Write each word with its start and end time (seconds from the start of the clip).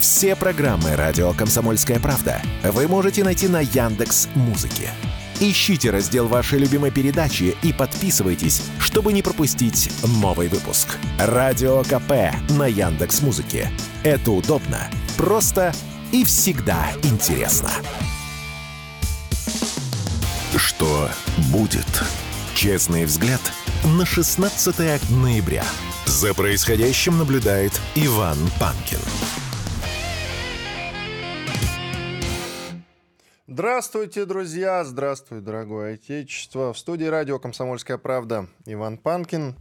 Все 0.00 0.34
программы 0.34 0.96
«Радио 0.96 1.34
Комсомольская 1.34 2.00
правда» 2.00 2.40
вы 2.64 2.88
можете 2.88 3.22
найти 3.22 3.48
на 3.48 3.60
Яндекс 3.60 4.28
Музыке. 4.34 4.88
Ищите 5.40 5.90
раздел 5.90 6.26
вашей 6.26 6.58
любимой 6.58 6.90
передачи 6.90 7.54
и 7.62 7.74
подписывайтесь, 7.74 8.62
чтобы 8.78 9.12
не 9.12 9.20
пропустить 9.20 9.92
новый 10.02 10.48
выпуск. 10.48 10.96
Радио 11.18 11.82
КП 11.82 12.34
на 12.56 12.66
Яндекс 12.66 13.20
Музыке. 13.20 13.70
Это 14.02 14.30
удобно, 14.30 14.90
просто 15.18 15.74
и 16.12 16.24
всегда 16.24 16.86
интересно. 17.02 17.70
Что 20.56 21.10
будет? 21.52 22.02
Честный 22.54 23.04
взгляд 23.04 23.40
на 23.84 24.06
16 24.06 25.10
ноября. 25.10 25.64
За 26.06 26.32
происходящим 26.32 27.18
наблюдает 27.18 27.78
Иван 27.94 28.38
Панкин. 28.58 28.98
Здравствуйте, 33.60 34.24
друзья! 34.24 34.82
Здравствуй, 34.84 35.42
дорогое 35.42 35.92
Отечество! 35.92 36.72
В 36.72 36.78
студии 36.78 37.04
радио 37.04 37.38
«Комсомольская 37.38 37.98
правда» 37.98 38.46
Иван 38.64 38.96
Панкин. 38.96 39.54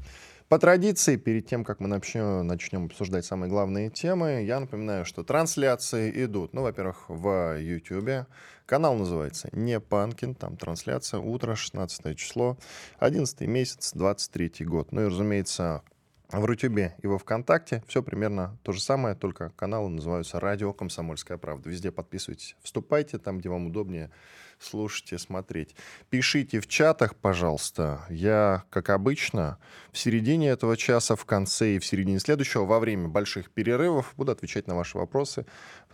По 0.48 0.58
традиции, 0.58 1.18
перед 1.18 1.48
тем, 1.48 1.66
как 1.66 1.82
мы 1.82 1.90
начнем, 1.90 2.48
начнем 2.48 2.86
обсуждать 2.86 3.26
самые 3.26 3.50
главные 3.50 3.90
темы, 3.90 4.46
я 4.48 4.62
напоминаю, 4.62 5.04
что 5.04 5.26
трансляции 5.26 6.24
идут, 6.24 6.54
ну, 6.54 6.62
во-первых, 6.62 7.10
в 7.10 7.60
YouTube. 7.60 8.26
Канал 8.66 8.96
называется 8.96 9.50
«Не 9.52 9.82
Панкин», 9.82 10.34
там 10.34 10.56
трансляция, 10.56 11.20
утро, 11.20 11.56
16 11.56 12.18
число, 12.18 12.58
11 13.00 13.42
месяц, 13.42 13.92
23 13.94 14.64
год. 14.66 14.94
Ну 14.94 15.02
и, 15.02 15.08
разумеется, 15.08 15.84
в 16.32 16.46
Рутюбе 16.46 16.96
и 17.02 17.08
во 17.08 17.18
Вконтакте 17.18 17.84
все 17.88 18.04
примерно 18.04 18.58
то 18.64 18.72
же 18.72 18.82
самое, 18.82 19.16
только 19.16 19.52
каналы 19.56 19.90
называются 19.90 20.40
«Радио 20.40 20.74
Комсомольская 20.74 21.38
правда». 21.38 21.70
Везде 21.70 21.92
подписывайтесь, 21.92 22.56
вступайте 22.62 23.18
там, 23.18 23.40
где 23.40 23.50
вам 23.50 23.68
удобнее 23.68 24.12
слушайте, 24.60 25.18
смотреть. 25.18 25.76
Пишите 26.10 26.60
в 26.60 26.68
чатах, 26.68 27.16
пожалуйста. 27.16 28.06
Я, 28.10 28.66
как 28.70 28.90
обычно, 28.90 29.58
в 29.92 29.98
середине 29.98 30.50
этого 30.50 30.78
часа, 30.78 31.16
в 31.16 31.26
конце 31.26 31.76
и 31.76 31.80
в 31.80 31.86
середине 31.86 32.20
следующего, 32.20 32.66
во 32.66 32.80
время 32.80 33.08
больших 33.08 33.50
перерывов 33.50 34.14
буду 34.18 34.32
отвечать 34.32 34.68
на 34.68 34.76
ваши 34.76 34.98
вопросы, 34.98 35.46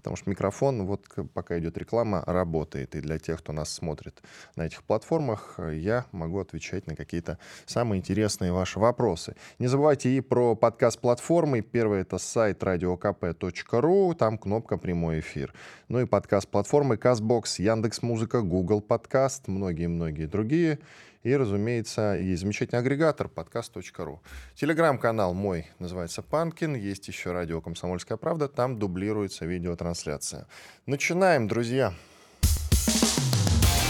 потому 0.05 0.17
что 0.17 0.29
микрофон, 0.29 0.85
вот 0.85 1.07
пока 1.33 1.57
идет 1.57 1.79
реклама, 1.79 2.23
работает. 2.27 2.93
И 2.93 3.01
для 3.01 3.17
тех, 3.17 3.39
кто 3.39 3.53
нас 3.53 3.73
смотрит 3.73 4.21
на 4.55 4.67
этих 4.67 4.83
платформах, 4.83 5.59
я 5.73 6.05
могу 6.11 6.39
отвечать 6.39 6.85
на 6.85 6.95
какие-то 6.95 7.39
самые 7.65 8.01
интересные 8.01 8.53
ваши 8.53 8.79
вопросы. 8.79 9.35
Не 9.57 9.65
забывайте 9.65 10.11
и 10.11 10.21
про 10.21 10.53
подкаст-платформы. 10.53 11.61
Первый— 11.61 12.01
это 12.01 12.19
сайт 12.19 12.61
radiokp.ru, 12.61 14.13
там 14.13 14.37
кнопка 14.37 14.77
«Прямой 14.77 15.21
эфир». 15.21 15.55
Ну 15.87 15.99
и 15.99 16.05
подкаст-платформы 16.05 16.97
CastBox, 16.97 17.59
Яндекс.Музыка, 17.63 18.43
Google 18.43 18.85
Podcast, 18.87 19.45
многие-многие 19.47 20.27
другие. 20.27 20.77
И, 21.25 21.35
разумеется, 21.35 22.15
есть 22.21 22.41
замечательный 22.43 22.77
агрегатор 22.77 23.27
подкаст.ру. 23.27 24.21
Телеграм-канал 24.53 25.33
мой 25.33 25.65
называется 25.79 26.21
Панкин. 26.21 26.75
Есть 26.75 27.07
еще 27.07 27.31
радио 27.31 27.61
«Комсомольская 27.61 28.15
правда». 28.15 28.47
Там 28.47 28.77
дублируется 28.77 29.47
видеотрансляция. 29.47 30.45
Начинаем, 30.85 31.47
друзья. 31.47 31.95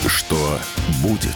Что 0.08 0.58
будет? 1.04 1.36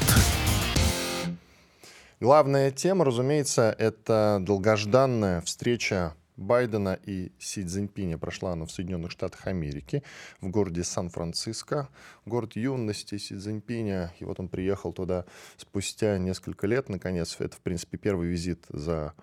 Главная 2.22 2.72
тема, 2.72 3.04
разумеется, 3.04 3.76
это 3.78 4.38
долгожданная 4.40 5.42
встреча 5.42 6.16
Байдена 6.40 6.98
и 7.06 7.32
Си 7.38 7.64
Цзиньпиня. 7.64 8.18
Прошла 8.18 8.54
она 8.54 8.66
в 8.66 8.72
Соединенных 8.72 9.12
Штатах 9.12 9.46
Америки, 9.48 10.04
в 10.42 10.50
городе 10.50 10.84
Сан-Франциско, 10.84 11.90
город 12.26 12.56
юности 12.56 13.18
Си 13.18 13.36
Цзиньпиня. 13.38 14.14
И 14.20 14.26
вот 14.26 14.40
он 14.40 14.48
приехал 14.48 14.94
туда 14.94 15.26
спустя 15.58 16.18
несколько 16.18 16.66
лет, 16.66 16.90
наконец. 16.90 17.36
Это, 17.40 17.58
в 17.58 17.60
принципе, 17.60 17.98
первый 17.98 18.30
визит 18.30 18.66
за, 18.70 19.14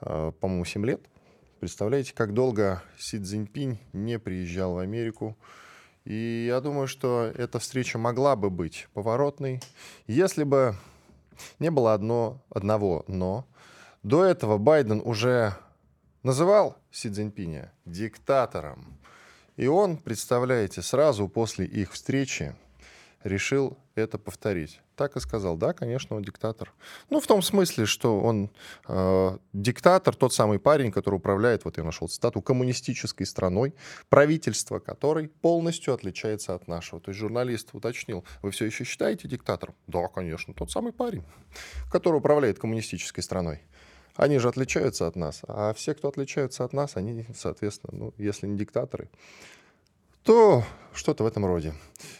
э, 0.00 0.32
по-моему, 0.40 0.64
7 0.64 0.84
лет. 0.86 1.02
Представляете, 1.60 2.14
как 2.14 2.32
долго 2.32 2.82
Си 2.98 3.18
Цзиньпинь 3.18 3.78
не 3.92 4.18
приезжал 4.18 4.74
в 4.74 4.78
Америку. 4.78 5.36
И 6.04 6.46
я 6.48 6.60
думаю, 6.60 6.88
что 6.88 7.30
эта 7.36 7.58
встреча 7.58 7.98
могла 7.98 8.34
бы 8.34 8.50
быть 8.50 8.88
поворотной, 8.94 9.60
если 10.06 10.42
бы 10.42 10.74
не 11.58 11.70
было 11.70 11.94
одно, 11.94 12.42
одного 12.50 13.04
«но». 13.06 13.46
До 14.02 14.24
этого 14.24 14.58
Байден 14.58 15.00
уже 15.04 15.54
называл 16.22 16.76
Си 16.90 17.10
Цзиньпиня 17.10 17.72
диктатором. 17.84 18.98
И 19.56 19.66
он, 19.66 19.96
представляете, 19.98 20.82
сразу 20.82 21.28
после 21.28 21.66
их 21.66 21.92
встречи 21.92 22.54
решил 23.22 23.78
это 23.94 24.18
повторить. 24.18 24.80
Так 24.96 25.16
и 25.16 25.20
сказал, 25.20 25.56
да, 25.56 25.72
конечно, 25.72 26.16
он 26.16 26.22
диктатор. 26.22 26.72
Ну, 27.10 27.20
в 27.20 27.26
том 27.26 27.42
смысле, 27.42 27.86
что 27.86 28.20
он 28.20 28.50
э, 28.88 29.38
диктатор, 29.52 30.14
тот 30.14 30.32
самый 30.32 30.58
парень, 30.58 30.92
который 30.92 31.16
управляет, 31.16 31.64
вот 31.64 31.76
я 31.76 31.84
нашел 31.84 32.08
цитату, 32.08 32.42
коммунистической 32.42 33.26
страной, 33.26 33.74
правительство 34.08 34.78
которой 34.78 35.28
полностью 35.28 35.94
отличается 35.94 36.54
от 36.54 36.68
нашего. 36.68 37.00
То 37.00 37.10
есть 37.10 37.20
журналист 37.20 37.70
уточнил, 37.72 38.24
вы 38.42 38.50
все 38.50 38.66
еще 38.66 38.84
считаете 38.84 39.28
диктатором? 39.28 39.74
Да, 39.86 40.08
конечно, 40.08 40.54
тот 40.54 40.70
самый 40.70 40.92
парень, 40.92 41.24
который 41.90 42.16
управляет 42.16 42.58
коммунистической 42.58 43.22
страной. 43.22 43.62
Они 44.16 44.38
же 44.38 44.48
отличаются 44.48 45.06
от 45.06 45.16
нас. 45.16 45.40
А 45.48 45.72
все, 45.74 45.94
кто 45.94 46.08
отличаются 46.08 46.64
от 46.64 46.72
нас, 46.72 46.96
они, 46.96 47.26
соответственно, 47.34 47.98
ну, 47.98 48.14
если 48.18 48.46
не 48.46 48.56
диктаторы, 48.56 49.08
то 50.22 50.64
что-то 50.92 51.24
в 51.24 51.26
этом 51.26 51.44
роде. 51.46 51.74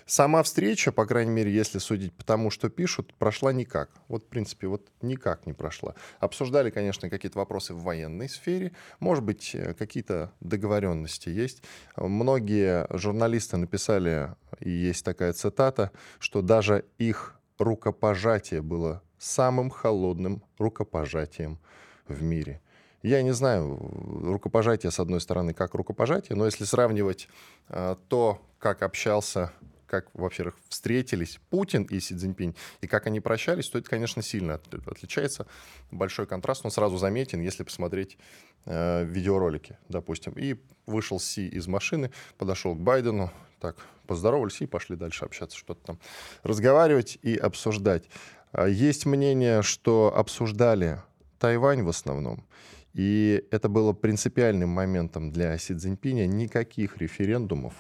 Сама 0.06 0.42
встреча, 0.42 0.91
по 0.91 1.06
крайней 1.06 1.31
мере, 1.31 1.52
если 1.52 1.78
судить 1.78 2.12
по 2.12 2.25
тому, 2.25 2.50
что 2.50 2.69
пишут, 2.69 3.14
прошла 3.14 3.52
никак. 3.52 3.91
Вот, 4.08 4.25
в 4.25 4.26
принципе, 4.26 4.66
вот 4.66 4.88
никак 5.02 5.47
не 5.47 5.52
прошла. 5.52 5.94
Обсуждали, 6.19 6.70
конечно, 6.70 7.08
какие-то 7.10 7.38
вопросы 7.38 7.75
в 7.75 7.82
военной 7.82 8.28
сфере. 8.28 8.72
Может 8.98 9.22
быть, 9.22 9.54
э, 9.54 9.75
какие-то 9.75 10.32
договоренности 10.41 11.28
есть. 11.28 11.62
Многие 11.97 12.86
журналисты 12.91 13.56
написали, 13.56 14.34
и 14.58 14.70
есть 14.70 15.04
такая 15.04 15.32
цитата, 15.32 15.92
что 16.19 16.42
даже 16.42 16.84
их 16.98 17.38
рукопожатие 17.58 18.62
было 18.62 19.02
самым 19.19 19.70
холодным 19.70 20.42
рукопожатием 20.58 21.60
в 22.08 22.22
мире. 22.22 22.60
Я 23.02 23.22
не 23.22 23.32
знаю, 23.32 23.78
рукопожатие, 24.22 24.92
с 24.92 25.00
одной 25.00 25.20
стороны, 25.20 25.54
как 25.54 25.74
рукопожатие, 25.74 26.36
но 26.36 26.46
если 26.46 26.64
сравнивать 26.64 27.28
э, 27.68 27.96
то, 28.08 28.40
как 28.58 28.82
общался, 28.82 29.52
как, 29.92 30.06
во-первых, 30.14 30.56
встретились 30.70 31.38
Путин 31.50 31.82
и 31.82 32.00
Си 32.00 32.16
Цзиньпинь, 32.16 32.54
и 32.80 32.86
как 32.86 33.06
они 33.06 33.20
прощались, 33.20 33.68
то 33.68 33.76
это, 33.76 33.90
конечно, 33.90 34.22
сильно 34.22 34.54
от, 34.54 34.72
отличается. 34.88 35.46
Большой 35.90 36.26
контраст, 36.26 36.64
он 36.64 36.70
сразу 36.70 36.96
заметен, 36.96 37.42
если 37.42 37.62
посмотреть 37.62 38.16
э, 38.64 39.04
видеоролики, 39.04 39.76
допустим. 39.90 40.32
И 40.36 40.56
вышел 40.86 41.20
Си 41.20 41.46
из 41.46 41.66
машины, 41.66 42.10
подошел 42.38 42.74
к 42.74 42.80
Байдену, 42.80 43.30
так, 43.60 43.76
поздоровались 44.06 44.62
и 44.62 44.66
пошли 44.66 44.96
дальше 44.96 45.26
общаться, 45.26 45.58
что-то 45.58 45.84
там 45.84 45.98
разговаривать 46.42 47.19
и 47.20 47.36
обсуждать. 47.36 48.04
А 48.52 48.66
есть 48.66 49.04
мнение, 49.04 49.62
что 49.62 50.10
обсуждали 50.16 51.02
Тайвань 51.42 51.82
в 51.82 51.88
основном. 51.88 52.47
И 52.92 53.44
это 53.50 53.69
было 53.69 53.92
принципиальным 53.92 54.69
моментом 54.69 55.32
для 55.32 55.58
Си 55.58 55.75
Цзиньпиня. 55.75 56.26
Никаких 56.26 56.98
референдумов, 56.98 57.75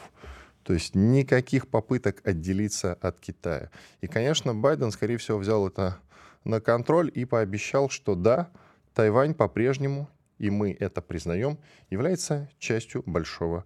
то 0.64 0.72
есть 0.72 0.96
никаких 0.96 1.68
попыток 1.68 2.26
отделиться 2.26 2.94
от 2.94 3.20
Китая. 3.20 3.70
И, 4.00 4.08
конечно, 4.08 4.52
Байден, 4.52 4.90
скорее 4.90 5.16
всего, 5.18 5.38
взял 5.38 5.68
это 5.68 6.00
на 6.42 6.60
контроль 6.60 7.08
и 7.14 7.24
пообещал, 7.24 7.88
что 7.88 8.16
да, 8.16 8.50
Тайвань 8.94 9.32
по-прежнему, 9.32 10.08
и 10.38 10.50
мы 10.50 10.76
это 10.80 11.00
признаем, 11.00 11.56
является 11.88 12.50
частью 12.58 13.04
Большого 13.06 13.64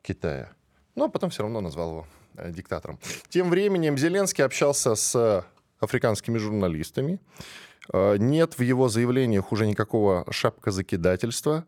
Китая. 0.00 0.52
Но 0.94 1.10
потом 1.10 1.28
все 1.28 1.42
равно 1.42 1.60
назвал 1.60 1.90
его 1.90 2.06
э, 2.36 2.50
диктатором. 2.50 2.98
Тем 3.28 3.50
временем 3.50 3.98
Зеленский 3.98 4.42
общался 4.42 4.94
с 4.94 5.44
африканскими 5.80 6.38
журналистами. 6.38 7.20
Э, 7.92 8.16
нет 8.18 8.58
в 8.58 8.62
его 8.62 8.88
заявлениях 8.88 9.52
уже 9.52 9.66
никакого 9.66 10.24
шапкозакидательства. 10.30 11.66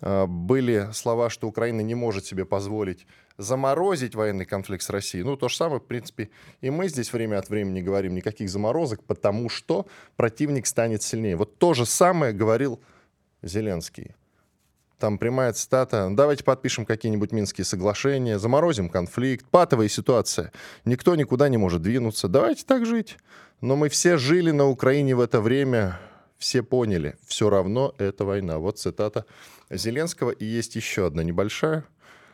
Э, 0.00 0.26
были 0.26 0.88
слова, 0.92 1.30
что 1.30 1.48
Украина 1.48 1.80
не 1.80 1.94
может 1.94 2.24
себе 2.24 2.44
позволить 2.44 3.06
заморозить 3.38 4.14
военный 4.14 4.46
конфликт 4.46 4.82
с 4.82 4.90
Россией. 4.90 5.24
Ну, 5.24 5.36
то 5.36 5.48
же 5.48 5.56
самое, 5.56 5.80
в 5.80 5.84
принципе, 5.84 6.30
и 6.60 6.70
мы 6.70 6.88
здесь 6.88 7.12
время 7.12 7.38
от 7.38 7.50
времени 7.50 7.82
говорим, 7.82 8.14
никаких 8.14 8.48
заморозок, 8.48 9.04
потому 9.04 9.48
что 9.48 9.86
противник 10.16 10.66
станет 10.66 11.02
сильнее. 11.02 11.36
Вот 11.36 11.58
то 11.58 11.74
же 11.74 11.84
самое 11.84 12.32
говорил 12.32 12.80
Зеленский. 13.42 14.14
Там 14.98 15.18
прямая 15.18 15.52
цитата. 15.52 16.08
Давайте 16.10 16.42
подпишем 16.42 16.86
какие-нибудь 16.86 17.30
Минские 17.30 17.66
соглашения, 17.66 18.38
заморозим 18.38 18.88
конфликт, 18.88 19.44
патовая 19.50 19.88
ситуация. 19.88 20.52
Никто 20.86 21.14
никуда 21.16 21.50
не 21.50 21.58
может 21.58 21.82
двинуться. 21.82 22.28
Давайте 22.28 22.64
так 22.64 22.86
жить. 22.86 23.18
Но 23.60 23.76
мы 23.76 23.88
все 23.88 24.18
жили 24.18 24.50
на 24.50 24.66
Украине 24.66 25.14
в 25.14 25.20
это 25.20 25.40
время, 25.40 25.98
все 26.36 26.62
поняли, 26.62 27.16
все 27.26 27.48
равно 27.48 27.94
это 27.98 28.24
война. 28.24 28.58
Вот 28.58 28.78
цитата 28.78 29.24
Зеленского. 29.70 30.30
И 30.30 30.44
есть 30.44 30.76
еще 30.76 31.06
одна 31.06 31.22
небольшая. 31.22 31.84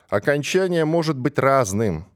Окончание 0.09 0.85
может 0.85 1.17
быть 1.17 1.39
разным. 1.39 2.07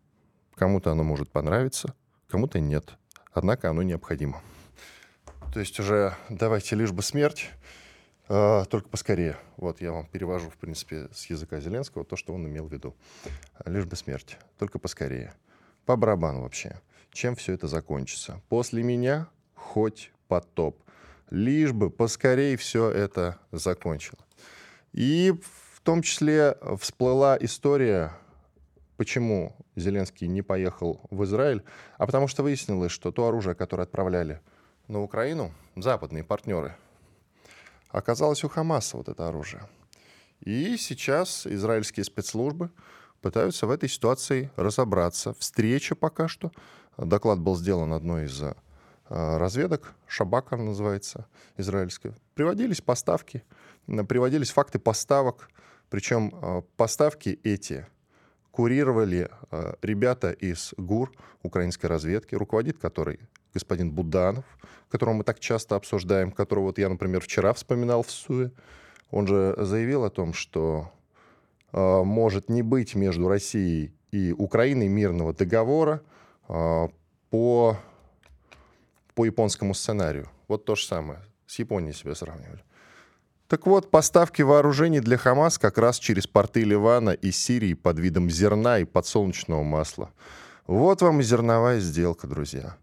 Кому-то 0.54 0.90
оно 0.90 1.04
может 1.04 1.30
понравиться, 1.30 1.94
кому-то 2.28 2.60
нет. 2.60 2.96
Однако 3.32 3.70
оно 3.70 3.82
необходимо. 3.82 4.42
То 5.52 5.60
есть 5.60 5.78
уже 5.78 6.14
давайте 6.28 6.76
лишь 6.76 6.92
бы 6.92 7.02
смерть, 7.02 7.50
э, 8.28 8.64
только 8.68 8.88
поскорее. 8.88 9.36
Вот 9.56 9.80
я 9.80 9.92
вам 9.92 10.06
перевожу, 10.06 10.50
в 10.50 10.56
принципе, 10.56 11.08
с 11.14 11.26
языка 11.26 11.60
Зеленского 11.60 12.04
то, 12.04 12.16
что 12.16 12.34
он 12.34 12.46
имел 12.46 12.66
в 12.66 12.72
виду. 12.72 12.94
Лишь 13.64 13.84
бы 13.84 13.96
смерть, 13.96 14.36
только 14.58 14.78
поскорее. 14.78 15.34
По 15.84 15.96
барабану 15.96 16.42
вообще. 16.42 16.80
Чем 17.16 17.34
все 17.34 17.54
это 17.54 17.66
закончится? 17.66 18.42
После 18.50 18.82
меня 18.82 19.30
хоть 19.54 20.12
потоп. 20.28 20.82
Лишь 21.30 21.72
бы 21.72 21.88
поскорее 21.88 22.58
все 22.58 22.90
это 22.90 23.38
закончилось. 23.52 24.20
И 24.92 25.32
в 25.72 25.80
том 25.80 26.02
числе 26.02 26.58
всплыла 26.78 27.38
история, 27.40 28.12
почему 28.98 29.56
Зеленский 29.76 30.26
не 30.26 30.42
поехал 30.42 31.00
в 31.10 31.24
Израиль, 31.24 31.64
а 31.96 32.04
потому 32.04 32.28
что 32.28 32.42
выяснилось, 32.42 32.92
что 32.92 33.10
то 33.12 33.26
оружие, 33.28 33.54
которое 33.54 33.84
отправляли 33.84 34.42
на 34.86 35.00
Украину, 35.00 35.54
западные 35.74 36.22
партнеры, 36.22 36.76
оказалось 37.88 38.44
у 38.44 38.50
Хамаса 38.50 38.98
вот 38.98 39.08
это 39.08 39.26
оружие. 39.26 39.62
И 40.40 40.76
сейчас 40.76 41.46
израильские 41.46 42.04
спецслужбы 42.04 42.68
пытаются 43.20 43.66
в 43.66 43.70
этой 43.70 43.88
ситуации 43.88 44.50
разобраться. 44.56 45.34
Встреча 45.38 45.94
пока 45.94 46.28
что. 46.28 46.52
Доклад 46.96 47.40
был 47.40 47.56
сделан 47.56 47.92
одной 47.92 48.26
из 48.26 48.42
Э, 49.08 49.36
разведок, 49.38 49.94
Шабака 50.06 50.56
называется, 50.56 51.26
израильская, 51.56 52.14
приводились 52.34 52.80
поставки, 52.80 53.44
приводились 53.86 54.50
факты 54.50 54.80
поставок, 54.80 55.48
причем 55.90 56.34
э, 56.34 56.62
поставки 56.76 57.38
эти 57.44 57.86
курировали 58.50 59.30
э, 59.50 59.74
ребята 59.82 60.32
из 60.32 60.74
ГУР, 60.76 61.12
украинской 61.42 61.86
разведки, 61.86 62.34
руководит 62.34 62.78
которой 62.78 63.20
господин 63.54 63.92
Буданов, 63.92 64.44
которого 64.88 65.14
мы 65.14 65.24
так 65.24 65.38
часто 65.38 65.76
обсуждаем, 65.76 66.32
которого 66.32 66.64
вот 66.64 66.78
я, 66.78 66.88
например, 66.88 67.20
вчера 67.20 67.52
вспоминал 67.52 68.02
в 68.02 68.10
СУЭ. 68.10 68.50
Он 69.12 69.28
же 69.28 69.54
заявил 69.56 70.04
о 70.04 70.10
том, 70.10 70.32
что 70.32 70.90
может 71.80 72.48
не 72.48 72.62
быть 72.62 72.94
между 72.94 73.28
Россией 73.28 73.92
и 74.10 74.32
Украиной 74.32 74.88
мирного 74.88 75.32
договора 75.32 76.02
э, 76.48 76.88
по 77.30 77.76
по 79.14 79.24
японскому 79.24 79.74
сценарию. 79.74 80.28
Вот 80.46 80.66
то 80.66 80.76
же 80.76 80.84
самое. 80.84 81.20
С 81.46 81.58
Японией 81.58 81.94
себя 81.94 82.14
сравнивали. 82.14 82.62
Так 83.48 83.66
вот, 83.66 83.90
поставки 83.90 84.42
вооружений 84.42 85.00
для 85.00 85.16
Хамас 85.16 85.58
как 85.58 85.78
раз 85.78 85.98
через 85.98 86.26
порты 86.26 86.64
Ливана 86.64 87.10
и 87.10 87.30
Сирии 87.30 87.74
под 87.74 87.98
видом 87.98 88.28
зерна 88.28 88.80
и 88.80 88.84
подсолнечного 88.84 89.62
масла. 89.62 90.10
Вот 90.66 91.00
вам 91.00 91.20
и 91.20 91.22
зерновая 91.22 91.80
сделка, 91.80 92.26
друзья. 92.26 92.76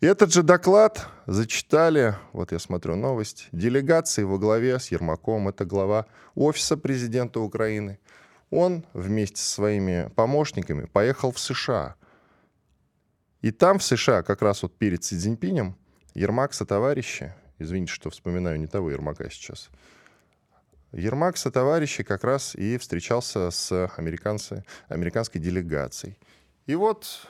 Этот 0.00 0.32
же 0.32 0.42
доклад 0.42 1.08
зачитали, 1.26 2.14
вот 2.32 2.52
я 2.52 2.58
смотрю 2.58 2.94
новость, 2.94 3.48
делегации 3.52 4.22
во 4.22 4.38
главе 4.38 4.78
с 4.78 4.92
Ермаком, 4.92 5.48
это 5.48 5.64
глава 5.64 6.06
Офиса 6.34 6.76
президента 6.76 7.40
Украины. 7.40 7.98
Он 8.50 8.84
вместе 8.92 9.40
со 9.42 9.50
своими 9.50 10.10
помощниками 10.14 10.86
поехал 10.86 11.32
в 11.32 11.38
США– 11.38 11.96
и 13.40 13.52
там, 13.52 13.78
в 13.78 13.84
США, 13.84 14.22
как 14.22 14.42
раз 14.42 14.62
вот 14.62 14.76
перед 14.76 15.04
Си 15.04 15.16
Цзиньпинем, 15.16 15.76
Ермак 16.14 16.52
товарищи, 16.54 17.32
извините, 17.58 17.92
что 17.92 18.10
вспоминаю 18.10 18.58
не 18.58 18.66
того 18.66 18.90
Ермака 18.90 19.30
сейчас, 19.30 19.70
Ермак 20.90 21.36
со 21.36 21.52
товарищи 21.52 22.02
как 22.02 22.24
раз 22.24 22.56
и 22.56 22.78
встречался 22.78 23.50
с 23.50 23.90
американцы, 23.96 24.64
американской 24.88 25.40
делегацией. 25.40 26.16
И 26.66 26.74
вот 26.74 27.28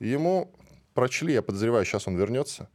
ему 0.00 0.50
прочли, 0.94 1.34
я 1.34 1.42
подозреваю, 1.42 1.84
сейчас 1.84 2.08
он 2.08 2.16
вернется 2.16 2.68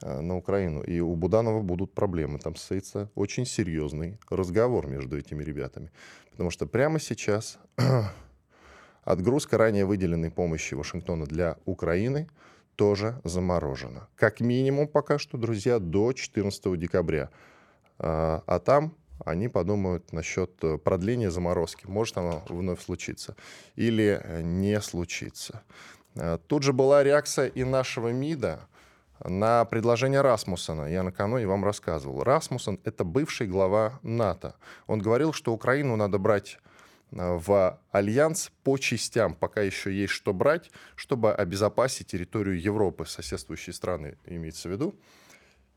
э, 0.00 0.20
на 0.20 0.36
Украину, 0.36 0.82
и 0.82 1.00
у 1.00 1.14
Буданова 1.14 1.60
будут 1.60 1.92
проблемы. 1.92 2.38
Там 2.38 2.56
состоится 2.56 3.10
очень 3.14 3.44
серьезный 3.44 4.18
разговор 4.30 4.86
между 4.86 5.18
этими 5.18 5.44
ребятами. 5.44 5.90
Потому 6.30 6.50
что 6.50 6.66
прямо 6.66 6.98
сейчас 7.00 7.58
Отгрузка 9.08 9.56
ранее 9.56 9.86
выделенной 9.86 10.30
помощи 10.30 10.74
Вашингтона 10.74 11.24
для 11.24 11.56
Украины 11.64 12.28
тоже 12.76 13.18
заморожена. 13.24 14.06
Как 14.16 14.40
минимум 14.40 14.86
пока 14.86 15.18
что, 15.18 15.38
друзья, 15.38 15.78
до 15.78 16.12
14 16.12 16.78
декабря. 16.78 17.30
А, 17.98 18.42
а 18.46 18.58
там 18.58 18.94
они 19.24 19.48
подумают 19.48 20.12
насчет 20.12 20.52
э, 20.62 20.76
продления 20.76 21.30
заморозки. 21.30 21.86
Может 21.86 22.18
оно 22.18 22.44
вновь 22.50 22.84
случиться 22.84 23.34
или 23.76 24.22
не 24.42 24.78
случится. 24.82 25.62
А, 26.18 26.38
тут 26.38 26.62
же 26.62 26.72
была 26.72 27.02
реакция 27.02 27.46
и 27.46 27.64
нашего 27.64 28.08
МИДа 28.08 28.60
на 29.24 29.64
предложение 29.64 30.20
Расмуссона. 30.20 30.90
Я 30.90 31.02
накануне 31.02 31.46
вам 31.46 31.64
рассказывал. 31.64 32.22
Расмуссен— 32.22 32.78
это 32.84 33.04
бывший 33.04 33.46
глава 33.46 33.98
НАТО. 34.02 34.54
Он 34.86 35.00
говорил, 35.00 35.32
что 35.32 35.52
Украину 35.52 35.96
надо 35.96 36.18
брать 36.18 36.58
Э, 37.12 37.36
в 37.36 37.80
альянс 37.90 38.52
по 38.62 38.78
частям, 38.78 39.34
пока 39.34 39.62
еще 39.62 39.92
есть 39.92 40.12
что 40.12 40.32
брать, 40.32 40.70
чтобы 40.94 41.32
обезопасить 41.32 42.08
территорию 42.08 42.60
Европы, 42.60 43.06
соседствующие 43.06 43.74
страны 43.74 44.16
имеется 44.26 44.68
в 44.68 44.72
виду. 44.72 44.94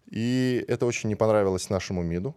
И 0.09 0.63
это 0.67 0.85
очень 0.85 1.09
не 1.09 1.15
понравилось 1.15 1.69
нашему 1.69 2.03
МИДу. 2.03 2.35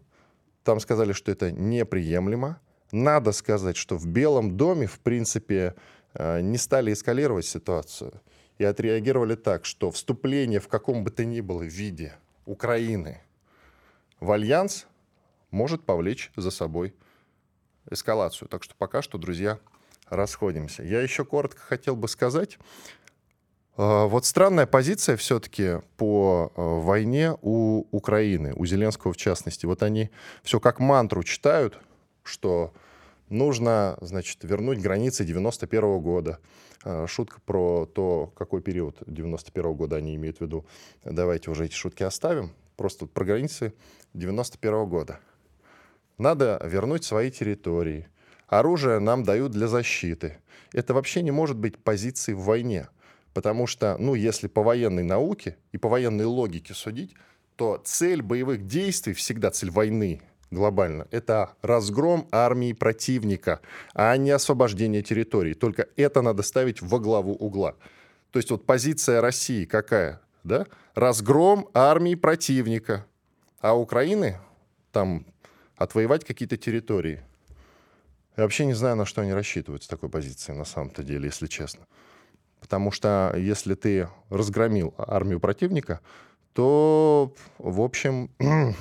Там 0.63 0.81
сказали, 0.81 1.13
что 1.13 1.33
это 1.33 1.51
неприемлемо. 1.51 2.61
Надо 2.93 3.33
сказать, 3.33 3.77
что 3.77 3.97
в 3.97 4.07
Белом 4.07 4.57
доме, 4.57 4.87
в 4.87 5.01
принципе, 5.01 5.57
э, 5.57 5.75
не 6.19 6.59
стали 6.59 6.93
эскалировать 6.93 7.47
ситуацию 7.47 8.21
и 8.59 8.65
отреагировали 8.65 9.35
так, 9.35 9.65
что 9.65 9.91
вступление 9.91 10.61
в 10.61 10.69
каком 10.69 11.05
бы 11.05 11.11
то 11.11 11.25
ни 11.25 11.41
было 11.41 11.63
виде 11.63 12.15
Украины 12.47 13.21
в 14.21 14.31
альянс 14.31 14.87
может 15.51 15.85
повлечь 15.85 16.31
за 16.37 16.51
собой 16.51 16.95
эскалацию. 17.91 18.49
Так 18.49 18.63
что 18.63 18.75
пока 18.77 19.03
что, 19.03 19.19
друзья, 19.19 19.59
расходимся. 20.09 20.83
Я 20.83 21.01
еще 21.01 21.25
коротко 21.25 21.61
хотел 21.61 21.97
бы 21.97 22.09
сказать, 22.09 22.59
а, 23.77 24.07
вот 24.07 24.25
странная 24.25 24.67
позиция 24.67 25.17
все-таки 25.17 25.81
по 25.97 26.53
а, 26.55 26.81
войне 26.81 27.37
у 27.43 27.87
Украины, 27.91 28.53
у 28.55 28.67
Зеленского 28.67 29.13
в 29.13 29.17
частности. 29.17 29.67
Вот 29.67 29.83
они 29.83 30.11
все 30.43 30.61
как 30.61 30.79
мантру 30.79 31.23
читают, 31.23 31.79
что 32.23 32.73
нужно, 33.29 33.97
значит, 34.01 34.39
вернуть 34.43 34.81
границы 34.81 35.25
91 35.25 35.97
-го 35.97 36.01
года. 36.01 36.39
А, 36.85 37.07
шутка 37.07 37.41
про 37.45 37.87
то, 37.87 38.33
какой 38.37 38.61
период 38.61 39.03
91 39.07 39.73
-го 39.73 39.75
года 39.75 39.97
они 39.97 40.15
имеют 40.15 40.39
в 40.39 40.41
виду. 40.43 40.65
Давайте 41.05 41.51
уже 41.51 41.67
эти 41.67 41.75
шутки 41.75 42.03
оставим. 42.03 42.53
Просто 42.77 43.07
про 43.07 43.25
границы 43.25 43.73
91 44.15 44.85
-го 44.85 44.87
года. 44.87 45.21
Надо 46.19 46.61
вернуть 46.65 47.05
свои 47.05 47.31
территории. 47.31 48.07
Оружие 48.47 48.99
нам 48.99 49.25
дают 49.25 49.53
для 49.53 49.67
защиты. 49.67 50.39
Это 50.73 50.95
вообще 50.95 51.23
не 51.23 51.31
может 51.31 51.57
быть 51.57 51.79
позицией 51.79 52.37
в 52.37 52.43
войне. 52.43 52.89
Потому 53.33 53.67
что, 53.67 53.97
ну, 53.99 54.15
если 54.15 54.47
по 54.47 54.63
военной 54.63 55.03
науке 55.03 55.57
и 55.73 55.79
по 55.79 55.89
военной 55.89 56.25
логике 56.25 56.73
судить, 56.73 57.15
то 57.57 57.81
цель 57.85 58.23
боевых 58.23 58.67
действий, 58.67 59.13
всегда 59.13 59.51
цель 59.51 59.71
войны 59.71 60.23
глобально, 60.55 61.07
это 61.11 61.55
разгром 61.63 62.29
армии 62.31 62.73
противника, 62.73 63.61
а 63.93 64.17
не 64.17 64.31
освобождение 64.31 65.03
территории. 65.03 65.55
Только 65.55 65.89
это 65.97 66.23
надо 66.23 66.43
ставить 66.43 66.81
во 66.81 66.99
главу 66.99 67.33
угла. 67.33 67.75
То 68.31 68.39
есть 68.39 68.51
вот 68.51 68.67
позиция 68.67 69.21
России 69.21 69.65
какая? 69.65 70.21
Да? 70.43 70.67
Разгром 70.95 71.69
армии 71.75 72.15
противника. 72.15 73.07
А 73.61 73.79
Украины 73.79 74.39
там 74.93 75.27
отвоевать 75.77 76.25
какие-то 76.25 76.57
территории. 76.57 77.23
Я 78.37 78.43
вообще 78.43 78.67
не 78.67 78.75
знаю, 78.75 78.97
на 78.97 79.07
что 79.07 79.23
они 79.23 79.33
рассчитывают 79.33 79.85
с 79.85 79.89
такой 79.89 80.09
позиции, 80.09 80.53
на 80.53 80.65
самом-то 80.65 81.03
деле, 81.03 81.27
если 81.27 81.47
честно. 81.47 81.87
Потому 82.61 82.91
что 82.91 83.35
если 83.37 83.75
ты 83.75 84.09
разгромил 84.31 84.95
армию 84.99 85.39
противника, 85.39 86.01
то, 86.53 87.33
в 87.59 87.81
общем, 87.81 88.31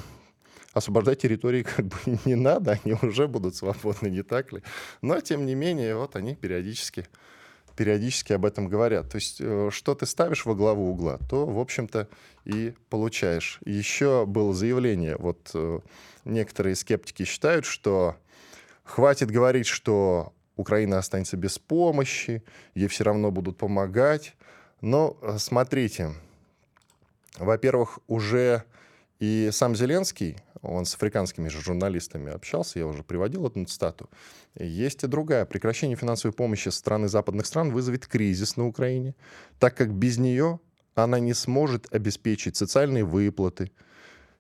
освобождать 0.74 1.22
территории 1.22 1.64
как 1.76 1.86
бы 1.86 1.98
не 2.26 2.36
надо, 2.36 2.80
они 2.84 2.96
уже 3.02 3.28
будут 3.28 3.56
свободны, 3.56 4.08
не 4.08 4.24
так 4.24 4.52
ли? 4.52 4.62
Но, 5.02 5.20
тем 5.22 5.46
не 5.46 5.56
менее, 5.56 5.96
вот 5.96 6.16
они 6.16 6.36
периодически, 6.36 7.08
периодически 7.76 8.34
об 8.34 8.46
этом 8.46 8.68
говорят. 8.68 9.10
То 9.10 9.16
есть, 9.16 9.38
э, 9.40 9.70
что 9.72 9.96
ты 9.96 10.06
ставишь 10.06 10.46
во 10.46 10.56
главу 10.56 10.92
угла, 10.92 11.20
то, 11.30 11.46
в 11.46 11.60
общем-то, 11.60 12.10
и 12.46 12.74
получаешь. 12.90 13.60
Еще 13.66 14.26
было 14.26 14.54
заявление, 14.54 15.16
вот 15.18 15.52
э, 15.54 15.80
некоторые 16.26 16.76
скептики 16.76 17.24
считают, 17.24 17.66
что 17.66 18.18
хватит 18.84 19.32
говорить, 19.32 19.68
что 19.68 20.34
Украина 20.56 20.98
останется 21.00 21.38
без 21.38 21.58
помощи, 21.58 22.44
ей 22.76 22.88
все 22.88 23.04
равно 23.04 23.32
будут 23.32 23.58
помогать. 23.58 24.36
Но 24.82 25.18
э, 25.22 25.38
смотрите, 25.38 26.14
во-первых, 27.38 28.00
уже 28.08 28.64
И 29.24 29.52
сам 29.54 29.74
Зеленский, 29.74 30.36
он 30.62 30.84
с 30.84 30.96
африканскими 30.96 31.48
журналистами 31.48 32.34
общался, 32.34 32.80
я 32.80 32.86
уже 32.86 33.04
приводил 33.04 33.48
эту 33.48 33.64
цитату. 33.64 34.10
Есть 34.60 35.06
и 35.06 35.08
другая. 35.08 35.46
Прекращение 35.46 35.96
финансовой 35.96 36.34
помощи 36.34 36.68
со 36.68 36.78
стороны 36.78 37.08
западных 37.08 37.46
стран 37.46 37.72
вызовет 37.72 38.06
кризис 38.06 38.58
на 38.58 38.68
Украине, 38.68 39.16
так 39.60 39.78
как 39.78 39.94
без 39.94 40.18
нее 40.18 40.60
она 40.94 41.20
не 41.20 41.34
сможет 41.34 41.88
обеспечить 41.96 42.58
социальные 42.58 43.06
выплаты. 43.06 43.72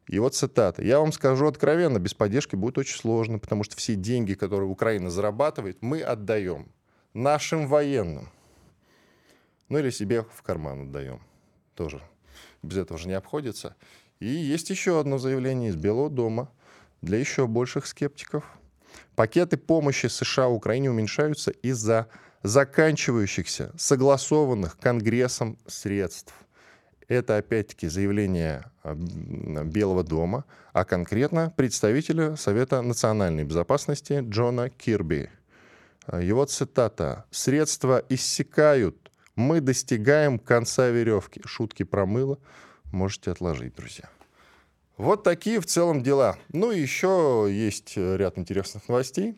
И 0.09 0.19
вот 0.19 0.35
цитата. 0.35 0.83
«Я 0.83 0.99
вам 0.99 1.13
скажу 1.13 1.47
откровенно, 1.47 1.97
без 1.97 2.13
поддержки 2.13 2.57
будет 2.57 2.77
очень 2.77 2.97
сложно, 2.97 3.39
потому 3.39 3.63
что 3.63 3.77
все 3.77 3.95
деньги, 3.95 4.33
которые 4.33 4.67
Украина 4.67 5.09
зарабатывает, 5.09 5.77
мы 5.81 6.01
отдаем 6.01 6.67
нашим 7.13 7.69
военным. 7.69 8.27
Ну 9.69 9.79
или 9.79 9.91
себе 9.91 10.23
в 10.23 10.41
карман 10.41 10.89
отдаем. 10.89 11.21
Тоже 11.73 12.01
без 12.63 12.77
этого 12.77 12.97
же 12.97 13.07
не 13.07 13.13
обходится. 13.13 13.75
И 14.19 14.27
есть 14.27 14.69
еще 14.69 14.99
одно 14.99 15.17
заявление 15.17 15.69
из 15.69 15.75
Белого 15.75 16.09
дома 16.09 16.49
для 17.01 17.17
еще 17.17 17.47
больших 17.47 17.85
скептиков. 17.85 18.43
Пакеты 19.15 19.57
помощи 19.57 20.07
США 20.07 20.47
Украине 20.47 20.89
уменьшаются 20.89 21.51
из-за 21.51 22.07
заканчивающихся, 22.41 23.71
согласованных 23.77 24.77
Конгрессом 24.77 25.57
средств. 25.67 26.33
Это, 27.07 27.37
опять-таки, 27.37 27.87
заявление 27.87 28.65
Белого 28.83 30.03
дома, 30.03 30.45
а 30.71 30.85
конкретно 30.85 31.53
представителя 31.55 32.35
Совета 32.35 32.81
национальной 32.81 33.43
безопасности 33.43 34.23
Джона 34.27 34.69
Кирби. 34.69 35.29
А, 36.05 36.21
его 36.21 36.45
цитата. 36.45 37.25
«Средства 37.31 38.03
иссякают. 38.09 39.11
Мы 39.35 39.61
достигаем 39.61 40.39
конца 40.39 40.89
веревки». 40.89 41.41
Шутки 41.45 41.83
про 41.83 42.05
мыло 42.05 42.39
можете 42.93 43.31
отложить, 43.31 43.75
друзья. 43.75 44.09
Вот 44.97 45.23
такие 45.23 45.59
в 45.59 45.65
целом 45.65 46.03
дела. 46.03 46.37
Ну 46.53 46.71
и 46.71 46.79
еще 46.79 47.47
есть 47.49 47.97
ряд 47.97 48.37
интересных 48.37 48.87
новостей. 48.87 49.35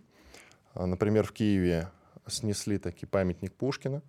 А, 0.74 0.86
например, 0.86 1.26
в 1.26 1.32
Киеве 1.32 1.90
снесли 2.28 2.78
таки 2.78 3.06
памятник 3.06 3.54
Пушкина, 3.54 4.02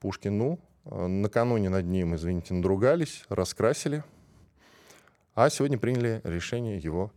Пушкину. 0.00 0.60
А, 0.84 1.08
накануне 1.08 1.68
над 1.68 1.84
ним, 1.84 2.14
извините, 2.14 2.54
надругались, 2.54 3.24
раскрасили. 3.28 4.04
А 5.34 5.50
сегодня 5.50 5.78
приняли 5.78 6.20
решение 6.22 6.78
его 6.78 7.12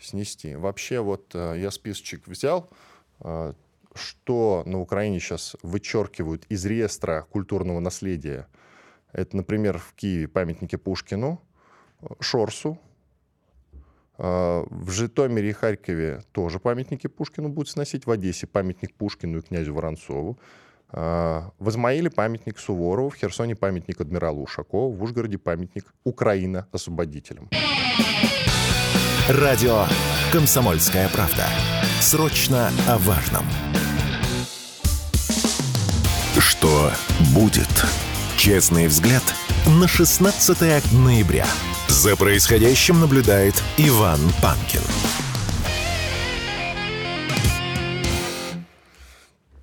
снести. 0.00 0.56
Вообще 0.56 1.00
вот 1.00 1.32
а, 1.34 1.54
я 1.54 1.70
списочек 1.70 2.26
взял, 2.26 2.70
что 3.94 4.62
на 4.64 4.80
Украине 4.80 5.20
сейчас 5.20 5.56
вычеркивают 5.62 6.46
из 6.48 6.64
реестра 6.64 7.26
культурного 7.30 7.80
наследия. 7.80 8.46
Это, 9.12 9.36
например, 9.36 9.78
в 9.78 9.94
Киеве 9.94 10.28
памятники 10.28 10.76
Пушкину, 10.76 11.40
Шорсу, 12.20 12.78
а, 14.22 14.66
в 14.68 14.90
Житомире 14.90 15.50
и 15.50 15.52
Харькове 15.52 16.20
тоже 16.32 16.58
памятники 16.58 17.06
Пушкину 17.06 17.48
будут 17.48 17.70
сносить. 17.70 18.06
В 18.06 18.10
Одессе 18.10 18.46
памятник 18.46 18.94
Пушкину 18.94 19.38
и 19.38 19.42
князю 19.42 19.74
Воронцову. 19.74 20.38
А, 20.90 21.50
в 21.58 21.70
Измаиле 21.70 22.10
памятник 22.10 22.58
Суворову, 22.58 23.08
в 23.08 23.14
Херсоне 23.14 23.56
памятник 23.56 24.00
адмиралу 24.00 24.42
Ушакову, 24.42 24.92
в 24.92 25.02
Ужгороде 25.02 25.38
памятник 25.38 25.86
Украина 26.04 26.66
освободителям. 26.70 27.48
Радио 29.28 29.86
«Комсомольская 30.32 31.08
правда». 31.08 31.46
Срочно 32.00 32.70
о 32.88 32.98
важном. 32.98 33.44
Что 36.38 36.90
будет? 37.34 38.09
Честный 38.40 38.86
взгляд 38.86 39.22
на 39.66 39.86
16 39.86 40.94
ноября. 40.94 41.44
За 41.88 42.16
происходящим 42.16 42.98
наблюдает 42.98 43.52
Иван 43.76 44.18
Панкин. 44.40 44.80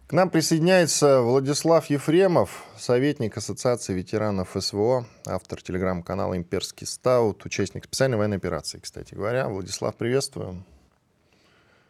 К 0.06 0.14
нам 0.14 0.30
присоединяется 0.30 1.22
Владислав 1.22 1.88
Ефремов, 1.90 2.66
советник 2.78 3.36
Ассоциации 3.38 3.96
ветеранов 3.96 4.50
СВО, 4.56 5.08
автор 5.26 5.60
телеграм-канала 5.60 6.38
«Имперский 6.38 6.86
стаут», 6.86 7.44
участник 7.48 7.86
специальной 7.86 8.20
военной 8.20 8.38
операции, 8.38 8.78
кстати 8.78 9.16
говоря. 9.16 9.48
Владислав, 9.48 9.96
приветствую. 9.96 10.64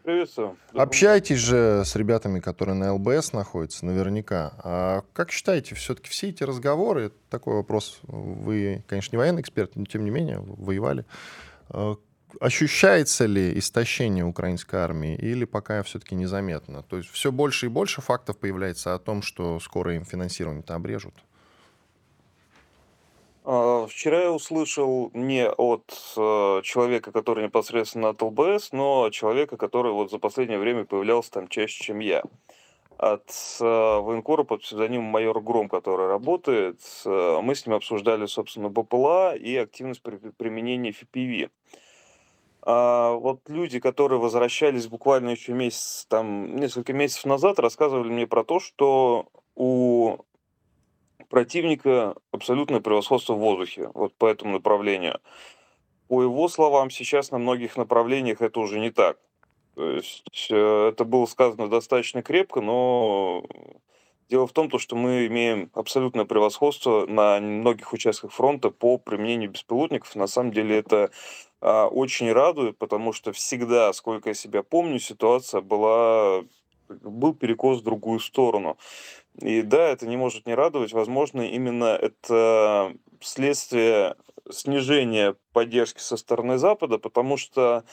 Приветствую. 0.08 0.56
Общайтесь 0.74 1.40
же 1.40 1.84
с 1.84 1.94
ребятами, 1.98 2.40
которые 2.40 2.76
на 2.76 2.94
ЛБС 2.94 3.34
находятся, 3.34 3.86
наверняка. 3.86 4.54
А 4.64 5.04
как 5.12 5.32
считаете, 5.32 5.76
все-таки 5.76 6.08
все 6.08 6.30
эти 6.30 6.44
разговоры, 6.44 7.12
такой 7.30 7.56
вопрос, 7.56 8.00
вы, 8.04 8.86
конечно, 8.88 9.18
не 9.18 9.18
военный 9.18 9.42
эксперт, 9.42 9.76
но 9.76 9.84
тем 9.84 10.06
не 10.06 10.10
менее 10.10 10.40
воевали, 10.40 11.04
а, 11.68 11.98
ощущается 12.40 13.26
ли 13.26 13.60
истощение 13.60 14.24
украинской 14.24 14.78
армии 14.78 15.14
или 15.14 15.44
пока 15.44 15.84
все-таки 15.84 16.16
незаметно? 16.16 16.84
То 16.84 16.96
есть 16.96 17.10
все 17.10 17.34
больше 17.34 17.66
и 17.66 17.70
больше 17.70 18.00
фактов 18.00 18.38
появляется 18.38 18.94
о 18.94 19.00
том, 19.00 19.22
что 19.22 19.60
скоро 19.60 19.94
им 19.94 20.06
финансирование-то 20.06 20.74
обрежут? 20.74 21.16
А, 23.50 23.88
вчера 23.88 24.24
я 24.24 24.32
услышал 24.34 25.10
не 25.14 25.50
от 25.50 25.90
э, 26.18 26.62
человека, 26.66 27.14
который 27.14 27.46
непосредственно 27.46 28.10
от 28.10 28.22
ЛБС, 28.22 28.74
но 28.74 29.04
от 29.04 29.14
человека, 29.14 29.56
который 29.56 29.94
вот 29.94 30.12
за 30.12 30.20
последнее 30.20 30.60
время 30.60 30.84
появлялся 30.84 31.32
там 31.32 31.48
чаще, 31.48 31.82
чем 31.82 32.00
я. 32.00 32.24
От 32.98 33.32
э, 33.62 33.64
военкора 33.64 34.44
под 34.44 34.64
псевдонимом 34.64 35.06
майор 35.06 35.40
Гром, 35.40 35.70
который 35.70 36.08
работает, 36.08 36.82
э, 37.06 37.40
мы 37.42 37.56
с 37.56 37.66
ним 37.66 37.78
обсуждали, 37.78 38.26
собственно, 38.26 38.68
БПЛА 38.68 39.38
и 39.38 39.56
активность 39.56 40.02
при 40.02 40.18
применения 40.18 40.92
FPV. 40.92 41.50
А 42.64 43.14
вот 43.14 43.40
люди, 43.48 43.80
которые 43.80 44.20
возвращались 44.20 44.88
буквально 44.88 45.30
еще 45.30 45.54
месяц, 45.54 46.06
там, 46.10 46.58
несколько 46.58 46.92
месяцев 46.92 47.24
назад, 47.24 47.60
рассказывали 47.60 48.10
мне 48.10 48.28
про 48.28 48.44
то, 48.44 48.60
что 48.60 49.28
у 49.56 50.18
противника 51.30 52.16
абсолютное 52.32 52.80
превосходство 52.80 53.34
в 53.34 53.40
воздухе, 53.40 53.90
вот 53.94 54.14
по 54.16 54.28
этому 54.28 54.54
направлению. 54.54 55.20
По 56.08 56.24
его 56.24 56.48
словам, 56.48 56.90
сейчас 56.90 57.32
на 57.32 57.38
многих 57.38 57.78
направлениях 57.78 58.42
это 58.42 58.60
уже 58.60 58.80
не 58.80 58.92
так. 58.92 59.18
То 59.76 59.92
есть 59.92 60.48
э, 60.50 60.90
это 60.90 61.06
было 61.06 61.26
сказано 61.26 61.70
достаточно 61.70 62.24
крепко, 62.24 62.62
но 62.62 63.44
дело 64.30 64.48
в 64.48 64.54
том, 64.54 64.70
что 64.80 64.96
мы 64.96 65.28
имеем 65.28 65.70
абсолютное 65.74 66.26
превосходство 66.26 67.06
на 67.06 67.40
многих 67.40 67.94
участках 67.94 68.32
фронта 68.32 68.70
по 68.70 68.98
применению 68.98 69.52
беспилотников. 69.52 70.16
На 70.16 70.28
самом 70.28 70.52
деле 70.52 70.78
это 70.78 71.12
а, 71.62 71.88
очень 71.88 72.32
радует, 72.32 72.78
потому 72.78 73.14
что 73.14 73.32
всегда, 73.32 73.94
сколько 73.94 74.30
я 74.30 74.34
себя 74.34 74.64
помню, 74.64 75.00
ситуация 75.00 75.62
была 75.62 76.44
был 76.90 77.34
перекос 77.34 77.82
в 77.82 77.84
другую 77.84 78.20
сторону. 78.20 78.78
И 79.42 79.62
да, 79.62 79.90
это 79.90 80.08
не 80.08 80.18
может 80.18 80.46
не 80.46 80.56
радовать. 80.56 80.94
Возможно, 80.94 81.42
именно 81.42 81.86
это 81.86 82.94
следствие 83.22 84.16
снижения 84.50 85.36
поддержки 85.54 86.00
со 86.00 86.18
стороны 86.18 86.58
Запада, 86.58 86.98
потому 86.98 87.38
что 87.38 87.84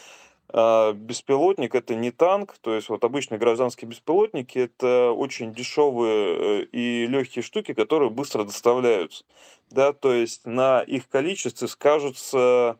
э, 0.53 0.93
беспилотник 0.95 1.75
это 1.75 1.95
не 1.95 2.11
танк, 2.11 2.57
то 2.61 2.75
есть 2.75 2.89
вот 2.89 3.05
обычные 3.05 3.39
гражданские 3.39 3.89
беспилотники 3.89 4.59
это 4.59 5.11
очень 5.11 5.53
дешевые 5.53 6.63
э, 6.63 6.65
и 6.73 7.07
легкие 7.07 7.43
штуки, 7.43 7.75
которые 7.75 8.11
быстро 8.11 8.45
доставляются, 8.45 9.25
да, 9.71 9.93
то 9.93 10.13
есть 10.13 10.47
на 10.47 10.83
их 10.83 11.09
количестве 11.09 11.69
скажутся 11.69 12.79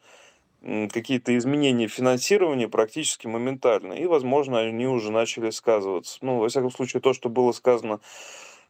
какие-то 0.93 1.37
изменения 1.37 1.89
финансирования 1.89 2.69
практически 2.69 3.27
моментально. 3.27 3.93
И, 3.93 4.07
возможно, 4.07 4.61
они 4.61 4.87
уже 4.87 5.13
начали 5.13 5.51
сказываться. 5.51 6.17
Ну, 6.23 6.39
во 6.39 6.49
всяком 6.49 6.71
случае, 6.71 7.03
то, 7.03 7.13
что 7.13 7.29
было 7.29 7.53
сказано 7.53 8.01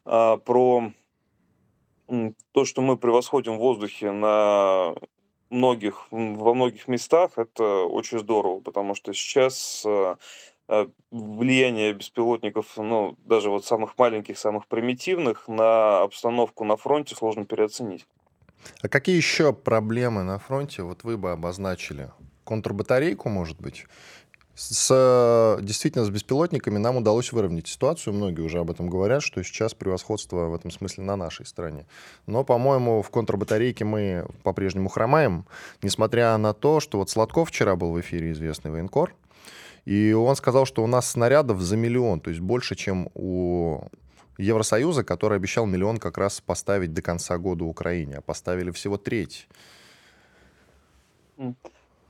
про 0.05 0.93
то, 2.53 2.65
что 2.65 2.83
мы 2.83 2.97
превосходим 2.97 3.57
в 3.57 3.61
воздухе 3.61 4.13
на 4.13 4.95
многих, 5.51 6.07
во 6.11 6.55
многих 6.55 6.89
местах, 6.89 7.33
это 7.37 7.85
очень 7.85 8.19
здорово, 8.19 8.61
потому 8.61 8.95
что 8.95 9.13
сейчас 9.13 9.85
а, 9.87 10.17
а, 10.69 10.89
влияние 11.11 11.93
беспилотников, 11.93 12.77
ну, 12.77 13.17
даже 13.25 13.51
вот 13.51 13.65
самых 13.65 13.97
маленьких, 13.97 14.39
самых 14.39 14.67
примитивных, 14.67 15.49
на 15.49 16.03
обстановку 16.03 16.65
на 16.65 16.77
фронте 16.77 17.15
сложно 17.15 17.45
переоценить. 17.45 18.07
А 18.83 18.89
какие 18.89 19.17
еще 19.17 19.53
проблемы 19.53 20.23
на 20.23 20.39
фронте 20.39 20.83
вот 20.83 21.05
вы 21.05 21.17
бы 21.17 21.31
обозначили? 21.31 22.11
Контрбатарейку, 22.45 23.29
может 23.29 23.61
быть? 23.61 23.87
С, 24.57 25.59
действительно, 25.63 26.05
с 26.05 26.11
беспилотниками 26.11 26.79
нам 26.79 26.97
удалось 26.97 27.33
выровнять 27.33 27.67
ситуацию. 27.67 28.15
Многие 28.15 28.43
уже 28.43 28.61
об 28.61 28.71
этом 28.71 28.89
говорят, 28.89 29.23
что 29.23 29.43
сейчас 29.43 29.75
превосходство 29.75 30.47
в 30.47 30.55
этом 30.55 30.71
смысле 30.71 31.03
на 31.03 31.17
нашей 31.17 31.45
стороне. 31.45 31.87
Но, 32.27 32.45
по-моему, 32.45 33.03
в 33.03 33.11
контрбатарейке 33.11 33.85
мы 33.85 34.27
по-прежнему 34.45 34.89
хромаем, 34.89 35.45
несмотря 35.83 36.37
на 36.39 36.55
то, 36.55 36.79
что 36.79 36.99
вот 36.99 37.11
Сладков 37.11 37.49
вчера 37.49 37.75
был 37.75 37.91
в 37.91 38.01
эфире, 38.01 38.31
известный 38.31 38.71
военкор, 38.71 39.13
и 39.87 40.13
он 40.13 40.37
сказал, 40.37 40.67
что 40.67 40.85
у 40.85 40.87
нас 40.87 41.11
снарядов 41.11 41.61
за 41.61 41.77
миллион, 41.77 42.21
то 42.21 42.31
есть 42.31 42.41
больше, 42.41 42.77
чем 42.77 43.09
у 43.15 43.83
Евросоюза, 44.39 45.03
который 45.03 45.37
обещал 45.37 45.67
миллион 45.67 45.99
как 45.99 46.17
раз 46.17 46.41
поставить 46.41 46.95
до 46.95 47.03
конца 47.03 47.39
года 47.39 47.65
Украине, 47.65 48.19
а 48.19 48.21
поставили 48.21 48.71
всего 48.71 48.99
треть. 48.99 49.49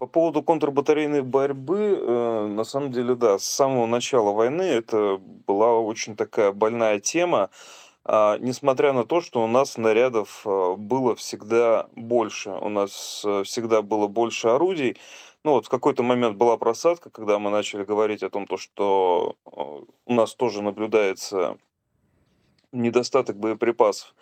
По 0.04 0.08
поводу 0.08 0.42
контрбатарейной 0.42 1.23
борьбы, 1.23 1.99
э, 1.99 2.46
на 2.46 2.64
самом 2.64 2.92
деле, 2.92 3.14
да, 3.14 3.38
с 3.38 3.46
самого 3.46 3.87
начала 3.87 4.32
войны 4.32 4.61
это 4.61 5.18
была 5.46 5.80
очень 5.80 6.14
такая 6.14 6.52
больная 6.52 7.00
тема. 7.00 7.49
А, 8.04 8.37
несмотря 8.37 8.92
на 8.92 9.04
то, 9.06 9.23
что 9.23 9.42
у 9.42 9.46
нас 9.46 9.73
снарядов 9.73 10.42
э, 10.44 10.75
было 10.76 11.14
всегда 11.14 11.88
больше, 11.96 12.50
у 12.50 12.68
нас 12.68 13.23
э, 13.25 13.44
всегда 13.44 13.80
было 13.80 14.06
больше 14.06 14.49
орудий. 14.49 14.99
Ну 15.42 15.52
вот 15.52 15.64
в 15.64 15.68
какой-то 15.70 16.02
момент 16.02 16.37
была 16.37 16.58
просадка, 16.58 17.08
когда 17.08 17.38
мы 17.38 17.49
начали 17.49 17.82
говорить 17.82 18.23
о 18.23 18.28
том, 18.28 18.46
то, 18.46 18.58
что 18.58 19.37
э, 19.46 19.61
у 20.04 20.12
нас 20.12 20.34
тоже 20.34 20.61
наблюдается 20.61 21.56
недостаток 22.73 23.38
боеприпасов. 23.38 24.14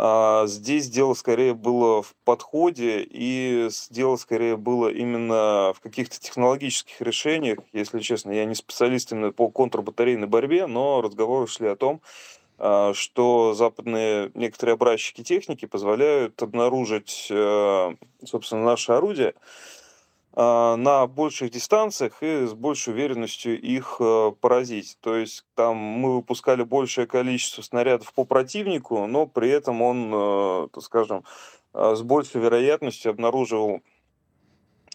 А 0.00 0.46
здесь 0.46 0.88
дело 0.88 1.14
скорее 1.14 1.54
было 1.54 2.02
в 2.02 2.14
подходе, 2.24 3.02
и 3.02 3.68
дело 3.90 4.14
скорее 4.14 4.56
было 4.56 4.88
именно 4.88 5.72
в 5.74 5.80
каких-то 5.80 6.20
технологических 6.20 7.00
решениях. 7.00 7.58
Если 7.72 7.98
честно, 7.98 8.30
я 8.30 8.44
не 8.44 8.54
специалист 8.54 9.10
именно 9.10 9.32
по 9.32 9.50
контрбатарейной 9.50 10.28
борьбе, 10.28 10.68
но 10.68 11.02
разговоры 11.02 11.48
шли 11.48 11.66
о 11.66 11.74
том, 11.74 12.00
а, 12.58 12.94
что 12.94 13.54
западные 13.54 14.30
некоторые 14.34 14.74
образчики 14.74 15.24
техники 15.24 15.66
позволяют 15.66 16.40
обнаружить, 16.40 17.26
э, 17.28 17.94
собственно, 18.24 18.62
наши 18.62 18.92
орудия 18.92 19.34
а, 19.34 19.77
на 20.38 21.08
больших 21.08 21.50
дистанциях 21.50 22.22
и 22.22 22.46
с 22.46 22.52
большей 22.52 22.92
уверенностью 22.92 23.60
их 23.60 23.96
э, 23.98 24.32
поразить. 24.40 24.96
То 25.00 25.16
есть 25.16 25.44
там 25.56 25.76
мы 25.76 26.14
выпускали 26.14 26.62
большее 26.62 27.08
количество 27.08 27.60
снарядов 27.62 28.12
по 28.14 28.24
противнику, 28.24 29.04
но 29.08 29.26
при 29.26 29.48
этом 29.50 29.82
он, 29.82 30.12
э, 30.14 30.68
так 30.72 30.84
скажем, 30.84 31.24
э, 31.74 31.94
с 31.96 32.02
большей 32.02 32.40
вероятностью 32.40 33.10
обнаруживал 33.10 33.80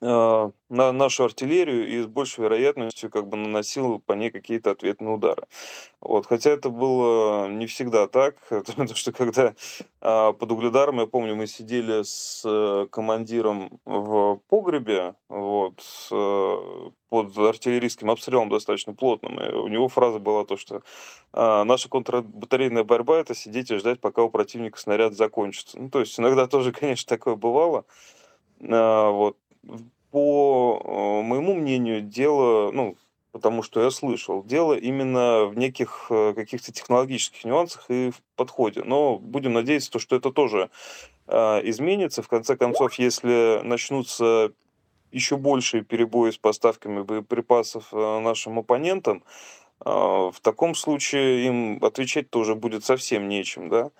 на 0.03 0.91
нашу 0.91 1.24
артиллерию 1.24 1.88
и 1.88 2.01
с 2.01 2.07
большей 2.07 2.43
вероятностью 2.43 3.10
как 3.10 3.27
бы 3.27 3.38
наносил 3.38 4.00
по 4.00 4.13
ней 4.13 4.31
какие-то 4.31 4.72
ответные 4.72 5.13
удары. 5.13 5.43
Вот. 6.01 6.25
Хотя 6.25 6.51
это 6.51 6.69
было 6.69 7.48
не 7.48 7.65
всегда 7.67 8.07
так, 8.07 8.36
потому 8.50 8.95
что 8.95 9.12
когда 9.12 9.53
а, 10.01 10.33
под 10.33 10.51
Угледаром, 10.51 11.00
я 11.00 11.05
помню, 11.05 11.36
мы 11.36 11.48
сидели 11.48 12.03
с 12.03 12.43
э, 12.45 12.88
командиром 12.91 13.79
в 13.86 14.41
погребе, 14.50 15.15
вот, 15.29 15.81
э, 16.12 16.89
под 17.10 17.38
артиллерийским 17.38 18.10
обстрелом 18.10 18.50
достаточно 18.50 18.93
плотным, 18.93 19.39
и 19.39 19.53
у 19.53 19.67
него 19.67 19.88
фраза 19.88 20.19
была 20.19 20.45
то, 20.45 20.57
что 20.57 20.81
а, 21.31 21.63
наша 21.63 21.88
контрбатарейная 21.88 22.83
борьба— 22.83 23.19
это 23.19 23.36
сидеть 23.36 23.72
и 23.72 23.77
ждать, 23.77 24.01
пока 24.01 24.24
у 24.24 24.29
противника 24.29 24.79
снаряд 24.79 25.13
закончится. 25.13 25.79
Ну, 25.79 25.89
то 25.89 26.00
есть 26.00 26.19
иногда 26.19 26.48
тоже, 26.48 26.72
конечно, 26.79 27.07
такое 27.07 27.36
бывало. 27.36 27.86
А, 28.69 29.10
вот 29.12 29.38
по 30.13 30.79
э, 30.86 31.27
моему 31.27 31.55
мнению, 31.55 32.01
дело, 32.01 32.72
ну, 32.72 32.96
потому 33.32 33.63
что 33.63 33.82
я 33.82 33.89
слышал, 33.89 34.43
дело 34.43 34.74
именно 34.74 35.46
в 35.46 35.58
неких 35.58 36.05
э, 36.12 36.34
каких-то 36.36 36.72
технологических 36.72 37.43
нюансах 37.46 37.86
и 37.89 38.12
в 38.12 38.22
подходе. 38.36 38.84
Но 38.84 39.17
будем 39.17 39.53
надеяться, 39.53 39.91
то, 39.91 39.98
что 39.98 40.15
это 40.15 40.32
тоже 40.32 40.70
э, 41.25 41.67
изменится. 41.67 42.22
В 42.22 42.27
конце 42.27 42.55
концов, 42.55 42.93
если 43.00 43.62
начнутся 43.63 44.51
еще 45.12 45.38
большие 45.38 45.84
перебои 45.84 46.29
с 46.29 46.38
поставками 46.38 47.01
боеприпасов 47.01 47.91
нашим 47.91 48.60
оппонентам, 48.60 49.24
в 49.79 50.36
таком 50.41 50.74
случае 50.74 51.46
им 51.46 51.84
отвечать 51.84 52.32
тоже 52.32 52.55
будет 52.55 52.84
совсем 52.84 53.29
нечем, 53.29 53.70
да. 53.70 53.91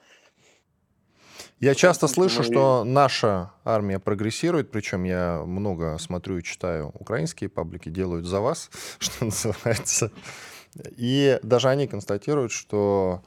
Я 1.64 1.76
часто 1.76 2.10
слышу, 2.10 2.44
что 2.44 2.84
наша 2.84 3.54
армия 3.64 3.98
прогрессирует, 3.98 4.70
причем 4.70 5.06
я 5.06 5.44
много 5.46 5.98
смотрю 5.98 6.40
и 6.40 6.44
читаю 6.44 6.92
украинские 6.94 7.50
паблики, 7.50 7.88
делают 7.88 8.26
за 8.26 8.42
вас, 8.42 8.70
что 9.00 9.24
называется. 9.24 10.12
И 10.98 11.40
даже 11.42 11.70
они 11.70 11.88
констатируют, 11.88 12.52
что 12.52 13.22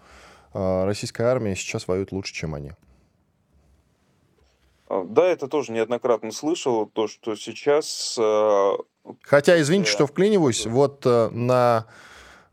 э, 0.53 0.85
российская 0.85 1.29
армия 1.29 1.57
сейчас 1.57 1.89
воюет 1.89 2.13
лучше, 2.13 2.35
чем 2.35 2.55
они. 2.55 2.73
А, 4.91 5.03
да, 5.05 5.25
это 5.25 5.49
тоже 5.49 5.73
неоднократно 5.73 6.31
слышал, 6.31 6.85
то, 6.85 7.09
что 7.09 7.37
сейчас... 7.37 8.19
Э, 8.21 8.73
Хотя, 9.23 9.59
извините, 9.59 9.91
что 9.91 10.07
вклиниваюсь, 10.07 10.67
вот 10.67 11.07
э, 11.07 11.31
на 11.31 11.87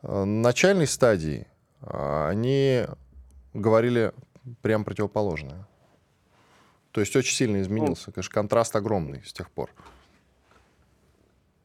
начальной 0.01 0.87
стадии 0.87 1.45
они 1.81 2.85
говорили 3.53 4.13
прям 4.61 4.85
противоположное. 4.85 5.67
То 6.93 7.01
есть 7.01 7.15
очень 7.15 7.35
сильно 7.35 7.57
ну, 7.57 7.63
изменился. 7.63 8.11
Конечно, 8.11 8.31
контраст 8.31 8.75
огромный 8.75 9.23
с 9.25 9.33
тех 9.33 9.49
пор. 9.49 9.71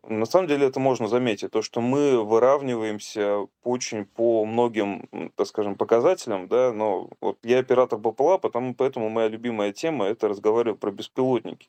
На 0.09 0.25
самом 0.25 0.49
деле 0.49 0.67
это 0.67 0.81
можно 0.81 1.07
заметить, 1.07 1.51
то, 1.51 1.61
что 1.61 1.83
мы 1.83 2.25
выравниваемся 2.25 3.47
очень 3.62 4.07
по 4.07 4.47
многим, 4.47 5.07
так 5.37 5.47
скажем, 5.47 5.75
показателям, 5.75 6.49
да, 6.49 6.73
но 6.73 7.11
вот 7.21 7.37
я 7.43 7.59
оператор 7.59 7.99
БПЛА, 7.99 8.38
потому, 8.38 8.75
поэтому 8.75 9.11
моя 9.11 9.29
любимая 9.29 9.71
тема– 9.75 10.07
это 10.07 10.29
разговаривать 10.29 10.81
про 10.81 10.91
беспилотники. 10.91 11.67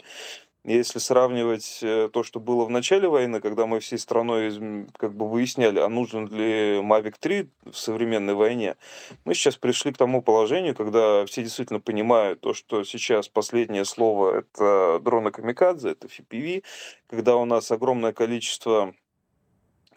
Если 0.66 1.00
сравнивать 1.00 1.80
э, 1.82 2.10
то, 2.12 2.24
что 2.24 2.42
было 2.42 2.66
в 2.66 2.70
начале 2.70 3.08
войны, 3.08 3.40
когда 3.40 3.66
мы 3.66 3.80
всей 3.80 3.98
страной 3.98 4.88
как 4.98 5.16
бы 5.16 5.30
выясняли, 5.30 5.80
а 5.80 5.88
нужен 5.88 6.28
ли 6.28 6.80
Mavic 6.80 7.16
3 7.18 7.50
в 7.72 7.78
современной 7.78 8.34
войне, 8.34 8.76
мы 9.24 9.36
сейчас 9.36 9.56
пришли 9.56 9.94
к 9.94 9.98
тому 9.98 10.22
положению, 10.22 10.76
когда 10.76 11.26
все 11.26 11.44
действительно 11.44 11.80
понимают 11.80 12.42
то, 12.42 12.54
что 12.54 12.84
сейчас 12.84 13.30
последнее 13.30 13.86
слово 13.86 14.40
это 14.40 15.00
дроны 15.02 15.32
Камикадзе, 15.32 15.92
это 15.92 16.08
FPV, 16.08 16.64
когда 17.08 17.38
у 17.38 17.46
нас 17.46 17.72
огромное 17.72 18.12
количество 18.12 18.94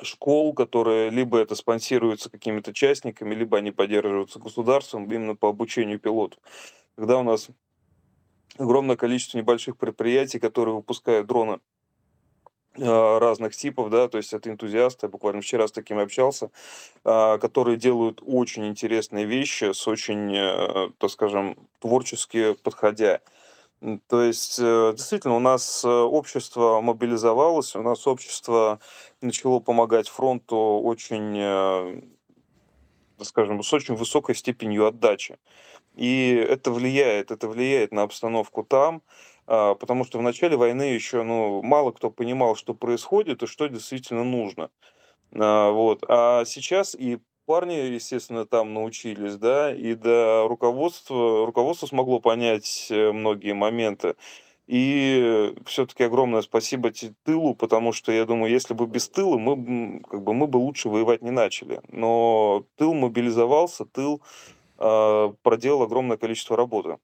школ, 0.00 0.54
которые 0.54 1.10
либо 1.10 1.38
это 1.38 1.56
спонсируются 1.56 2.30
какими-то 2.30 2.72
частниками, 2.72 3.34
либо 3.34 3.58
они 3.58 3.72
поддерживаются 3.72 4.38
государством 4.38 5.10
именно 5.10 5.34
по 5.34 5.48
обучению 5.48 5.98
пилотов. 5.98 6.38
Когда 6.96 7.18
у 7.18 7.24
нас 7.24 7.48
огромное 8.58 8.96
количество 8.96 9.38
небольших 9.38 9.76
предприятий, 9.76 10.38
которые 10.38 10.74
выпускают 10.74 11.26
дроны 11.26 11.60
а, 12.78 13.18
разных 13.18 13.54
типов, 13.54 13.90
да, 13.90 14.08
то 14.08 14.16
есть 14.16 14.32
это 14.32 14.50
энтузиасты, 14.50 15.08
буквально 15.08 15.42
вчера 15.42 15.68
с 15.68 15.72
такими 15.72 16.02
общался, 16.02 16.50
а, 17.04 17.38
которые 17.38 17.76
делают 17.76 18.22
очень 18.24 18.66
интересные 18.66 19.26
вещи 19.26 19.72
с 19.72 19.86
очень, 19.86 20.34
э, 20.34 20.90
так 20.98 21.10
скажем, 21.10 21.56
творчески 21.80 22.54
подходя. 22.54 23.20
То 24.08 24.22
есть, 24.22 24.58
э, 24.60 24.92
действительно, 24.96 25.34
у 25.36 25.40
нас 25.40 25.84
э, 25.84 25.88
общество 25.88 26.80
мобилизовалось, 26.80 27.74
у 27.74 27.82
нас 27.82 28.06
общество 28.06 28.78
начало 29.20 29.58
помогать 29.60 30.08
фронту 30.08 30.56
очень, 30.56 32.02
так 33.18 33.26
скажем, 33.26 33.62
с 33.62 33.72
очень 33.72 33.96
высокой 33.96 34.34
степенью 34.34 34.86
отдачи. 34.86 35.36
И 35.94 36.34
это 36.48 36.70
влияет, 36.70 37.30
это 37.30 37.48
влияет 37.48 37.92
на 37.92 38.02
обстановку 38.02 38.64
там, 38.64 39.02
а, 39.46 39.74
потому 39.74 40.04
что 40.04 40.18
в 40.18 40.22
начале 40.22 40.56
войны 40.56 40.82
еще 40.82 41.22
ну, 41.22 41.62
мало 41.62 41.92
кто 41.92 42.10
понимал, 42.10 42.56
что 42.56 42.74
происходит 42.74 43.42
и 43.42 43.46
что 43.46 43.66
действительно 43.68 44.24
нужно. 44.24 44.70
А, 45.34 45.70
вот. 45.70 46.04
А 46.08 46.44
сейчас 46.44 46.94
и 46.94 47.18
парни, 47.46 47.74
естественно, 47.74 48.46
там 48.46 48.72
научились, 48.72 49.36
да, 49.36 49.74
и 49.74 49.94
до 49.94 50.46
руководства, 50.48 51.44
руководство 51.46 51.86
смогло 51.86 52.20
понять 52.20 52.86
э, 52.90 53.12
многие 53.12 53.52
моменты. 53.52 54.14
И 54.68 55.54
все-таки 55.66 56.04
огромное 56.04 56.40
спасибо 56.40 56.92
тылу, 57.24 57.54
потому 57.54 57.92
что 57.92 58.12
я 58.12 58.24
думаю, 58.24 58.50
если 58.50 58.74
бы 58.74 58.86
без 58.86 59.08
тыла 59.08 59.36
мы, 59.36 60.00
как 60.08 60.22
бы, 60.22 60.32
мы 60.32 60.46
бы 60.46 60.58
лучше 60.58 60.88
воевать 60.88 61.20
не 61.20 61.30
начали. 61.30 61.80
Но 61.88 62.64
тыл 62.76 62.94
мобилизовался, 62.94 63.84
тыл 63.84 64.22
проделал 65.42 65.82
огромное 65.82 66.16
количество 66.16 66.56
работы. 66.56 66.98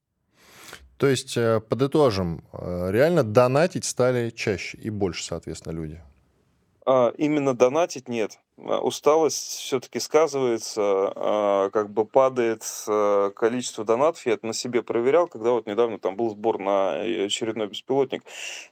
То 0.99 1.07
есть, 1.07 1.37
э, 1.37 1.61
подытожим, 1.61 2.43
э, 2.53 2.91
реально 2.91 3.23
донатить 3.23 3.85
стали 3.85 4.31
чаще 4.31 4.77
и 4.79 4.91
больше, 4.91 5.25
соответственно, 5.25 5.73
люди? 5.75 6.03
А, 6.85 7.13
именно 7.17 7.55
донатить 7.55 8.09
нет. 8.09 8.41
А, 8.65 8.81
усталость 8.81 9.59
все-таки 9.59 10.01
сказывается, 10.01 10.83
а, 10.83 11.71
как 11.71 11.91
бы 11.91 12.05
падает 12.05 12.65
э, 12.87 13.31
количество 13.35 13.85
донатов. 13.85 14.27
Я 14.27 14.35
это 14.35 14.47
на 14.47 14.53
себе 14.53 14.83
проверял, 14.83 15.29
когда 15.29 15.51
вот 15.53 15.67
недавно 15.67 15.99
там 15.99 16.17
был 16.17 16.31
сбор 16.31 16.59
на 16.59 16.93
очередной 16.93 17.69
беспилотник. 17.69 18.23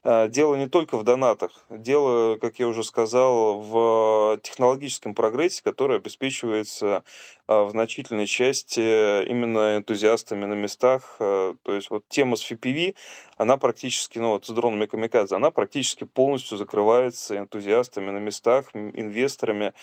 Дело 0.04 0.54
не 0.54 0.68
только 0.68 0.96
в 0.96 1.04
донатах. 1.04 1.52
Дело, 1.70 2.36
как 2.36 2.58
я 2.58 2.68
уже 2.68 2.84
сказал, 2.84 3.60
в 3.60 4.40
технологическом 4.42 5.14
прогрессе, 5.14 5.62
который 5.62 5.96
обеспечивается 5.96 7.04
в 7.46 7.70
значительной 7.70 8.26
части 8.26 9.24
именно 9.24 9.76
энтузиастами 9.76 10.44
на 10.46 10.54
местах. 10.54 11.16
То 11.18 11.56
есть 11.66 11.90
вот 11.90 12.04
тема 12.08 12.36
с 12.36 12.50
FPV, 12.50 12.94
она 13.36 13.56
практически, 13.56 14.18
ну 14.18 14.30
вот 14.30 14.46
с 14.46 14.50
дронами 14.50 14.86
Камикадзе, 14.86 15.36
она 15.36 15.50
практически 15.50 16.04
полностью 16.04 16.56
закрывается 16.56 17.36
энтузиастами 17.36 18.10
на 18.10 18.18
местах, 18.18 18.70
инвесторами, 18.74 19.74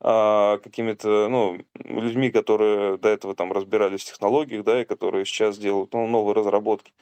а, 0.00 0.58
какими-то, 0.58 1.28
ну, 1.28 1.58
людьми, 1.74 2.30
которые 2.30 2.98
до 2.98 3.08
этого 3.08 3.34
там 3.34 3.52
разбирались 3.52 4.02
в 4.02 4.06
технологиях, 4.06 4.64
да, 4.64 4.82
и 4.82 4.84
которые 4.84 5.24
сейчас 5.24 5.58
делают 5.58 5.92
ну, 5.92 6.06
новые 6.06 6.34
разработки. 6.34 6.92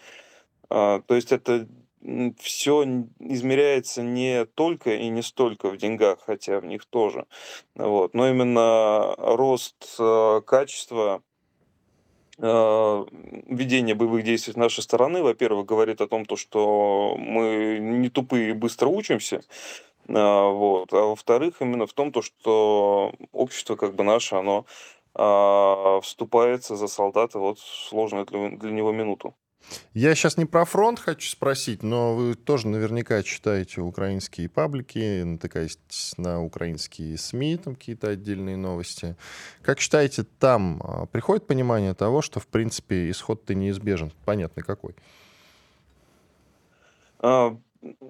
А, 0.71 1.01
то 1.01 1.15
есть 1.15 1.33
это 1.33 1.69
все 2.39 2.85
измеряется 3.19 4.03
не 4.03 4.45
только 4.45 4.95
и 4.95 5.09
не 5.09 5.23
столько 5.23 5.71
в 5.71 5.77
деньгах, 5.77 6.21
хотя 6.25 6.61
в 6.61 6.65
них 6.65 6.85
тоже. 6.87 7.27
Вот. 7.75 8.15
Но 8.15 8.29
именно 8.29 9.15
рост 9.19 9.97
э, 9.99 10.41
качества 10.47 11.23
ведения 12.39 13.95
боевых 13.95 14.23
действий 14.23 14.53
с 14.53 14.57
нашей 14.57 14.83
стороны, 14.83 15.23
во-первых, 15.23 15.65
говорит 15.65 16.03
о 16.03 16.07
том, 16.07 16.27
то, 16.27 16.37
что 16.37 17.17
мы 17.19 17.79
не 17.81 18.11
тупые 18.11 18.51
и 18.51 18.53
быстро 18.53 18.89
учимся, 18.89 19.41
а, 19.41 19.96
вот. 20.09 20.93
А 20.93 21.07
во-вторых, 21.07 21.57
именно 21.61 21.87
в 21.87 21.93
том, 21.93 22.13
то, 22.13 22.23
что 22.23 23.13
общество 23.33 23.77
как 23.77 23.95
бы 23.95 24.05
наше, 24.05 24.37
оно 24.37 24.67
а, 25.15 26.01
вступается 26.03 26.77
за 26.77 26.87
солдата 26.87 27.39
вот 27.39 27.59
в 27.59 27.89
сложную 27.89 28.27
для, 28.27 28.51
для 28.51 28.71
него 28.71 28.93
минуту. 28.93 29.35
Я 29.95 30.15
сейчас 30.15 30.37
не 30.37 30.45
про 30.45 30.65
фронт 30.65 31.01
хочу 31.01 31.29
спросить, 31.29 31.83
но 31.83 32.15
вы 32.15 32.35
тоже 32.35 32.69
наверняка 32.69 33.23
читаете 33.23 33.81
украинские 33.81 34.49
паблики, 34.49 35.23
натыкаетесь 35.23 36.15
на 36.19 36.43
украинские 36.43 37.19
СМИ, 37.19 37.57
там 37.57 37.75
какие-то 37.75 38.11
отдельные 38.11 38.57
новости. 38.57 39.17
Как 39.63 39.81
считаете, 39.81 40.25
там 40.39 40.81
а, 40.85 41.07
приходит 41.07 41.47
понимание 41.47 41.95
того, 41.95 42.23
что, 42.23 42.39
в 42.39 42.47
принципе, 42.47 43.11
исход-то 43.11 43.55
неизбежен? 43.55 44.13
Понятный 44.25 44.63
какой? 44.63 44.95
А, 47.19 47.57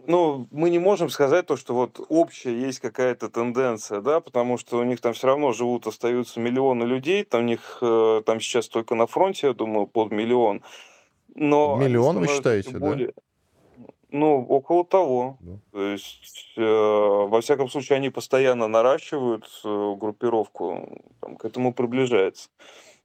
ну, 0.07 0.49
мы 0.51 0.71
не 0.71 0.79
можем 0.79 1.09
сказать 1.09 1.47
то, 1.47 1.57
что 1.57 1.75
вот 1.75 2.01
общая 2.09 2.59
есть 2.59 2.81
какая-то 2.81 3.29
тенденция, 3.29 4.01
да, 4.01 4.21
потому 4.21 4.59
что 4.59 4.79
у 4.79 4.85
них 4.85 5.01
там 5.01 5.13
все 5.13 5.29
равно 5.29 5.53
живут, 5.53 5.87
остаются 5.87 6.41
миллионы 6.41 6.85
людей, 6.85 7.25
там 7.25 7.43
у 7.43 7.45
них 7.45 7.79
э, 7.81 8.23
там 8.25 8.41
сейчас 8.41 8.69
только 8.69 8.95
на 8.95 9.07
фронте, 9.07 9.49
я 9.49 9.53
думаю, 9.53 9.87
под 9.87 10.13
миллион. 10.13 10.63
Но 11.35 11.77
Миллион 11.77 12.19
вы 12.19 12.29
считаете, 12.29 12.79
более, 12.79 13.09
да? 13.09 13.23
Ну, 14.11 14.47
около 14.47 14.85
того. 14.85 15.37
Да. 15.41 15.59
То 15.73 15.83
есть, 15.83 16.55
э, 16.57 16.63
во 16.63 17.41
всяком 17.41 17.69
случае, 17.69 17.97
они 17.97 18.09
постоянно 18.09 18.69
наращивают 18.69 19.47
э, 19.65 19.95
группировку, 19.99 21.03
там, 21.21 21.37
к 21.37 21.45
этому 21.45 21.75
приближается. 21.75 22.49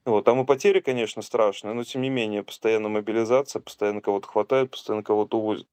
Вот, 0.06 0.26
там 0.26 0.42
и 0.42 0.46
потери, 0.46 0.80
конечно, 0.80 1.22
страшные, 1.22 1.74
но 1.74 1.84
тем 1.84 2.02
не 2.02 2.10
менее, 2.10 2.44
постоянно 2.44 2.90
мобилизация, 2.90 3.62
постоянно 3.62 4.02
кого-то 4.02 4.28
хватает, 4.28 4.72
постоянно 4.72 5.04
кого-то 5.04 5.38
увозят. 5.38 5.68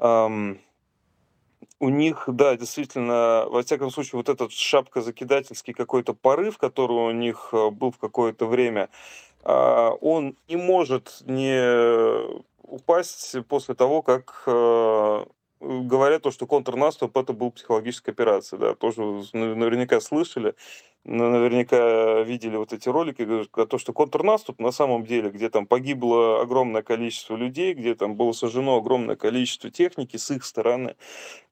У 0.00 1.88
них, 1.88 2.24
да, 2.26 2.56
действительно, 2.56 3.46
во 3.48 3.62
всяком 3.62 3.90
случае, 3.90 4.18
вот 4.18 4.28
этот 4.28 4.52
шапка-закидательский 4.52 5.72
какой-то 5.74 6.14
порыв, 6.14 6.58
который 6.58 7.08
у 7.08 7.10
них 7.10 7.50
э, 7.52 7.70
был 7.70 7.90
в 7.90 7.98
какое-то 7.98 8.46
время, 8.46 8.90
а, 9.42 9.90
он 10.00 10.36
не 10.48 10.56
может 10.56 11.22
не 11.24 12.40
упасть 12.62 13.36
после 13.48 13.74
того, 13.74 14.02
как 14.02 14.42
э, 15.60 15.80
говорят 15.82 16.22
то, 16.22 16.30
что 16.30 16.46
контрнаступ 16.46 17.16
это 17.16 17.32
был 17.32 17.50
психологическая 17.50 18.12
операция, 18.12 18.58
да, 18.58 18.74
тоже 18.74 19.02
наверняка 19.32 20.00
слышали, 20.00 20.54
наверняка 21.04 22.22
видели 22.22 22.56
вот 22.56 22.72
эти 22.72 22.88
ролики, 22.88 23.26
то, 23.46 23.78
что 23.78 23.92
контрнаступ 23.92 24.58
на 24.60 24.70
самом 24.70 25.04
деле, 25.06 25.30
где 25.30 25.48
там 25.48 25.66
погибло 25.66 26.42
огромное 26.42 26.82
количество 26.82 27.36
людей, 27.36 27.74
где 27.74 27.94
там 27.94 28.16
было 28.16 28.32
сожжено 28.32 28.76
огромное 28.76 29.16
количество 29.16 29.70
техники 29.70 30.16
с 30.18 30.30
их 30.30 30.44
стороны, 30.44 30.96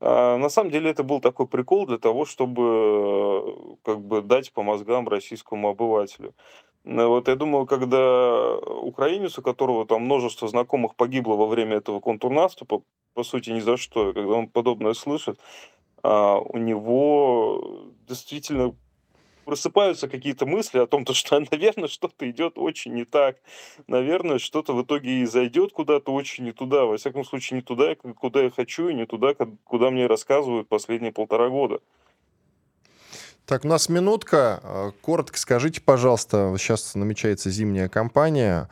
а, 0.01 0.37
на 0.37 0.49
самом 0.51 0.71
деле 0.71 0.91
это 0.91 1.03
был 1.03 1.21
такой 1.21 1.47
прикол 1.47 1.87
для 1.87 1.99
того, 1.99 2.25
чтобы 2.27 3.79
как 3.85 4.01
бы 4.01 4.23
дать 4.23 4.53
по 4.53 4.63
мозгам 4.63 5.09
российскому 5.09 5.69
обывателю. 5.69 6.35
Ну, 6.91 7.07
вот 7.11 7.29
я 7.29 7.37
думаю, 7.37 7.67
когда 7.67 8.57
украинец, 8.57 9.39
у 9.39 9.43
которого 9.43 9.85
там 9.85 10.05
множество 10.05 10.49
знакомых 10.49 10.95
погибло 10.97 11.35
во 11.35 11.47
время 11.47 11.77
этого 11.77 12.01
контрнаступа, 12.01 12.81
по 13.13 13.25
сути, 13.25 13.51
ни 13.51 13.61
за 13.61 13.77
что, 13.77 14.15
когда 14.15 14.33
он 14.33 14.49
подобное 14.49 14.95
слышит, 14.95 15.39
а, 16.03 16.39
у 16.39 16.57
него 16.57 17.91
действительно 18.09 18.75
просыпаются 19.45 20.09
какие-то 20.09 20.47
мысли 20.47 20.79
о 20.79 20.87
том, 20.87 21.05
то, 21.05 21.13
что, 21.13 21.39
наверное, 21.51 21.89
что-то 21.89 22.31
идет 22.31 22.55
очень 22.57 22.95
не 22.95 23.05
так. 23.05 23.37
Наверное, 23.87 24.39
что-то 24.39 24.73
в 24.73 24.83
итоге 24.83 25.21
и 25.21 25.27
зайдет 25.27 25.73
куда-то 25.73 26.11
очень 26.11 26.45
не 26.45 26.53
туда. 26.53 26.87
Во 26.87 26.97
всяком 26.97 27.23
случае, 27.23 27.59
не 27.59 27.63
туда, 27.63 27.97
куда 27.97 28.45
я 28.45 28.51
хочу, 28.51 28.89
и 28.89 28.95
не 28.95 29.05
туда, 29.05 29.35
куда 29.65 29.91
мне 29.91 30.07
рассказывают 30.07 30.69
последние 30.69 31.13
полтора 31.13 31.51
года. 31.51 31.81
Так, 33.49 33.65
у 33.65 33.69
нас 33.69 33.89
минутка. 33.89 34.61
Э, 34.63 34.91
коротко 35.01 35.39
скажите, 35.39 35.81
пожалуйста, 35.81 36.55
сейчас 36.59 36.95
намечается 36.95 37.49
зимняя 37.49 37.89
кампания. 37.89 38.69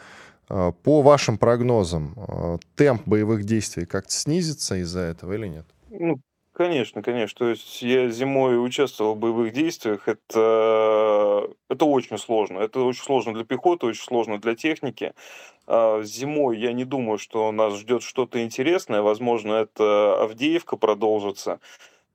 Э, 0.51 0.73
по 0.83 1.01
вашим 1.01 1.39
прогнозам, 1.39 2.15
э, 2.15 2.59
темп 2.75 3.09
боевых 3.09 3.45
действий 3.45 3.87
как-то 3.87 4.13
снизится 4.13 4.77
из-за 4.77 5.01
этого 5.01 5.33
или 5.33 5.47
нет? 5.47 5.65
Ну, 5.89 6.21
конечно, 6.53 7.03
конечно. 7.03 7.39
То 7.39 7.49
есть 7.49 7.81
я 7.81 8.11
зимой 8.11 8.63
участвовал 8.63 9.15
в 9.15 9.19
боевых 9.19 9.55
действиях. 9.55 10.09
Это, 10.09 11.49
это 11.71 11.87
очень 11.87 12.19
сложно. 12.19 12.59
Это 12.59 12.81
очень 12.81 13.03
сложно 13.03 13.33
для 13.33 13.45
пехоты, 13.45 13.87
очень 13.87 14.05
сложно 14.05 14.39
для 14.39 14.55
техники. 14.55 15.15
А 15.67 16.03
зимой 16.03 16.59
я 16.59 16.75
не 16.75 16.85
думаю, 16.85 17.17
что 17.17 17.51
нас 17.51 17.79
ждет 17.79 18.03
что-то 18.03 18.45
интересное. 18.45 19.01
Возможно, 19.01 19.55
это 19.55 20.23
Авдеевка 20.23 20.77
продолжится. 20.77 21.61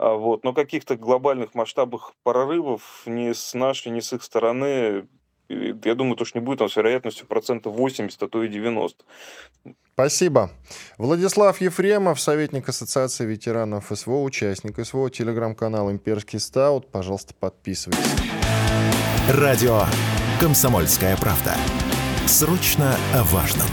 А, 0.01 0.15
вот. 0.15 0.43
Но 0.43 0.51
каких-то 0.53 0.97
глобальных 0.97 1.53
масштабах 1.53 2.13
прорывов 2.23 3.03
ни 3.05 3.31
с 3.31 3.53
нашей, 3.53 3.91
ни 3.91 3.99
с 3.99 4.11
их 4.13 4.23
стороны, 4.23 5.07
я 5.47 5.95
думаю, 5.95 6.15
то, 6.15 6.25
что 6.25 6.39
не 6.39 6.43
будет 6.43 6.59
там 6.59 6.69
с 6.69 6.75
вероятностью 6.75 7.27
процентов 7.27 7.75
80, 7.75 8.23
а 8.23 8.27
то 8.27 8.43
и 8.43 8.47
90. 8.47 9.05
Спасибо. 9.93 10.49
Владислав 10.97 11.61
Ефремов, 11.61 12.19
советник 12.19 12.67
Ассоциации 12.67 13.25
ветеранов 13.25 13.91
СВО, 13.93 14.23
участник 14.23 14.83
СВО, 14.83 15.11
телеграм-канал 15.11 15.91
«Имперский 15.91 16.39
стаут». 16.39 16.89
Пожалуйста, 16.89 17.35
подписывайтесь. 17.39 18.03
Радио 19.29 19.83
«Комсомольская 20.39 21.15
правда». 21.17 21.53
Срочно 22.25 22.97
о 23.13 23.23
важном. 23.25 23.67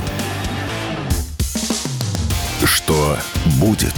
Что 2.66 3.16
будет? 3.58 3.94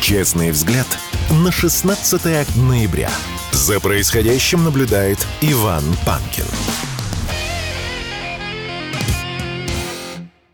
Честный 0.00 0.52
взгляд– 0.52 0.86
на 1.30 1.50
16 1.50 2.56
ноября. 2.56 3.10
За 3.52 3.80
происходящим 3.80 4.64
наблюдает 4.64 5.18
Иван 5.40 5.82
Панкин. 6.04 6.44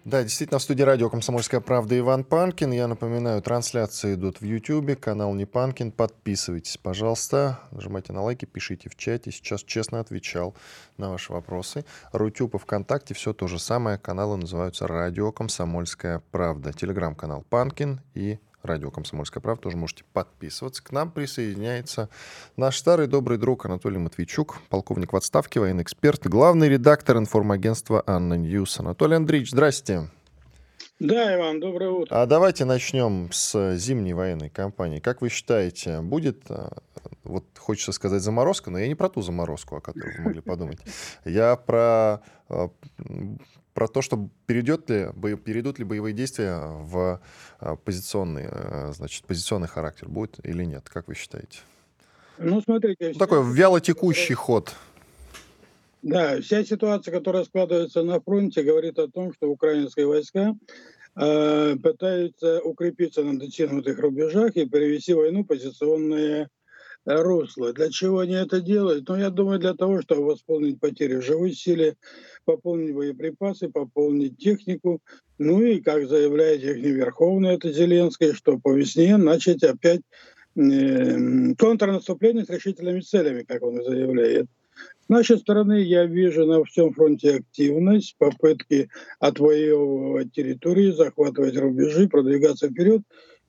Да, 0.05 0.23
действительно, 0.23 0.59
в 0.59 0.63
студии 0.63 0.83
радио 0.83 1.09
«Комсомольская 1.09 1.61
правда» 1.61 1.99
Иван 1.99 2.25
Панкин. 2.25 2.71
Я 2.73 2.87
напоминаю, 2.87 3.41
трансляции 3.41 4.15
идут 4.15 4.43
в 4.43 4.45
YouTube, 4.45 4.99
канал 5.01 5.33
Не 5.33 5.47
Панкин. 5.47 5.91
Подписывайтесь, 5.91 6.77
пожалуйста, 6.77 7.61
нажимайте 7.71 8.13
на 8.13 8.23
лайки, 8.23 8.45
пишите 8.45 8.91
в 8.91 8.97
чате. 8.97 9.31
Сейчас 9.31 9.63
честно 9.63 10.01
отвечал 10.01 10.55
на 10.99 11.11
ваши 11.11 11.33
вопросы. 11.33 11.87
Rutube 12.13 12.55
и 12.55 12.59
ВКонтакте 12.59 13.15
все 13.15 13.33
то 13.33 13.47
же 13.47 13.59
самое. 13.59 13.97
Каналы 13.97 14.37
называются 14.37 14.87
«Радио 14.87 15.33
Комсомольская 15.33 16.23
правда». 16.31 16.75
Телеграм-канал 16.75 17.45
Панкин 17.49 18.01
и 18.15 18.39
радио 18.63 18.91
«Комсомольская 18.91 19.41
правда». 19.41 19.63
Тоже 19.63 19.77
можете 19.77 20.05
подписываться. 20.13 20.83
К 20.83 20.93
нам 20.93 21.11
присоединяется 21.11 22.09
наш 22.57 22.79
старый 22.79 23.07
добрый 23.07 23.39
друг 23.39 23.67
Анатолий 23.67 23.99
Матвейчук, 23.99 24.59
полковник 24.69 25.13
в 25.13 25.17
отставке, 25.17 25.61
военный 25.61 25.83
эксперт, 25.83 26.27
главный 26.27 26.69
редактор 26.69 27.19
информагентства 27.19 28.03
«ANNA 28.07 28.35
News». 28.35 28.79
Анатолий 28.81 29.17
Андреевич, 29.17 29.51
здрасте. 29.51 30.09
Да, 30.99 31.35
Иван, 31.35 31.59
доброе 31.59 31.91
утро. 31.91 32.23
А 32.23 32.27
давайте 32.27 32.65
начнем 32.65 33.31
с 33.33 33.77
зимней 33.77 34.13
военной 34.13 34.51
кампании. 34.51 35.01
Как 35.01 35.21
вы 35.21 35.31
считаете, 35.31 36.01
будет, 36.01 36.49
э, 36.49 36.69
вот 37.25 37.45
хочется 37.59 37.91
сказать 37.91 38.23
заморозка, 38.23 38.71
но 38.71 38.79
я 38.79 38.87
не 38.87 38.95
про 38.95 39.09
ту 39.09 39.21
заморозку, 39.21 39.77
о 39.77 39.81
которой 39.81 40.17
вы 40.17 40.23
могли 40.23 40.41
подумать. 40.43 40.79
Я 41.25 41.57
про 41.57 42.23
э, 42.49 42.69
про 43.75 43.89
то, 43.89 44.03
что 44.03 44.29
перейдет 44.47 44.89
ли, 44.91 45.09
перейдут 45.45 45.79
ли 45.79 45.85
боевые 45.85 46.15
действия 46.15 46.59
в 46.61 47.21
а, 47.59 47.77
позиционный, 47.77 48.49
э, 48.51 48.93
значит, 48.93 49.25
позиционный 49.25 49.69
характер, 49.69 50.09
будет 50.09 50.45
или 50.45 50.65
нет, 50.65 50.89
как 50.89 51.09
вы 51.09 51.15
считаете? 51.15 51.61
Ну, 52.39 52.61
смотрите... 52.61 53.13
Ну, 53.13 53.19
такой 53.19 53.43
вялотекущий 53.53 54.35
ход. 54.35 54.75
Да, 56.03 56.41
вся 56.41 56.65
ситуация, 56.65 57.13
которая 57.13 57.45
складывается 57.45 58.03
на 58.03 58.21
фронте, 58.21 58.63
говорит 58.63 58.99
о 58.99 59.09
том, 59.09 59.33
что 59.33 59.49
украинские 59.49 60.07
войска 60.07 60.55
э, 61.17 61.77
пытаются 61.77 62.61
укрепиться 62.61 63.23
на 63.23 63.39
дотянутых 63.39 63.99
рубежах 63.99 64.57
и 64.57 64.67
перевести 64.67 65.15
войну 65.15 65.45
в 65.45 65.47
позиционное 65.47 66.49
русло. 67.05 67.73
Для 67.73 67.91
чего 67.91 68.21
они 68.21 68.35
это 68.35 68.61
делают? 68.61 69.09
Ну, 69.09 69.17
я 69.17 69.31
думаю, 69.31 69.59
для 69.59 69.75
того, 69.75 70.03
чтобы 70.03 70.27
восполнить 70.27 70.81
потери 70.81 71.19
живой 71.21 71.53
силе, 71.53 71.97
пополнить 72.45 72.95
боеприпасы, 72.95 73.69
пополнить 73.69 74.39
технику. 74.39 75.01
Ну 75.39 75.63
и, 75.63 75.81
как 75.81 76.09
заявляет 76.09 76.63
их 76.63 76.77
Верховный, 76.77 77.55
это 77.55 77.73
Зеленский, 77.73 78.33
что 78.33 78.59
по 78.59 78.73
весне 78.73 79.17
начать 79.17 79.65
опять 79.65 80.03
э, 80.57 81.55
контрнаступление 81.59 82.45
с 82.45 82.51
решительными 82.51 83.01
целями, 83.01 83.43
как 83.43 83.63
он 83.63 83.83
заявляет. 83.83 84.47
С 85.05 85.09
нашей 85.09 85.39
стороны 85.39 85.83
я 85.83 86.07
вижу 86.07 86.47
на 86.47 86.65
всем 86.65 86.93
фронте 86.93 87.37
активность, 87.37 88.15
попытки 88.19 88.89
отвоевывать 89.19 90.33
территории, 90.33 90.93
захватывать 90.93 91.57
рубежи, 91.57 92.09
продвигаться 92.09 92.69
вперед. 92.69 93.03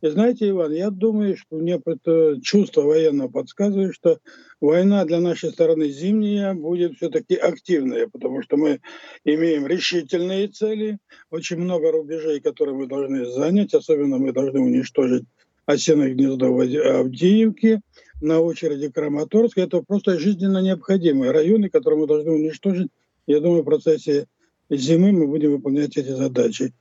И 0.03 0.09
знаете, 0.09 0.49
Иван, 0.49 0.73
я 0.73 0.89
думаю, 0.89 1.37
что 1.37 1.55
мне 1.55 1.81
это 1.83 2.37
чувство 2.41 2.81
военного 2.81 3.29
подсказывает, 3.29 3.95
что 3.95 4.19
война 4.59 5.05
для 5.05 5.21
нашей 5.21 5.51
стороны 5.51 5.87
зимняя 5.87 6.53
будет 6.53 6.97
все-таки 6.97 7.35
активная, 7.35 8.09
потому 8.09 8.41
что 8.41 8.57
мы 8.57 8.81
имеем 9.23 9.65
решительные 9.65 10.49
цели, 10.49 10.97
очень 11.29 11.55
много 11.55 11.93
рубежей, 11.93 12.41
которые 12.41 12.75
мы 12.75 12.87
должны 12.87 13.25
занять, 13.27 13.73
особенно 13.73 14.17
мы 14.17 14.33
должны 14.33 14.59
уничтожить 14.59 15.23
осиное 15.65 16.13
гнездо 16.13 16.51
в 16.51 16.59
Авдеевке, 16.59 17.79
на 18.19 18.41
очереди 18.41 18.89
Краматорск. 18.89 19.57
Это 19.57 19.81
просто 19.83 20.19
жизненно 20.19 20.57
необходимые 20.57 21.31
районы, 21.31 21.69
которые 21.69 22.01
мы 22.01 22.07
должны 22.07 22.31
уничтожить. 22.31 22.89
Я 23.25 23.39
думаю, 23.39 23.61
в 23.61 23.65
процессе 23.65 24.27
зимы 24.69 25.13
мы 25.13 25.27
будем 25.27 25.51
выполнять 25.51 25.95
эти 25.95 26.09
задачи. 26.09 26.73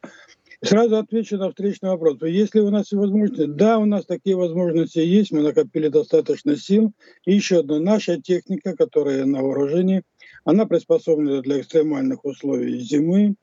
Сразу 0.65 0.97
отвечу 0.97 1.39
на 1.39 1.49
встречный 1.49 1.91
вопрос. 1.91 2.19
Если 2.23 2.61
у 2.61 2.71
нас 2.71 2.93
возможности, 2.93 3.47
да, 3.47 3.79
у 3.79 3.85
нас 3.85 4.07
такие 4.07 4.37
возможности 4.37 5.01
есть, 5.01 5.33
мы 5.33 5.43
накопили 5.43 5.89
достаточно 5.89 6.57
сил. 6.57 6.93
И 7.25 7.35
еще 7.35 7.61
одно, 7.61 7.81
наша 7.81 8.21
техника, 8.23 8.77
которая 8.77 9.25
на 9.25 9.43
вооружении, 9.43 10.03
она 10.45 10.65
приспособлена 10.65 11.43
для 11.43 11.61
экстремальных 11.61 12.25
условий 12.25 12.79
зимы. 12.79 13.35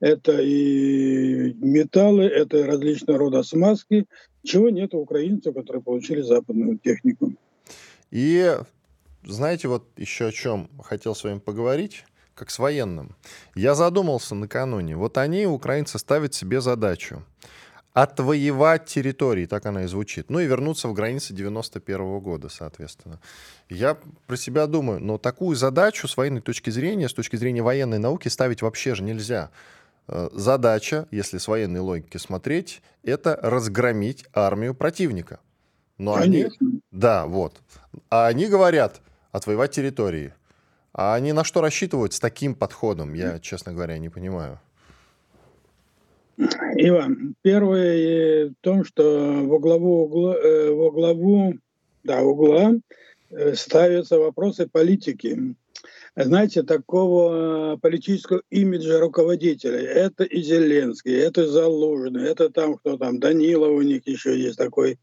Это 0.00 0.38
и 0.42 1.54
металлы, 1.54 2.24
это 2.24 2.58
и 2.58 2.62
различного 2.64 3.18
рода 3.20 3.42
смазки, 3.42 4.04
чего 4.44 4.68
нет 4.68 4.92
у 4.92 4.98
украинцев, 4.98 5.54
которые 5.54 5.82
получили 5.82 6.20
западную 6.20 6.78
технику. 6.78 7.32
И 8.10 8.54
знаете, 9.24 9.68
вот 9.68 9.88
еще 9.96 10.26
о 10.26 10.32
чем 10.32 10.68
хотел 10.82 11.14
с 11.14 11.24
вами 11.24 11.38
поговорить 11.38 12.04
как 12.36 12.50
с 12.50 12.58
военным. 12.60 13.16
Я 13.56 13.74
задумался 13.74 14.34
накануне. 14.34 14.94
Вот 14.94 15.18
они, 15.18 15.46
украинцы, 15.46 15.98
ставят 15.98 16.34
себе 16.34 16.60
задачу 16.60 17.24
отвоевать 17.96 18.84
территории, 18.84 19.46
так 19.46 19.64
она 19.64 19.84
и 19.84 19.86
звучит, 19.86 20.28
ну 20.28 20.38
и 20.38 20.44
вернуться 20.44 20.86
в 20.86 20.92
границы 20.92 21.32
91 21.32 21.96
-го 21.96 22.20
года, 22.20 22.50
соответственно. 22.50 23.20
Я 23.70 23.96
про 24.26 24.36
себя 24.36 24.66
думаю, 24.66 25.00
но 25.00 25.16
такую 25.16 25.56
задачу 25.56 26.06
с 26.06 26.14
военной 26.18 26.42
точки 26.42 26.68
зрения, 26.68 27.08
с 27.08 27.14
точки 27.14 27.36
зрения 27.36 27.62
военной 27.62 27.98
науки 27.98 28.28
ставить 28.28 28.60
вообще 28.60 28.94
же 28.94 29.02
нельзя. 29.02 29.50
Э, 30.08 30.28
задача, 30.34 31.08
если 31.10 31.38
с 31.38 31.48
военной 31.48 31.80
логики 31.80 32.18
смотреть, 32.18 32.82
это 33.02 33.38
разгромить 33.42 34.26
армию 34.34 34.74
противника. 34.74 35.40
Но 35.96 36.16
Конечно. 36.16 36.56
они, 36.60 36.80
да, 36.90 37.24
вот. 37.24 37.54
А 38.10 38.26
они 38.26 38.46
говорят 38.46 39.00
отвоевать 39.32 39.70
территории. 39.70 40.34
А 40.98 41.14
они 41.14 41.34
на 41.34 41.44
что 41.44 41.60
рассчитывают 41.60 42.14
с 42.14 42.20
таким 42.20 42.54
подходом? 42.54 43.12
Я, 43.12 43.38
честно 43.38 43.74
говоря, 43.74 43.98
не 43.98 44.08
понимаю. 44.08 44.58
Иван, 46.38 47.34
первое 47.42 48.48
в 48.48 48.54
том, 48.62 48.82
что 48.82 49.42
во 49.44 49.58
главу, 49.58 50.04
угла, 50.04 50.34
э, 50.36 50.70
во 50.70 50.90
главу 50.90 51.54
да, 52.02 52.22
угла 52.22 52.72
э, 53.30 53.54
ставятся 53.54 54.18
вопросы 54.18 54.66
политики 54.66 55.54
знаете, 56.24 56.62
такого 56.62 57.76
политического 57.76 58.42
имиджа 58.50 58.98
руководителей. 58.98 59.84
Это 59.84 60.24
и 60.24 60.42
Зеленский, 60.42 61.14
это 61.14 61.46
Залужный, 61.46 62.24
это 62.24 62.48
там 62.48 62.76
кто 62.76 62.96
там, 62.96 63.20
Данилов 63.20 63.72
у 63.72 63.82
них 63.82 64.06
еще 64.06 64.38
есть 64.38 64.56
такой. 64.56 64.98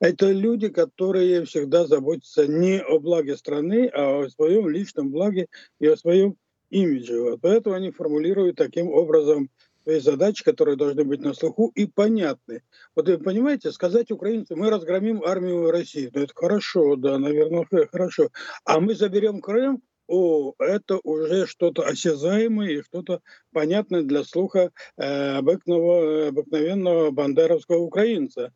Это 0.00 0.30
люди, 0.30 0.68
которые 0.68 1.44
всегда 1.44 1.86
заботятся 1.86 2.46
не 2.46 2.82
о 2.82 2.98
благе 2.98 3.36
страны, 3.36 3.90
а 3.92 4.24
о 4.24 4.30
своем 4.30 4.68
личном 4.68 5.10
благе 5.10 5.48
и 5.80 5.86
о 5.86 5.96
своем 5.96 6.36
имидже. 6.70 7.20
Вот. 7.20 7.40
Поэтому 7.42 7.76
они 7.76 7.90
формулируют 7.90 8.56
таким 8.56 8.88
образом 8.88 9.50
свои 9.82 10.00
задачи, 10.00 10.42
которые 10.42 10.76
должны 10.76 11.04
быть 11.04 11.20
на 11.20 11.34
слуху 11.34 11.70
и 11.74 11.84
понятны. 11.86 12.62
Вот 12.96 13.06
вы 13.06 13.18
понимаете, 13.18 13.70
сказать 13.70 14.10
украинцам, 14.10 14.60
мы 14.60 14.70
разгромим 14.70 15.22
армию 15.22 15.70
России, 15.70 16.10
ну 16.12 16.22
это 16.22 16.32
хорошо, 16.34 16.96
да, 16.96 17.18
наверное, 17.18 17.66
хорошо. 17.92 18.30
А 18.64 18.80
мы 18.80 18.94
заберем 18.94 19.42
Крым, 19.42 19.82
о, 20.06 20.54
это 20.58 20.98
уже 21.02 21.46
что-то 21.46 21.82
осязаемое 21.82 22.70
и 22.70 22.82
что-то 22.82 23.20
понятное 23.52 24.02
для 24.02 24.24
слуха 24.24 24.70
э, 24.96 25.36
обыкновенного, 25.36 26.28
обыкновенного 26.28 27.10
бандеровского 27.10 27.78
украинца. 27.78 28.52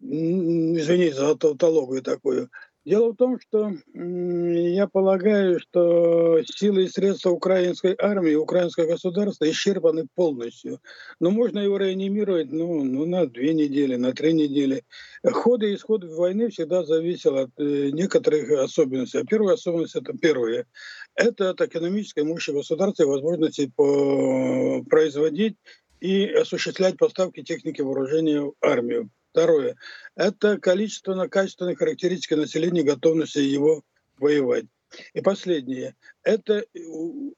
Извините 0.00 1.14
за 1.14 1.34
тавтологию 1.36 2.02
такую. 2.02 2.50
Дело 2.84 3.12
в 3.12 3.16
том, 3.16 3.40
что 3.40 3.72
я 3.94 4.86
полагаю, 4.86 5.58
что 5.58 6.42
силы 6.44 6.84
и 6.84 6.88
средства 6.88 7.30
украинской 7.30 7.96
армии, 7.98 8.34
украинского 8.34 8.86
государства 8.86 9.50
исчерпаны 9.50 10.06
полностью. 10.14 10.80
Но 11.18 11.30
можно 11.30 11.60
его 11.60 11.78
реанимировать 11.78 12.52
ну, 12.52 12.84
ну, 12.84 13.06
на 13.06 13.26
две 13.26 13.54
недели, 13.54 13.96
на 13.96 14.12
три 14.12 14.34
недели. 14.34 14.84
Ход 15.24 15.62
и 15.62 15.74
исход 15.74 16.04
войны 16.04 16.50
всегда 16.50 16.84
зависел 16.84 17.38
от 17.38 17.50
э, 17.58 17.88
некоторых 17.90 18.50
особенностей. 18.50 19.20
А 19.20 19.24
первая 19.24 19.54
особенность– 19.54 19.94
это 19.96 20.12
первое. 20.18 20.66
Это 21.14 21.50
от 21.50 21.62
экономической 21.62 22.24
мощи 22.24 22.50
государства 22.50 23.04
и 23.04 23.06
возможности 23.06 23.72
по 23.74 24.84
производить 24.90 25.56
и 26.04 26.26
осуществлять 26.26 26.98
поставки 26.98 27.42
техники 27.42 27.80
вооружения 27.80 28.42
в 28.42 28.52
армию. 28.60 29.08
Второе– 29.30 29.76
это 30.16 30.58
количественно-качественные 30.58 31.76
характеристики 31.76 32.34
населения, 32.34 32.82
готовности 32.82 33.38
его 33.38 33.82
воевать. 34.18 34.66
И 35.14 35.22
последнее– 35.22 35.96
это 36.22 36.66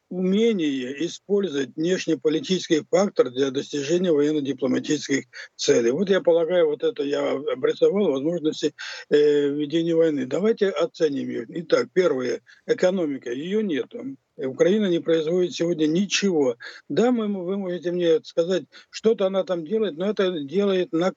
умение 0.09 1.07
использовать 1.07 1.77
внешнеполитический 1.77 2.85
фактор 2.91 3.31
для 3.31 3.53
достижения 3.53 4.11
военно-дипломатических 4.11 5.27
целей. 5.55 5.93
Вот 5.93 6.11
я 6.11 6.21
полагаю, 6.21 6.67
вот 6.67 6.83
это 6.83 7.05
я 7.05 7.31
обрисовал 7.31 8.11
возможности 8.11 8.75
э, 9.11 9.49
ведения 9.49 9.95
войны. 9.95 10.27
Давайте 10.27 10.71
оценим 10.71 11.29
ее. 11.29 11.47
Итак, 11.49 11.87
первое– 11.93 12.43
экономика. 12.67 13.31
Ее 13.31 13.63
нет. 13.63 13.95
Украина 14.37 14.87
не 14.87 14.99
производит 14.99 15.55
сегодня 15.55 15.87
ничего. 15.87 16.57
Да, 16.89 17.11
мы, 17.11 17.27
вы 17.29 17.57
можете 17.57 17.93
мне 17.93 18.21
сказать, 18.25 18.65
что-то 18.91 19.27
она 19.27 19.45
там 19.45 19.65
делает, 19.65 19.97
но 19.97 20.11
это 20.11 20.41
делает 20.41 20.93
на, 20.93 21.13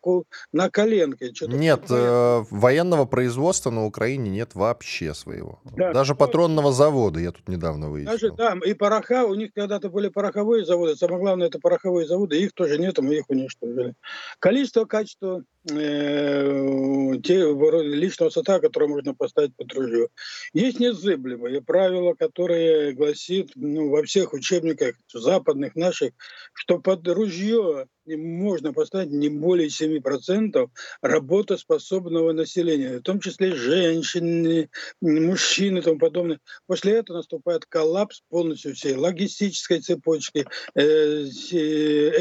на 0.53 0.69
коленке. 0.69 1.31
Нет, 1.47 1.85
э, 1.89 2.43
военного 2.49 3.05
производства 3.05 3.71
на 3.71 3.85
Украине 3.85 4.29
нет 4.29 4.55
вообще 4.55 5.13
своего. 5.13 5.59
Да, 5.75 5.91
Даже 5.93 6.15
патронного 6.15 6.71
завода 6.71 7.19
я 7.19 7.31
тут 7.31 7.47
недавно 7.47 7.89
выяснил. 7.89 8.13
Даже, 8.13 8.31
да, 8.31 8.57
и 8.65 8.73
пороха, 8.73 9.25
у 9.25 9.35
них 9.35 9.51
когда-то 9.53 9.89
были 9.89 10.09
пороховые 10.09 10.65
заводы, 10.65 10.95
самое 10.95 11.19
главное 11.19 11.47
это 11.47 11.59
пороховые 11.59 12.07
заводы, 12.07 12.39
их 12.39 12.53
тоже 12.53 12.77
нет, 12.77 12.97
мы 12.99 13.15
их 13.15 13.29
уничтожили. 13.29 13.93
Количество, 14.39 14.85
качество 14.85 15.43
э, 15.69 17.13
те, 17.23 17.53
личного 17.83 18.29
состава, 18.29 18.59
который 18.59 18.87
можно 18.87 19.13
поставить 19.13 19.55
под 19.55 19.73
ружье. 19.73 20.07
Есть 20.53 20.79
незыблемые 20.79 21.61
правила, 21.61 22.13
которые 22.13 22.93
гласит 23.09 23.51
ну, 23.55 23.89
во 23.89 24.03
всех 24.03 24.33
учебниках 24.33 24.95
западных 25.11 25.75
наших, 25.75 26.11
что 26.53 26.79
под 26.79 27.07
ружье 27.07 27.87
можно 28.05 28.73
поставить 28.73 29.11
не 29.11 29.29
более 29.29 29.67
7% 29.67 30.69
работоспособного 31.01 32.33
населения, 32.33 32.99
в 32.99 33.01
том 33.01 33.19
числе 33.19 33.55
женщины, 33.55 34.69
мужчины 35.01 35.79
и 35.79 35.81
тому 35.81 35.99
подобное. 35.99 36.39
После 36.67 36.93
этого 36.93 37.17
наступает 37.17 37.65
коллапс 37.65 38.21
полностью 38.29 38.75
всей 38.75 38.95
логистической 38.95 39.81
цепочки, 39.81 40.45
э, 40.75 41.23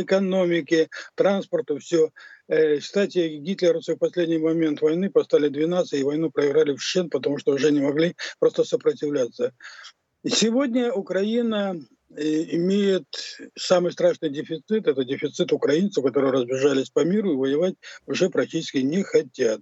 экономики, 0.01 0.89
транспорта, 1.15 1.79
все. 1.79 2.11
Э, 2.49 2.79
кстати, 2.79 3.37
гитлеровцы 3.39 3.95
в 3.95 3.99
последний 3.99 4.39
момент 4.39 4.81
войны 4.81 5.11
поставили 5.11 5.49
12 5.49 6.01
и 6.01 6.03
войну 6.03 6.31
проиграли 6.31 6.75
в 6.75 6.83
щен, 6.83 7.11
потому 7.11 7.39
что 7.39 7.53
уже 7.53 7.71
не 7.71 7.81
могли 7.81 8.15
просто 8.39 8.65
сопротивляться. 8.65 9.53
Сегодня 10.27 10.93
Украина 10.93 11.77
э, 12.17 12.57
имеет 12.57 13.07
самый 13.57 13.93
страшный 13.93 14.31
дефицит, 14.31 14.89
это 14.89 15.05
дефицит 15.05 15.53
украинцев, 15.53 16.05
которые 16.05 16.33
разбежались 16.33 16.91
по 16.91 17.05
миру 17.05 17.33
и 17.33 17.37
воевать 17.37 17.77
уже 18.07 18.29
практически 18.29 18.79
не 18.79 19.05
хотят. 19.05 19.61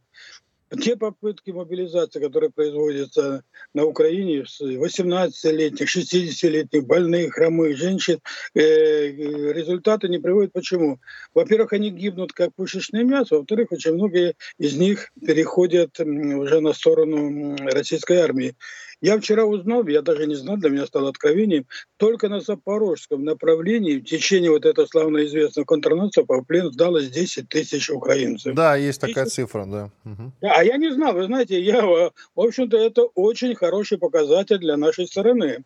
Те 0.82 0.96
попытки 0.96 1.50
мобилизации, 1.50 2.20
которые 2.20 2.50
производятся 2.50 3.44
на 3.72 3.84
Украине, 3.84 4.44
18-летних, 4.60 5.94
60-летних, 5.94 6.86
больных, 6.86 7.34
хромых 7.34 7.76
женщин, 7.76 8.18
э, 8.54 9.08
результаты 9.12 10.08
не 10.08 10.18
приводят. 10.18 10.52
Почему? 10.52 10.98
Во-первых, 11.34 11.74
они 11.74 11.90
гибнут 11.90 12.32
как 12.32 12.54
пушечное 12.54 13.04
мясо, 13.04 13.36
во-вторых, 13.36 13.72
очень 13.72 13.92
многие 13.92 14.34
из 14.58 14.74
них 14.74 15.12
переходят 15.24 16.00
уже 16.00 16.60
на 16.60 16.72
сторону 16.72 17.56
российской 17.58 18.16
армии. 18.16 18.56
Я 19.02 19.18
вчера 19.18 19.44
узнал, 19.44 19.86
я 19.86 20.00
даже 20.00 20.26
не 20.26 20.34
знал, 20.34 20.56
для 20.56 20.70
меня 20.70 20.86
стало 20.86 21.10
откровением, 21.10 21.66
только 21.98 22.28
на 22.28 22.40
запорожском 22.40 23.24
направлении 23.24 23.98
в 23.98 24.04
течение 24.04 24.50
вот 24.50 24.64
этого 24.64 24.86
славно 24.86 25.24
известного 25.26 25.66
контрнаступа 25.66 26.40
в 26.40 26.44
плен 26.44 26.72
сдалось 26.72 27.10
10 27.10 27.48
тысяч 27.48 27.90
украинцев. 27.90 28.54
Да, 28.54 28.76
есть 28.76 29.00
такая 29.00 29.26
цифра, 29.26 29.66
да. 29.66 29.90
Угу. 30.04 30.32
А 30.42 30.64
я 30.64 30.76
не 30.78 30.92
знал, 30.92 31.12
вы 31.12 31.24
знаете, 31.24 31.60
я, 31.60 31.84
в 31.84 32.12
общем-то, 32.34 32.76
это 32.76 33.02
очень 33.14 33.54
хороший 33.54 33.98
показатель 33.98 34.58
для 34.58 34.76
нашей 34.76 35.06
стороны. 35.06 35.64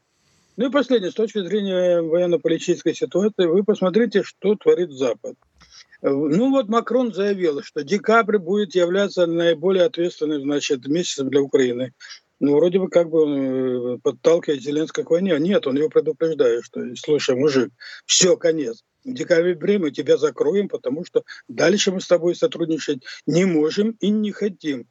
Ну 0.56 0.66
и 0.66 0.70
последнее, 0.70 1.12
с 1.12 1.14
точки 1.14 1.42
зрения 1.42 2.02
военно-политической 2.02 2.94
ситуации, 2.94 3.46
вы 3.46 3.62
посмотрите, 3.64 4.22
что 4.24 4.56
творит 4.56 4.90
Запад. 4.90 5.36
Ну 6.02 6.50
вот 6.50 6.68
Макрон 6.68 7.14
заявил, 7.14 7.62
что 7.62 7.84
декабрь 7.84 8.38
будет 8.38 8.74
являться 8.74 9.26
наиболее 9.26 9.84
ответственным 9.84 10.42
значит, 10.42 10.86
месяцем 10.86 11.28
для 11.28 11.42
Украины. 11.42 11.92
Ну, 12.40 12.56
вроде 12.56 12.78
бы 12.78 12.88
как 12.88 13.10
бы 13.10 13.96
э, 13.96 13.98
подталкивает 14.02 14.62
Зеленского 14.62 15.04
к 15.04 15.10
войне. 15.10 15.34
А 15.34 15.38
нет, 15.38 15.66
он 15.66 15.76
его 15.76 15.88
предупреждает, 15.88 16.64
что, 16.64 16.80
слушай, 16.96 17.36
мужик, 17.36 17.70
все, 18.06 18.36
конец 18.36 18.82
в 19.04 19.12
декабре 19.12 19.78
мы 19.78 19.90
тебя 19.90 20.16
закроем, 20.16 20.68
потому 20.68 21.04
что 21.04 21.22
дальше 21.48 21.92
мы 21.92 22.00
с 22.00 22.06
тобой 22.06 22.34
сотрудничать 22.34 23.02
не 23.26 23.44
можем 23.44 23.96
и 24.00 24.10
не 24.10 24.32
хотим. 24.32 24.86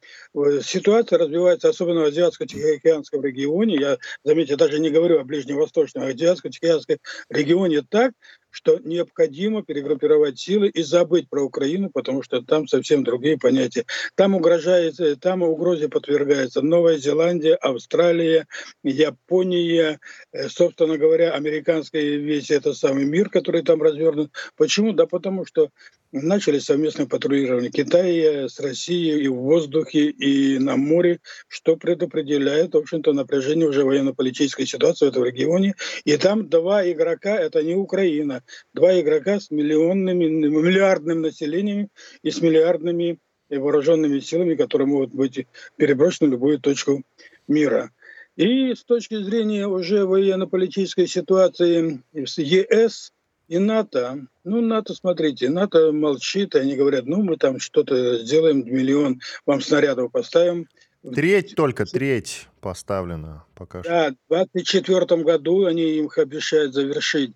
Ситуация 0.62 1.18
развивается, 1.18 1.68
особенно 1.68 2.00
в 2.00 2.06
Азиатско-Тихоокеанском 2.06 3.22
регионе, 3.22 3.76
я, 3.76 3.98
заметьте, 4.24 4.56
даже 4.56 4.78
не 4.80 4.90
говорю 4.90 5.20
о 5.20 5.24
Ближневосточном, 5.24 6.04
а 6.04 6.08
Азиатско-Тихоокеанском 6.08 6.98
регионе 7.28 7.82
так, 7.88 8.12
что 8.50 8.78
необходимо 8.78 9.62
перегруппировать 9.62 10.38
силы 10.38 10.68
и 10.68 10.82
забыть 10.82 11.28
про 11.28 11.42
Украину, 11.42 11.90
потому 11.90 12.22
что 12.22 12.42
там 12.42 12.66
совсем 12.66 13.04
другие 13.04 13.38
понятия. 13.38 13.84
Там 14.14 14.34
угрожает, 14.34 14.96
там 15.20 15.42
угрозе 15.42 15.88
подвергается 15.88 16.62
Новая 16.62 16.98
Зеландия, 16.98 17.54
Австралия, 17.54 18.46
Япония, 18.82 20.00
э, 20.32 20.48
собственно 20.48 20.98
говоря, 20.98 21.32
американский 21.32 22.16
весь 22.16 22.50
этот 22.50 22.76
самый 22.76 23.04
мир, 23.04 23.30
который 23.30 23.62
там 23.62 23.82
развернут. 23.82 24.32
Почему? 24.56 24.92
Да 24.92 25.06
потому 25.06 25.46
что 25.46 25.70
начали 26.12 26.58
совместное 26.58 27.06
патрулирование 27.06 27.70
Китая 27.70 28.48
с 28.48 28.58
Россией 28.60 29.22
и 29.22 29.28
в 29.28 29.36
воздухе, 29.36 30.10
и 30.10 30.58
на 30.58 30.76
море, 30.76 31.20
что 31.48 31.76
предопределяет, 31.76 32.74
в 32.74 32.78
общем-то, 32.78 33.12
напряжение 33.12 33.68
уже 33.68 33.84
военно-политической 33.84 34.66
ситуации 34.66 35.06
в 35.06 35.08
этом 35.10 35.24
регионе. 35.24 35.74
И 36.04 36.16
там 36.16 36.48
два 36.48 36.88
игрока, 36.90 37.36
это 37.36 37.62
не 37.62 37.74
Украина, 37.74 38.42
два 38.74 38.98
игрока 39.00 39.40
с 39.40 39.50
миллионными, 39.50 40.24
миллиардным 40.26 41.22
населением 41.22 41.88
и 42.22 42.30
с 42.30 42.40
миллиардными 42.40 43.18
вооруженными 43.48 44.20
силами, 44.20 44.54
которые 44.54 44.86
могут 44.86 45.12
быть 45.12 45.46
переброшены 45.76 46.28
в 46.28 46.32
любую 46.32 46.60
точку 46.60 47.02
мира. 47.48 47.90
И 48.36 48.74
с 48.74 48.84
точки 48.84 49.20
зрения 49.22 49.66
уже 49.66 50.06
военно-политической 50.06 51.06
ситуации 51.06 52.00
с 52.14 52.38
ЕС 52.38 53.12
и 53.50 53.58
НАТО, 53.58 54.26
ну, 54.44 54.60
НАТО, 54.60 54.94
смотрите, 54.94 55.50
НАТО 55.50 55.90
молчит, 55.90 56.54
они 56.54 56.76
говорят, 56.76 57.06
ну, 57.06 57.24
мы 57.24 57.36
там 57.36 57.58
что-то 57.58 58.18
сделаем, 58.18 58.64
миллион 58.64 59.20
вам 59.44 59.60
снарядов 59.60 60.12
поставим. 60.12 60.68
Треть 61.02 61.56
только, 61.56 61.84
треть 61.84 62.46
поставлена 62.60 63.44
пока 63.56 63.82
что. 63.82 63.90
Да, 63.90 64.10
в 64.28 64.54
2024 64.54 65.24
году 65.24 65.64
они 65.64 65.98
им 65.98 66.08
обещают 66.16 66.74
завершить. 66.74 67.32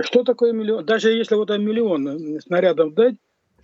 Что 0.00 0.24
такое 0.24 0.52
миллион? 0.52 0.84
Даже 0.84 1.12
если 1.12 1.36
вот 1.36 1.46
там 1.46 1.64
миллион 1.64 2.40
снарядов 2.40 2.92
дать, 2.94 3.14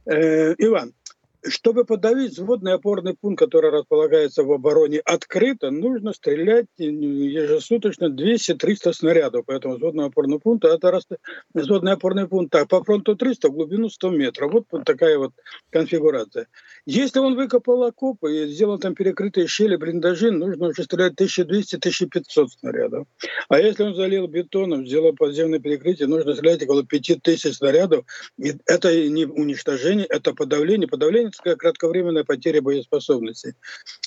э, 0.06 0.54
Иван, 0.58 0.94
чтобы 1.42 1.84
подавить 1.84 2.32
взводный 2.32 2.74
опорный 2.74 3.14
пункт, 3.14 3.38
который 3.38 3.70
располагается 3.70 4.42
в 4.42 4.52
обороне 4.52 5.00
открыто, 5.00 5.70
нужно 5.70 6.12
стрелять 6.12 6.66
ежесуточно 6.76 8.06
200-300 8.06 8.92
снарядов 8.92 9.46
по 9.46 9.52
этому 9.52 9.76
взводному 9.76 10.08
опорному 10.08 10.40
пункту. 10.40 10.68
Это 10.68 10.90
раз... 10.90 11.06
взводный 11.54 11.92
опорный 11.92 12.28
пункт 12.28 12.52
так, 12.52 12.68
по 12.68 12.84
фронту 12.84 13.16
300, 13.16 13.48
в 13.48 13.52
глубину 13.52 13.88
100 13.88 14.10
метров. 14.10 14.52
Вот 14.52 14.84
такая 14.84 15.18
вот 15.18 15.32
конфигурация. 15.70 16.48
Если 16.86 17.18
он 17.18 17.36
выкопал 17.36 17.84
окопы 17.84 18.44
и 18.44 18.46
сделал 18.48 18.78
там 18.78 18.94
перекрытые 18.94 19.46
щели, 19.46 19.76
блиндажи, 19.76 20.30
нужно 20.30 20.68
уже 20.68 20.84
стрелять 20.84 21.14
1200-1500 21.20 22.48
снарядов. 22.58 23.06
А 23.48 23.58
если 23.58 23.82
он 23.82 23.94
залил 23.94 24.26
бетоном, 24.26 24.86
сделал 24.86 25.14
подземное 25.14 25.58
перекрытие, 25.58 26.08
нужно 26.08 26.34
стрелять 26.34 26.62
около 26.62 26.84
5000 26.84 27.56
снарядов. 27.56 28.04
И 28.38 28.52
это 28.66 29.08
не 29.08 29.24
уничтожение, 29.24 30.06
это 30.06 30.34
подавление. 30.34 30.88
Подавление 30.88 31.29
хроническая 31.30 31.56
кратковременная 31.56 32.24
потеря 32.24 32.60
боеспособности. 32.60 33.54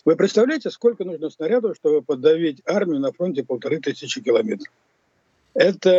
Вы 0.05 0.15
представляете, 0.15 0.69
сколько 0.69 1.03
нужно 1.03 1.29
снарядов, 1.29 1.75
чтобы 1.77 2.01
подавить 2.01 2.62
армию 2.65 2.99
на 2.99 3.12
фронте 3.12 3.43
полторы 3.43 3.79
тысячи 3.79 4.21
километров? 4.21 4.71
Это, 5.53 5.89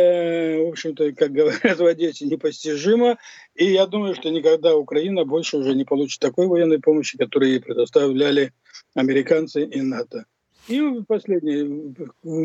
в 0.59 0.67
общем-то, 0.69 1.13
как 1.13 1.31
говорят 1.31 1.79
в 1.79 1.85
Одессе, 1.85 2.25
непостижимо. 2.25 3.17
И 3.55 3.71
я 3.71 3.85
думаю, 3.87 4.13
что 4.13 4.29
никогда 4.29 4.75
Украина 4.75 5.23
больше 5.23 5.57
уже 5.57 5.73
не 5.73 5.85
получит 5.85 6.19
такой 6.19 6.47
военной 6.47 6.79
помощи, 6.79 7.17
которую 7.17 7.51
ей 7.51 7.61
предоставляли 7.61 8.51
американцы 8.95 9.63
и 9.63 9.81
НАТО. 9.81 10.25
И 10.67 10.81
последнее. 11.07 11.93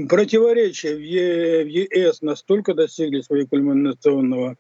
Противоречия 0.07 0.95
в, 0.95 1.01
ЕС 1.01 2.21
настолько 2.21 2.75
достигли 2.75 3.23
своего 3.23 3.49
кульминационного 3.49 4.57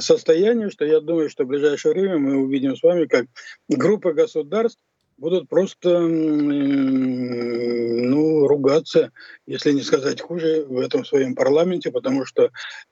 состояния, 0.00 0.68
что 0.68 0.84
я 0.84 1.00
думаю, 1.00 1.30
что 1.30 1.44
в 1.44 1.48
ближайшее 1.48 1.94
время 1.94 2.18
мы 2.18 2.36
увидим 2.36 2.76
с 2.76 2.82
вами, 2.82 3.06
как 3.06 3.26
группа 3.68 4.12
государств 4.12 4.82
будут 5.16 5.48
просто 5.48 6.00
ну, 6.00 6.86
ругаться, 8.46 9.10
если 9.46 9.72
не 9.72 9.80
сказать 9.82 10.20
хуже, 10.20 10.66
в 10.68 10.78
этом 10.78 11.04
своем 11.04 11.34
парламенте, 11.34 11.90
потому 11.90 12.24
что 12.26 12.50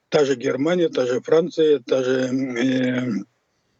та 0.09 0.24
же 0.24 0.35
Германия, 0.35 0.88
та 0.88 1.07
же 1.07 1.20
Франция, 1.20 1.81
та 1.81 2.02
же 2.02 3.26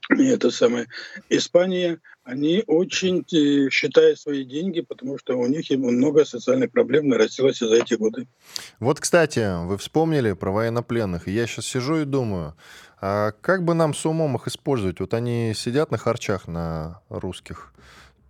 это 0.09 0.51
самое, 0.51 0.87
Испания, 1.29 2.01
они 2.25 2.64
очень 2.66 3.25
э, 3.33 3.71
считают 3.71 4.19
свои 4.19 4.45
деньги, 4.45 4.81
потому 4.81 5.19
что 5.19 5.37
у 5.37 5.47
них 5.47 5.71
много 5.71 6.25
социальных 6.25 6.73
проблем 6.73 7.09
нарастилось 7.09 7.59
за 7.59 7.77
эти 7.77 7.95
годы. 7.95 8.27
Вот, 8.81 9.01
кстати, 9.01 9.64
вы 9.66 9.79
вспомнили 9.79 10.33
про 10.33 10.51
военнопленных. 10.51 11.29
Я 11.29 11.47
сейчас 11.47 11.66
сижу 11.66 11.99
и 11.99 12.05
думаю, 12.05 12.55
а 13.01 13.33
как 13.40 13.64
бы 13.64 13.75
нам 13.75 13.95
с 13.95 14.05
умом 14.07 14.37
их 14.37 14.49
использовать? 14.49 15.01
Вот 15.01 15.14
они 15.14 15.53
сидят 15.55 15.90
на 15.90 15.99
харчах 15.99 16.49
на 16.49 17.01
русских 17.09 17.73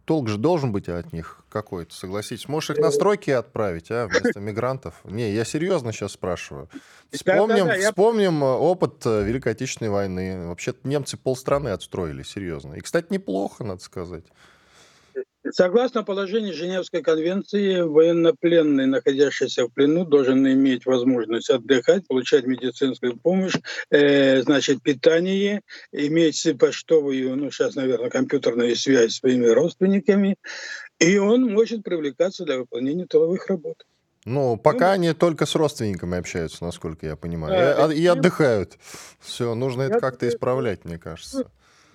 толк 0.07 0.29
же 0.29 0.38
должен 0.38 0.73
быть 0.73 0.88
от 0.88 1.12
них 1.12 1.42
какой-то, 1.51 1.95
согласитесь. 1.95 2.49
Можешь 2.49 2.71
их 2.71 2.79
на 2.79 2.90
стройки 2.90 3.31
отправить, 3.31 3.90
а, 3.90 4.07
вместо 4.09 4.40
мигрантов? 4.40 4.95
Не, 5.05 5.33
я 5.33 5.45
серьезно 5.45 5.92
сейчас 5.92 6.12
спрашиваю. 6.12 6.71
Вспомним, 7.12 7.66
да, 7.66 7.75
да, 7.75 7.81
да, 7.81 7.90
вспомним 7.90 8.40
я... 8.40 8.47
опыт 8.47 9.05
э, 9.05 9.25
Великой 9.25 9.53
Отечественной 9.53 9.90
войны. 9.90 10.47
Вообще-то 10.47 10.88
немцы 10.88 11.16
полстраны 11.16 11.71
отстроили, 11.71 12.23
серьезно. 12.23 12.75
И, 12.75 12.81
кстати, 12.81 13.09
неплохо, 13.11 13.64
надо 13.64 13.83
сказать. 13.83 14.25
Согласно 15.50 16.02
положению 16.02 16.55
Женевской 16.55 17.02
конвенции, 17.02 17.81
военнопленный, 17.81 18.87
находящийся 18.87 19.66
в 19.66 19.70
плену, 19.70 20.05
должен 20.05 20.46
иметь 20.46 20.87
возможность 20.87 21.50
отдыхать, 21.50 22.07
получать 22.07 22.46
медицинскую 22.46 23.16
помощь, 23.16 23.55
э, 23.90 24.42
значит, 24.42 24.83
питание, 24.83 25.62
иметь 25.92 26.46
почтовую, 26.59 27.37
ну, 27.37 27.50
сейчас, 27.50 27.76
наверное, 27.76 28.11
компьютерную 28.11 28.74
связь 28.76 29.12
с 29.12 29.18
своими 29.18 29.46
родственниками, 29.46 30.37
и 30.98 31.18
он 31.18 31.52
может 31.52 31.85
привлекаться 31.85 32.44
для 32.44 32.59
выполнения 32.59 33.07
тыловых 33.07 33.46
работ. 33.46 33.85
Ну, 34.24 34.57
пока 34.57 34.88
ну, 34.88 34.92
они 34.94 35.12
только 35.12 35.46
с 35.46 35.55
родственниками 35.55 36.18
общаются, 36.18 36.64
насколько 36.64 37.07
я 37.07 37.14
понимаю, 37.14 37.92
и, 37.92 38.00
и 38.00 38.07
отдыхают. 38.07 38.76
Все, 39.20 39.55
нужно 39.55 39.83
это 39.83 40.00
как-то 40.00 40.29
исправлять, 40.29 40.85
мне 40.85 40.98
кажется. 40.98 41.48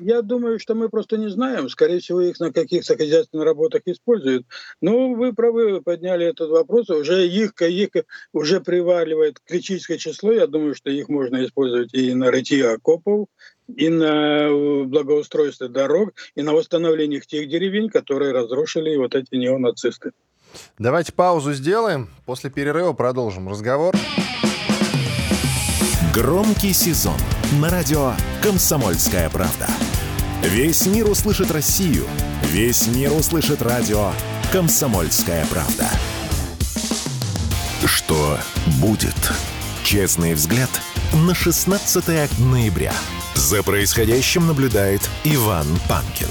Я 0.04 0.24
думаю, 0.24 0.60
что 0.60 0.74
мы 0.74 0.90
просто 0.90 1.18
не 1.18 1.30
знаем. 1.30 1.70
Скорее 1.70 2.00
всего, 2.00 2.22
их 2.22 2.40
на 2.40 2.52
каких-то 2.52 2.98
хозяйственных 2.98 3.46
работах 3.46 3.84
используют. 3.86 4.48
Но 4.82 5.14
вы 5.14 5.32
правы, 5.32 5.74
вы 5.74 5.82
подняли 5.82 6.26
этот 6.26 6.50
вопрос. 6.50 6.90
Уже 6.90 7.28
их, 7.28 7.54
их 7.62 7.90
уже 8.34 8.62
приваливает 8.62 9.40
критическое 9.46 10.00
число. 10.00 10.32
Я 10.32 10.48
думаю, 10.48 10.74
что 10.74 10.90
их 10.90 11.08
можно 11.08 11.46
использовать 11.46 11.94
и 11.94 12.16
на 12.16 12.32
рытье 12.32 12.72
окопов, 12.72 13.28
и 13.68 13.90
на 13.90 14.48
э, 14.48 14.84
благоустройство 14.86 15.70
дорог, 15.70 16.14
и 16.34 16.42
на 16.42 16.54
восстановление 16.54 17.22
тех 17.22 17.48
деревень, 17.48 17.90
которые 17.90 18.32
разрушили 18.32 18.96
вот 18.96 19.14
эти 19.14 19.36
неонацисты. 19.36 20.12
Давайте 20.80 21.14
паузу 21.14 21.54
сделаем. 21.54 22.10
После 22.26 22.50
перерыва 22.50 22.94
продолжим 22.94 23.48
разговор. 23.48 23.96
Громкий 26.14 26.74
сезон 26.74 27.18
на 27.62 27.70
радио 27.70 28.14
«Комсомольская 28.42 29.30
правда». 29.30 29.68
Весь 30.44 30.88
мир 30.88 31.08
услышит 31.08 31.52
Россию. 31.52 32.08
Весь 32.46 32.88
мир 32.88 33.14
услышит 33.14 33.62
радио 33.62 34.12
«Комсомольская 34.52 35.46
правда». 35.46 35.88
Что 37.86 38.40
будет? 38.80 39.16
Честный 39.84 40.34
взгляд 40.34 40.70
на 41.14 41.36
16 41.36 42.40
ноября. 42.40 42.94
За 43.36 43.62
происходящим 43.62 44.48
наблюдает 44.48 45.08
Иван 45.26 45.68
Панкин. 45.88 46.28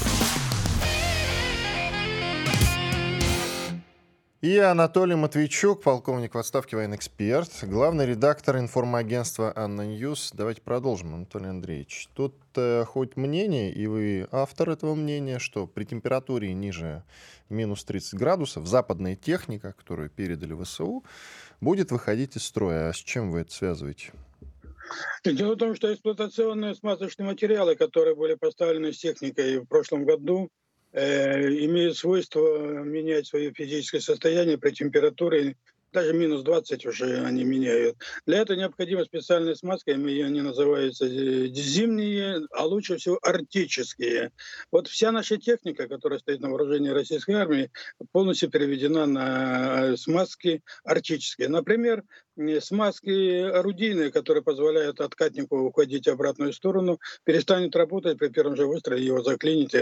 И 4.41 4.57
Анатолий 4.57 5.13
Матвейчук, 5.13 5.83
полковник 5.83 6.33
в 6.33 6.37
отставке, 6.39 6.75
военный 6.75 6.97
эксперт, 6.97 7.51
главный 7.61 8.07
редактор 8.07 8.57
информагентства 8.57 9.53
«ANNA 9.55 9.83
News». 9.83 10.31
Давайте 10.33 10.61
продолжим, 10.61 11.13
Анатолий 11.13 11.49
Андреевич. 11.49 12.09
Тут 12.15 12.33
э, 12.55 12.83
ходит 12.85 13.15
мнение, 13.17 13.71
и 13.71 13.85
вы 13.85 14.27
автор 14.31 14.71
этого 14.71 14.95
мнения, 14.95 15.37
что 15.37 15.67
при 15.67 15.83
температуре 15.83 16.55
ниже 16.55 17.03
минус 17.49 17.83
30 17.83 18.15
градусов 18.15 18.65
западная 18.65 19.15
техника, 19.15 19.75
которую 19.77 20.09
передали 20.09 20.59
ВСУ, 20.63 21.03
будет 21.59 21.91
выходить 21.91 22.35
из 22.35 22.43
строя. 22.43 22.89
А 22.89 22.93
с 22.93 22.97
чем 22.97 23.29
вы 23.29 23.41
это 23.41 23.53
связываете? 23.53 24.11
Дело 25.23 25.53
в 25.53 25.57
том, 25.59 25.75
что 25.75 25.93
эксплуатационные 25.93 26.73
смазочные 26.73 27.27
материалы, 27.27 27.75
которые 27.75 28.15
были 28.15 28.33
поставлены 28.33 28.91
с 28.91 28.97
техникой 28.97 29.59
в 29.59 29.65
прошлом 29.65 30.03
году, 30.03 30.49
э, 30.93 31.49
имеют 31.65 31.97
свойство 31.97 32.83
менять 32.83 33.27
свое 33.27 33.51
физическое 33.53 34.01
состояние 34.01 34.57
при 34.57 34.71
температуре 34.71 35.55
даже 35.91 36.13
минус 36.13 36.43
20 36.43 36.85
уже 36.85 37.21
они 37.23 37.43
меняют. 37.43 37.97
Для 38.25 38.39
этого 38.39 38.57
необходима 38.57 39.03
специальная 39.03 39.55
смазка, 39.55 39.91
они 39.91 40.41
называются 40.41 41.05
э, 41.05 41.47
зимние, 41.47 42.47
а 42.51 42.65
лучше 42.65 42.97
всего 42.97 43.19
арктические. 43.21 44.31
Вот 44.71 44.87
вся 44.87 45.11
наша 45.11 45.37
техника, 45.37 45.87
которая 45.87 46.19
стоит 46.19 46.39
на 46.39 46.49
вооружении 46.49 46.89
российской 46.89 47.35
армии, 47.35 47.71
полностью 48.11 48.49
переведена 48.49 49.05
на 49.05 49.97
смазки 49.97 50.63
арктические. 50.83 51.49
Например, 51.49 52.03
смазки 52.61 53.41
орудийные, 53.41 54.11
которые 54.11 54.43
позволяют 54.43 55.01
откатнику 55.01 55.57
уходить 55.59 56.07
в 56.07 56.11
обратную 56.11 56.53
сторону, 56.53 56.99
перестанет 57.23 57.75
работать 57.75 58.17
при 58.17 58.29
первом 58.29 58.55
же 58.55 58.65
выстреле, 58.65 59.05
его 59.05 59.21
заклинит, 59.21 59.73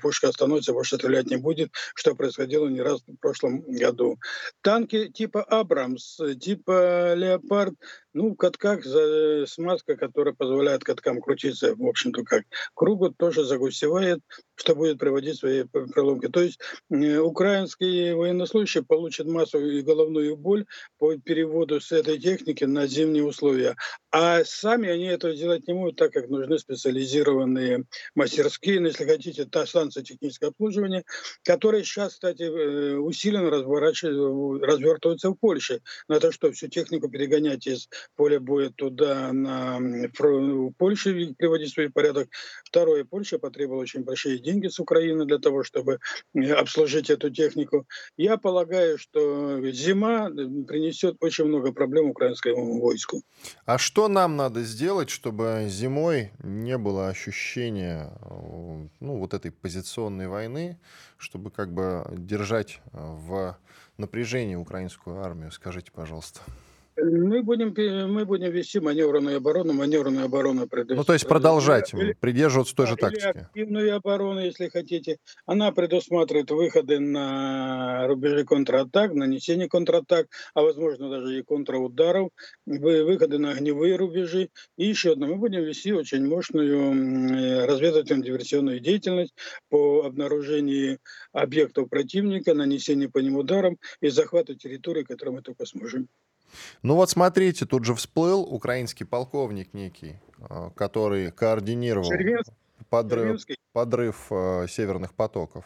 пушка 0.00 0.28
остановится, 0.28 0.72
больше 0.72 0.96
стрелять 0.96 1.26
не 1.26 1.36
будет, 1.36 1.70
что 1.94 2.14
происходило 2.14 2.68
не 2.68 2.80
раз 2.80 3.02
в 3.06 3.16
прошлом 3.16 3.62
году. 3.62 4.18
Танки 4.62 5.08
типа 5.08 5.42
Абрамс, 5.42 6.18
типа 6.40 7.14
Леопард, 7.14 7.74
ну, 8.12 8.30
в 8.30 8.36
катках 8.36 8.84
за 8.84 9.44
смазка, 9.46 9.96
которая 9.96 10.34
позволяет 10.34 10.84
каткам 10.84 11.20
крутиться, 11.20 11.74
в 11.74 11.86
общем-то, 11.86 12.24
как 12.24 12.44
кругу, 12.74 13.10
тоже 13.10 13.44
загусевает, 13.44 14.20
что 14.56 14.74
будет 14.74 14.98
приводить 14.98 15.38
свои 15.38 15.64
проломки. 15.64 16.28
То 16.28 16.40
есть 16.40 16.58
э, 16.90 17.18
украинские 17.18 18.16
военнослужащие 18.16 18.82
получат 18.82 19.26
массовую 19.26 19.78
и 19.78 19.82
головную 19.82 20.36
боль 20.36 20.66
по 20.98 21.14
переводу 21.16 21.80
с 21.80 21.92
этой 21.92 22.18
техники 22.18 22.64
на 22.64 22.86
зимние 22.86 23.24
условия. 23.24 23.76
А 24.10 24.44
сами 24.44 24.88
они 24.88 25.04
этого 25.04 25.34
делать 25.34 25.68
не 25.68 25.74
могут, 25.74 25.96
так 25.96 26.12
как 26.12 26.28
нужны 26.28 26.58
специализированные 26.58 27.84
мастерские, 28.14 28.80
ну, 28.80 28.86
если 28.88 29.04
хотите, 29.04 29.44
та 29.44 29.66
станция 29.66 30.02
технического 30.02 30.50
обслуживания, 30.50 31.04
которая 31.42 31.82
сейчас, 31.82 32.14
кстати, 32.14 32.42
э, 32.42 32.96
усиленно 32.96 33.50
развертывается 33.50 35.30
в 35.30 35.34
Польше. 35.34 35.82
Надо 36.08 36.32
что, 36.32 36.50
всю 36.50 36.68
технику 36.68 37.08
перегонять 37.08 37.66
из 37.66 37.88
поля 38.16 38.40
боя 38.40 38.70
туда, 38.70 39.32
на 39.32 39.78
Польшу, 40.78 41.34
приводить 41.36 41.72
свой 41.72 41.90
порядок. 41.90 42.30
Второе, 42.64 43.04
Польша 43.04 43.38
потребовала 43.38 43.82
очень 43.82 44.02
большие 44.02 44.38
деньги 44.46 44.68
с 44.68 44.78
Украины 44.80 45.26
для 45.26 45.38
того, 45.38 45.64
чтобы 45.64 45.98
э, 46.34 46.52
обслужить 46.52 47.10
эту 47.10 47.30
технику. 47.30 47.86
Я 48.16 48.36
полагаю, 48.36 48.98
что 48.98 49.60
зима 49.72 50.30
принесет 50.30 51.16
очень 51.20 51.44
много 51.46 51.72
проблем 51.72 52.10
украинскому 52.10 52.80
войску. 52.80 53.22
А 53.64 53.78
что 53.78 54.08
нам 54.08 54.36
надо 54.36 54.62
сделать, 54.62 55.10
чтобы 55.10 55.66
зимой 55.68 56.30
не 56.42 56.78
было 56.78 57.08
ощущения 57.08 58.12
ну, 59.00 59.18
вот 59.18 59.34
этой 59.34 59.50
позиционной 59.50 60.28
войны, 60.28 60.78
чтобы 61.18 61.50
как 61.50 61.72
бы 61.72 62.04
держать 62.12 62.80
в 62.92 63.56
напряжении 63.98 64.54
украинскую 64.54 65.20
армию? 65.20 65.50
Скажите, 65.50 65.90
пожалуйста. 65.92 66.40
Мы 66.98 67.42
будем, 67.42 67.74
мы 68.10 68.24
будем 68.24 68.50
вести 68.50 68.80
маневренную 68.80 69.36
оборону, 69.36 69.74
маневренную 69.74 70.24
оборону. 70.24 70.66
Ну, 70.88 71.04
то 71.04 71.12
есть 71.12 71.28
продолжать, 71.28 71.92
или, 71.92 72.14
придерживаться 72.14 72.74
той 72.74 72.86
же 72.86 72.96
тактики. 72.96 73.26
активную 73.26 73.94
оборону, 73.94 74.40
если 74.40 74.68
хотите. 74.68 75.18
Она 75.44 75.72
предусматривает 75.72 76.50
выходы 76.50 76.98
на 76.98 78.06
рубежи 78.06 78.44
контратак, 78.44 79.12
нанесение 79.12 79.68
контратак, 79.68 80.28
а 80.54 80.62
возможно 80.62 81.10
даже 81.10 81.38
и 81.38 81.42
контрударов, 81.42 82.30
выходы 82.64 83.38
на 83.38 83.50
огневые 83.50 83.96
рубежи. 83.96 84.48
И 84.78 84.86
еще 84.86 85.12
одно, 85.12 85.26
мы 85.26 85.36
будем 85.36 85.64
вести 85.64 85.92
очень 85.92 86.26
мощную 86.26 87.66
разведывательную 87.66 88.24
диверсионную 88.24 88.80
деятельность 88.80 89.34
по 89.68 90.04
обнаружению 90.04 90.98
объектов 91.32 91.90
противника, 91.90 92.54
нанесению 92.54 93.10
по 93.10 93.18
ним 93.18 93.36
ударов 93.36 93.74
и 94.00 94.08
захвату 94.08 94.54
территории, 94.54 95.02
которую 95.02 95.36
мы 95.36 95.42
только 95.42 95.66
сможем. 95.66 96.08
Ну 96.82 96.94
вот 96.94 97.10
смотрите, 97.10 97.66
тут 97.66 97.84
же 97.84 97.94
всплыл 97.94 98.42
украинский 98.42 99.04
полковник 99.04 99.74
некий, 99.74 100.20
а, 100.40 100.70
который 100.70 101.30
координировал 101.30 102.10
подрыв, 102.88 103.38
подрыв 103.72 104.26
э, 104.30 104.66
северных 104.68 105.14
потоков. 105.14 105.64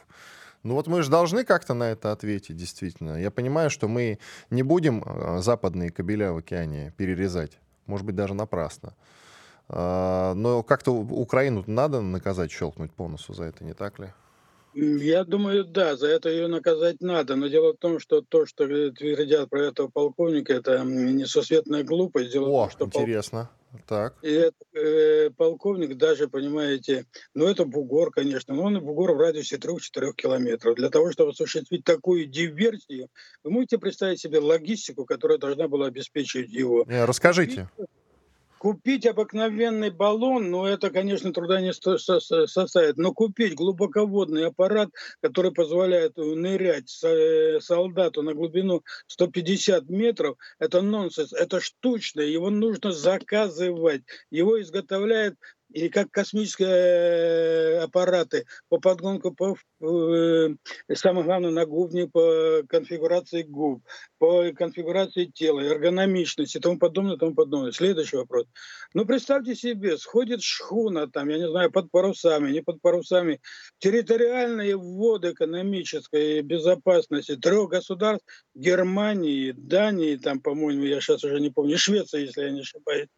Ну 0.62 0.74
вот 0.74 0.86
мы 0.86 1.02
же 1.02 1.10
должны 1.10 1.44
как-то 1.44 1.74
на 1.74 1.90
это 1.90 2.12
ответить, 2.12 2.56
действительно. 2.56 3.20
Я 3.20 3.30
понимаю, 3.30 3.70
что 3.70 3.88
мы 3.88 4.18
не 4.50 4.62
будем 4.62 5.02
а, 5.04 5.38
западные 5.40 5.90
кабеля 5.90 6.32
в 6.32 6.38
океане 6.38 6.92
перерезать, 6.96 7.58
может 7.86 8.04
быть, 8.04 8.14
даже 8.14 8.34
напрасно. 8.34 8.94
А, 9.68 10.34
но 10.34 10.62
как-то 10.62 10.92
Украину 10.92 11.64
надо 11.66 12.00
наказать, 12.00 12.50
щелкнуть 12.50 12.92
по 12.92 13.08
носу 13.08 13.32
за 13.32 13.44
это, 13.44 13.64
не 13.64 13.72
так 13.72 13.98
ли? 13.98 14.12
Я 14.74 15.24
думаю, 15.24 15.64
да, 15.64 15.96
за 15.96 16.08
это 16.08 16.28
ее 16.28 16.46
наказать 16.46 17.00
надо. 17.00 17.36
Но 17.36 17.48
дело 17.48 17.72
в 17.72 17.78
том, 17.78 17.98
что 17.98 18.20
то, 18.22 18.46
что 18.46 18.66
твердят 18.66 19.50
про 19.50 19.66
этого 19.66 19.88
полковника, 19.88 20.52
это 20.52 20.84
несусветная 20.84 21.82
глупость. 21.82 22.32
Дело 22.32 22.48
О, 22.48 22.68
в 22.68 22.76
том, 22.76 22.90
что 22.90 23.00
интересно. 23.00 23.50
Пол... 23.50 23.80
Так. 23.86 24.16
И 24.22 24.30
этот, 24.30 24.74
э, 24.74 25.30
полковник 25.36 25.96
даже, 25.96 26.28
понимаете, 26.28 27.06
ну 27.34 27.46
это 27.46 27.64
бугор, 27.64 28.10
конечно, 28.10 28.52
но 28.52 28.64
он 28.64 28.76
и 28.76 28.80
бугор 28.80 29.12
в 29.12 29.20
радиусе 29.20 29.58
3-4 29.58 30.12
километров. 30.16 30.74
Для 30.74 30.90
того, 30.90 31.12
чтобы 31.12 31.30
осуществить 31.30 31.84
такую 31.84 32.26
диверсию, 32.26 33.08
вы 33.44 33.50
можете 33.52 33.78
представить 33.78 34.20
себе 34.20 34.40
логистику, 34.40 35.04
которая 35.04 35.38
должна 35.38 35.68
была 35.68 35.86
обеспечить 35.86 36.50
его. 36.50 36.84
Не, 36.88 37.04
расскажите. 37.04 37.68
Купить 38.60 39.06
обыкновенный 39.06 39.88
баллон, 39.88 40.50
ну 40.50 40.66
это, 40.66 40.90
конечно, 40.90 41.32
труда 41.32 41.62
не 41.62 41.72
составит, 41.72 42.98
но 42.98 43.14
купить 43.14 43.54
глубоководный 43.54 44.48
аппарат, 44.48 44.90
который 45.22 45.50
позволяет 45.50 46.18
нырять 46.18 47.02
э, 47.02 47.58
солдату 47.60 48.20
на 48.20 48.34
глубину 48.34 48.82
150 49.06 49.88
метров, 49.88 50.36
это 50.58 50.82
нонсенс, 50.82 51.32
это 51.32 51.58
штучное, 51.58 52.26
его 52.26 52.50
нужно 52.50 52.92
заказывать. 52.92 54.02
Его 54.30 54.60
изготовляет 54.60 55.36
и 55.72 55.88
как 55.88 56.10
космические 56.10 56.68
э, 56.68 57.78
аппараты 57.78 58.46
по 58.68 58.78
подгонку, 58.78 59.32
по, 59.32 59.56
э, 59.82 60.54
самое 60.94 61.24
главное, 61.24 61.50
на 61.50 61.66
губне, 61.66 62.08
по 62.08 62.62
конфигурации 62.68 63.42
губ, 63.42 63.82
по 64.18 64.50
конфигурации 64.52 65.26
тела, 65.26 65.60
эргономичности 65.60 66.58
и 66.58 66.60
тому 66.60 66.78
подобное, 66.78 67.16
тому 67.16 67.34
подобное. 67.34 67.72
Следующий 67.72 68.16
вопрос. 68.16 68.46
Ну, 68.94 69.04
представьте 69.04 69.54
себе, 69.54 69.96
сходит 69.96 70.42
шхуна, 70.42 71.08
там, 71.08 71.28
я 71.28 71.38
не 71.38 71.48
знаю, 71.48 71.70
под 71.70 71.90
парусами, 71.90 72.50
не 72.50 72.62
под 72.62 72.80
парусами, 72.80 73.40
территориальные 73.78 74.76
вводы 74.76 75.32
экономической 75.32 76.42
безопасности 76.42 77.36
трех 77.36 77.70
государств, 77.70 78.26
Германии, 78.54 79.52
Дании, 79.52 80.16
там, 80.16 80.40
по-моему, 80.40 80.84
я 80.84 81.00
сейчас 81.00 81.22
уже 81.24 81.40
не 81.40 81.50
помню, 81.50 81.78
Швеция, 81.78 82.22
если 82.22 82.42
я 82.42 82.50
не 82.50 82.60
ошибаюсь, 82.60 83.08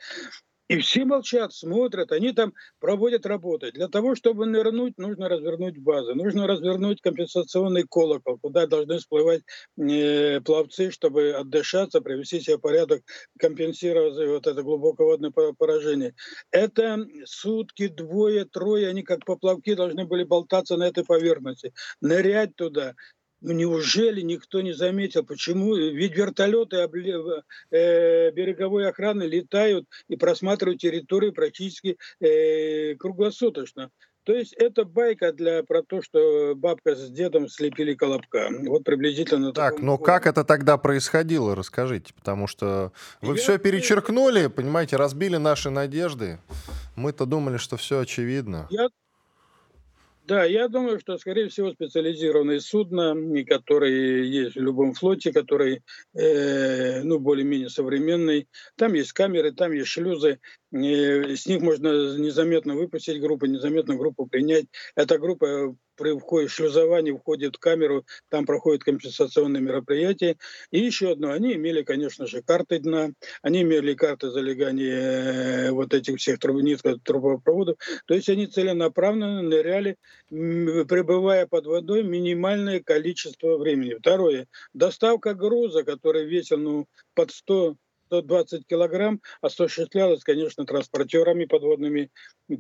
и 0.72 0.78
все 0.78 1.04
молчат, 1.04 1.52
смотрят, 1.52 2.12
они 2.12 2.32
там 2.32 2.54
проводят 2.80 3.26
работы. 3.26 3.72
Для 3.72 3.88
того, 3.88 4.14
чтобы 4.14 4.46
нырнуть, 4.46 4.96
нужно 4.96 5.28
развернуть 5.28 5.76
базы, 5.76 6.14
нужно 6.14 6.46
развернуть 6.46 7.02
компенсационный 7.02 7.84
колокол, 7.86 8.38
куда 8.38 8.66
должны 8.66 8.96
всплывать 8.96 9.42
э, 9.78 10.40
пловцы, 10.40 10.90
чтобы 10.90 11.32
отдышаться, 11.32 12.00
привести 12.00 12.40
себя 12.40 12.56
в 12.56 12.60
порядок, 12.60 13.02
компенсировать 13.38 14.16
вот 14.16 14.46
это 14.46 14.62
глубоководное 14.62 15.30
поражение. 15.30 16.14
Это 16.50 17.06
сутки, 17.26 17.88
двое, 17.88 18.46
трое, 18.46 18.88
они 18.88 19.02
как 19.02 19.26
поплавки 19.26 19.74
должны 19.74 20.06
были 20.06 20.24
болтаться 20.24 20.78
на 20.78 20.84
этой 20.84 21.04
поверхности, 21.04 21.74
нырять 22.00 22.56
туда, 22.56 22.94
ну 23.42 23.52
неужели 23.52 24.20
никто 24.20 24.62
не 24.62 24.72
заметил, 24.72 25.24
почему? 25.24 25.74
Ведь 25.74 26.16
вертолеты 26.16 26.76
э, 26.76 28.30
береговой 28.30 28.88
охраны 28.88 29.24
летают 29.24 29.86
и 30.08 30.16
просматривают 30.16 30.80
территорию 30.80 31.32
практически 31.32 31.98
э, 32.20 32.94
круглосуточно. 32.94 33.90
То 34.24 34.32
есть 34.34 34.52
это 34.52 34.84
байка 34.84 35.32
для 35.32 35.64
про 35.64 35.82
то, 35.82 36.00
что 36.00 36.54
бабка 36.54 36.94
с 36.94 37.10
дедом 37.10 37.48
слепили 37.48 37.94
колобка. 37.94 38.50
Вот 38.66 38.84
приблизительно. 38.84 39.52
Так, 39.52 39.80
но 39.80 39.94
уровне. 39.94 40.06
как 40.06 40.26
это 40.28 40.44
тогда 40.44 40.78
происходило, 40.78 41.56
расскажите, 41.56 42.14
потому 42.14 42.46
что 42.46 42.92
вы 43.20 43.34
Я 43.34 43.42
все 43.42 43.58
перечеркнули, 43.58 44.46
понимаете, 44.46 44.96
разбили 44.96 45.38
наши 45.38 45.70
надежды. 45.70 46.38
Мы-то 46.94 47.26
думали, 47.26 47.56
что 47.56 47.76
все 47.76 48.00
очевидно. 48.00 48.68
Я 48.70 48.88
да, 50.24 50.44
я 50.44 50.68
думаю, 50.68 51.00
что, 51.00 51.18
скорее 51.18 51.48
всего, 51.48 51.72
специализированные 51.72 52.60
судна, 52.60 53.14
которые 53.44 54.30
есть 54.30 54.54
в 54.54 54.60
любом 54.60 54.94
флоте, 54.94 55.32
который 55.32 55.82
э, 56.14 57.02
ну, 57.02 57.18
более-менее 57.18 57.68
современный. 57.68 58.48
Там 58.76 58.94
есть 58.94 59.12
камеры, 59.12 59.52
там 59.52 59.72
есть 59.72 59.88
шлюзы. 59.88 60.38
Э, 60.72 61.34
с 61.34 61.46
них 61.46 61.60
можно 61.60 61.88
незаметно 62.18 62.74
выпустить 62.74 63.20
группу, 63.20 63.46
незаметно 63.46 63.96
группу 63.96 64.26
принять. 64.26 64.66
Эта 64.94 65.18
группа 65.18 65.74
при 65.96 66.18
входе, 66.18 66.48
шлюзовании 66.48 67.12
входит 67.12 67.56
в 67.56 67.58
камеру, 67.58 68.04
там 68.28 68.46
проходят 68.46 68.84
компенсационные 68.84 69.62
мероприятия. 69.62 70.36
И 70.70 70.80
еще 70.80 71.12
одно, 71.12 71.30
они 71.30 71.54
имели, 71.54 71.82
конечно 71.82 72.26
же, 72.26 72.42
карты 72.42 72.78
дна, 72.78 73.10
они 73.42 73.62
имели 73.62 73.94
карты 73.94 74.30
залегания 74.30 75.68
э, 75.68 75.70
вот 75.70 75.94
этих 75.94 76.18
всех 76.18 76.38
труб, 76.38 76.60
трубопроводов. 77.04 77.76
То 78.06 78.14
есть 78.14 78.28
они 78.28 78.46
целенаправленно 78.46 79.42
ныряли, 79.42 79.96
пребывая 80.28 81.46
под 81.46 81.66
водой 81.66 82.02
минимальное 82.02 82.80
количество 82.80 83.56
времени. 83.56 83.94
Второе, 83.94 84.46
доставка 84.74 85.34
груза, 85.34 85.84
который 85.84 86.26
весил 86.26 86.58
ну, 86.58 86.86
под 87.14 87.30
100 87.30 87.76
120 88.12 88.66
килограмм 88.66 89.20
осуществлялась, 89.40 90.22
конечно, 90.22 90.66
транспортерами 90.66 91.46
подводными. 91.46 92.10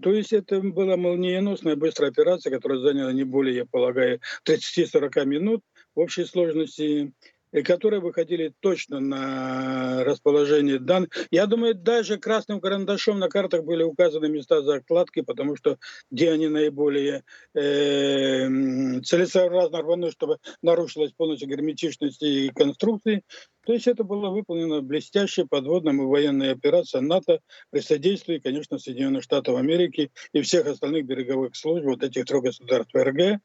То 0.00 0.12
есть 0.12 0.32
это 0.32 0.60
была 0.60 0.96
молниеносная 0.96 1.76
быстрая 1.76 2.10
операция, 2.10 2.50
которая 2.50 2.78
заняла 2.78 3.12
не 3.12 3.24
более, 3.24 3.56
я 3.56 3.66
полагаю, 3.66 4.20
30-40 4.48 5.26
минут 5.26 5.62
в 5.94 6.00
общей 6.00 6.24
сложности 6.24 7.12
которые 7.60 8.00
выходили 8.00 8.52
точно 8.60 9.00
на 9.00 10.04
расположение 10.04 10.78
данных. 10.78 11.10
Я 11.30 11.46
думаю, 11.46 11.74
даже 11.74 12.18
красным 12.18 12.60
карандашом 12.60 13.18
на 13.18 13.28
картах 13.28 13.64
были 13.64 13.82
указаны 13.82 14.28
места 14.28 14.62
закладки, 14.62 15.20
потому 15.20 15.56
что 15.56 15.78
где 16.10 16.30
они 16.30 16.48
наиболее 16.48 17.24
э, 17.54 19.00
целесообразно 19.02 19.82
рванули, 19.82 20.10
чтобы 20.10 20.38
нарушилась 20.62 21.12
полностью 21.12 21.48
герметичность 21.48 22.22
и 22.22 22.50
конструкции. 22.54 23.22
То 23.64 23.72
есть 23.72 23.86
это 23.86 24.02
была 24.02 24.30
выполнена 24.30 24.82
блестящая 24.82 25.46
подводная 25.46 25.94
и 25.94 25.98
военная 25.98 26.52
операция 26.52 27.00
НАТО 27.00 27.40
при 27.70 27.80
содействии, 27.80 28.38
конечно, 28.38 28.78
Соединенных 28.78 29.22
Штатов 29.22 29.56
Америки 29.56 30.10
и 30.32 30.42
всех 30.42 30.66
остальных 30.66 31.06
береговых 31.06 31.54
служб, 31.54 31.84
вот 31.84 32.02
этих 32.02 32.24
трех 32.24 32.42
государств 32.42 32.94
РГ, 32.94 33.40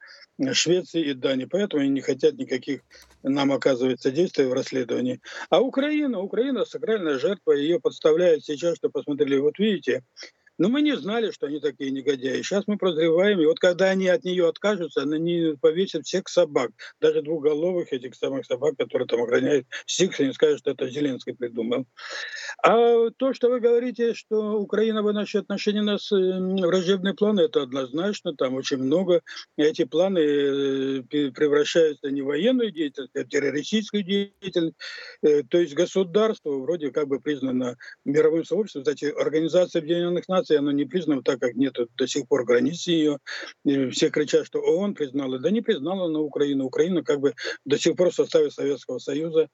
Швеции 0.53 1.03
и 1.03 1.13
Дании. 1.13 1.45
Поэтому 1.45 1.83
они 1.83 1.91
не 1.91 2.01
хотят 2.01 2.33
никаких 2.33 2.81
нам 3.21 3.51
оказывать 3.51 3.96
содействия 4.01 4.47
в 4.47 4.53
расследовании. 4.53 5.21
А 5.49 5.61
Украина, 5.61 6.19
Украина 6.19 6.65
сакральная 6.65 7.19
жертва, 7.19 7.53
ее 7.53 7.79
подставляют 7.79 8.45
сейчас, 8.45 8.77
что 8.77 8.89
посмотрели, 8.89 9.37
вот 9.37 9.59
видите, 9.59 10.03
но 10.57 10.69
мы 10.69 10.81
не 10.81 10.95
знали, 10.95 11.31
что 11.31 11.47
они 11.47 11.59
такие 11.59 11.91
негодяи. 11.91 12.41
Сейчас 12.41 12.63
мы 12.67 12.77
прозреваем, 12.77 13.39
и 13.39 13.45
вот 13.45 13.59
когда 13.59 13.85
они 13.85 14.07
от 14.07 14.23
нее 14.23 14.47
откажутся, 14.47 15.01
они 15.01 15.53
повесят 15.61 16.05
всех 16.05 16.27
собак, 16.27 16.71
даже 16.99 17.21
двухголовых 17.21 17.93
этих 17.93 18.15
самых 18.15 18.45
собак, 18.45 18.75
которые 18.77 19.07
там 19.07 19.21
охраняют 19.21 19.67
Сикс, 19.85 20.19
они 20.19 20.33
скажут, 20.33 20.59
что 20.59 20.71
это 20.71 20.89
Зеленский 20.89 21.35
придумал. 21.35 21.85
А 22.63 23.09
то, 23.17 23.33
что 23.33 23.49
вы 23.49 23.59
говорите, 23.59 24.13
что 24.13 24.59
Украина 24.59 25.03
выносит 25.03 25.43
отношения 25.43 25.81
нас 25.81 26.09
враждебные 26.11 27.13
планы, 27.13 27.41
это 27.41 27.61
однозначно, 27.61 28.35
там 28.35 28.55
очень 28.55 28.77
много. 28.77 29.21
Эти 29.57 29.85
планы 29.85 30.19
э, 30.19 31.01
превращаются 31.31 32.09
не 32.09 32.21
в 32.21 32.25
военную 32.25 32.71
деятельность, 32.71 33.15
а 33.15 33.23
в 33.23 33.29
террористическую 33.29 34.03
деятельность. 34.03 34.75
Э, 35.21 35.43
то 35.43 35.59
есть 35.59 35.73
государство 35.73 36.51
вроде 36.51 36.91
как 36.91 37.07
бы 37.07 37.19
признано 37.19 37.75
мировым 38.05 38.43
сообществом. 38.43 38.83
Кстати, 38.83 39.05
Организация 39.05 39.81
Объединенных 39.81 40.27
Наций 40.27 40.46
организация, 40.47 40.59
она 40.59 40.73
не 40.73 40.85
признана, 40.85 41.21
так 41.21 41.39
как 41.39 41.55
нет 41.55 41.75
до 41.97 42.07
сих 42.07 42.27
пор 42.27 42.45
границы 42.45 42.91
ее. 42.91 43.17
И 43.65 43.89
все 43.89 44.09
кричат, 44.09 44.45
что 44.45 44.59
ООН 44.59 44.93
признала. 44.93 45.39
Да 45.39 45.49
не 45.51 45.61
признала 45.61 46.09
на 46.09 46.19
Украину. 46.19 46.65
Украина 46.65 47.03
как 47.03 47.19
бы 47.19 47.33
до 47.65 47.77
сих 47.77 47.95
пор 47.95 48.11
в 48.11 48.15
составе 48.15 48.51
Советского 48.51 48.99
Союза. 48.99 49.49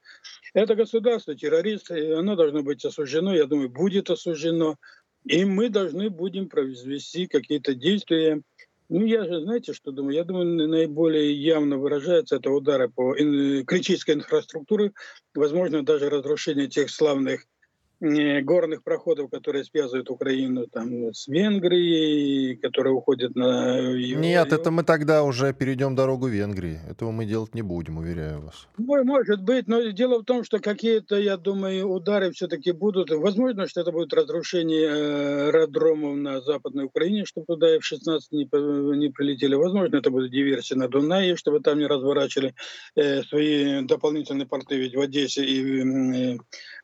Это 0.53 0.75
государство, 0.75 1.35
террорист, 1.35 1.91
и 1.91 2.11
оно 2.11 2.35
должно 2.35 2.63
быть 2.63 2.85
осуждено, 2.85 3.35
я 3.35 3.45
думаю, 3.45 3.69
будет 3.69 4.09
осуждено. 4.09 4.77
И 5.25 5.45
мы 5.45 5.69
должны 5.69 6.09
будем 6.09 6.49
произвести 6.49 7.27
какие-то 7.27 7.73
действия, 7.73 8.41
ну, 8.89 9.05
я 9.05 9.23
же, 9.23 9.41
знаете, 9.41 9.73
что 9.73 9.91
думаю? 9.91 10.15
Я 10.15 10.23
думаю, 10.25 10.67
наиболее 10.67 11.33
явно 11.33 11.77
выражается 11.77 12.35
это 12.35 12.51
удары 12.51 12.89
по 12.89 13.15
критической 13.15 14.15
инфраструктуре, 14.15 14.91
возможно, 15.33 15.83
даже 15.83 16.09
разрушение 16.09 16.67
тех 16.67 16.89
славных 16.89 17.45
горных 18.03 18.83
проходов, 18.83 19.29
которые 19.31 19.63
связывают 19.63 20.09
Украину 20.09 20.67
там, 20.67 21.13
с 21.13 21.27
Венгрией, 21.27 22.55
которые 22.57 22.93
уходят 22.93 23.35
на... 23.35 23.93
Нет, 23.93 24.51
это 24.51 24.71
мы 24.71 24.83
тогда 24.83 25.23
уже 25.23 25.53
перейдем 25.53 25.95
дорогу 25.95 26.27
Венгрии. 26.27 26.79
Этого 26.89 27.11
мы 27.11 27.25
делать 27.25 27.55
не 27.55 27.61
будем, 27.61 27.97
уверяю 27.97 28.41
вас. 28.41 28.67
Может 28.77 29.41
быть, 29.41 29.67
но 29.67 29.81
дело 29.91 30.19
в 30.19 30.25
том, 30.25 30.43
что 30.43 30.59
какие-то, 30.59 31.15
я 31.15 31.37
думаю, 31.37 31.89
удары 31.89 32.31
все-таки 32.31 32.71
будут. 32.73 33.09
Возможно, 33.09 33.67
что 33.67 33.81
это 33.81 33.91
будет 33.91 34.13
разрушение 34.13 34.89
э, 34.89 35.47
аэродромов 35.47 36.17
на 36.17 36.41
Западной 36.41 36.85
Украине, 36.85 37.25
чтобы 37.25 37.45
туда 37.47 37.69
F-16 37.77 38.19
не, 38.31 38.97
не 38.97 39.09
прилетели. 39.09 39.55
Возможно, 39.55 39.95
это 39.95 40.11
будет 40.11 40.31
диверсия 40.31 40.77
на 40.77 40.89
Дунае, 40.89 41.37
чтобы 41.37 41.61
там 41.61 41.79
не 41.79 41.87
разворачивали 41.87 42.53
э, 42.95 43.23
свои 43.23 43.81
дополнительные 43.85 44.45
порты, 44.45 44.75
ведь 44.75 44.95
в 44.95 44.99
Одессе 44.99 45.45
и 45.45 46.33
э, 46.33 46.37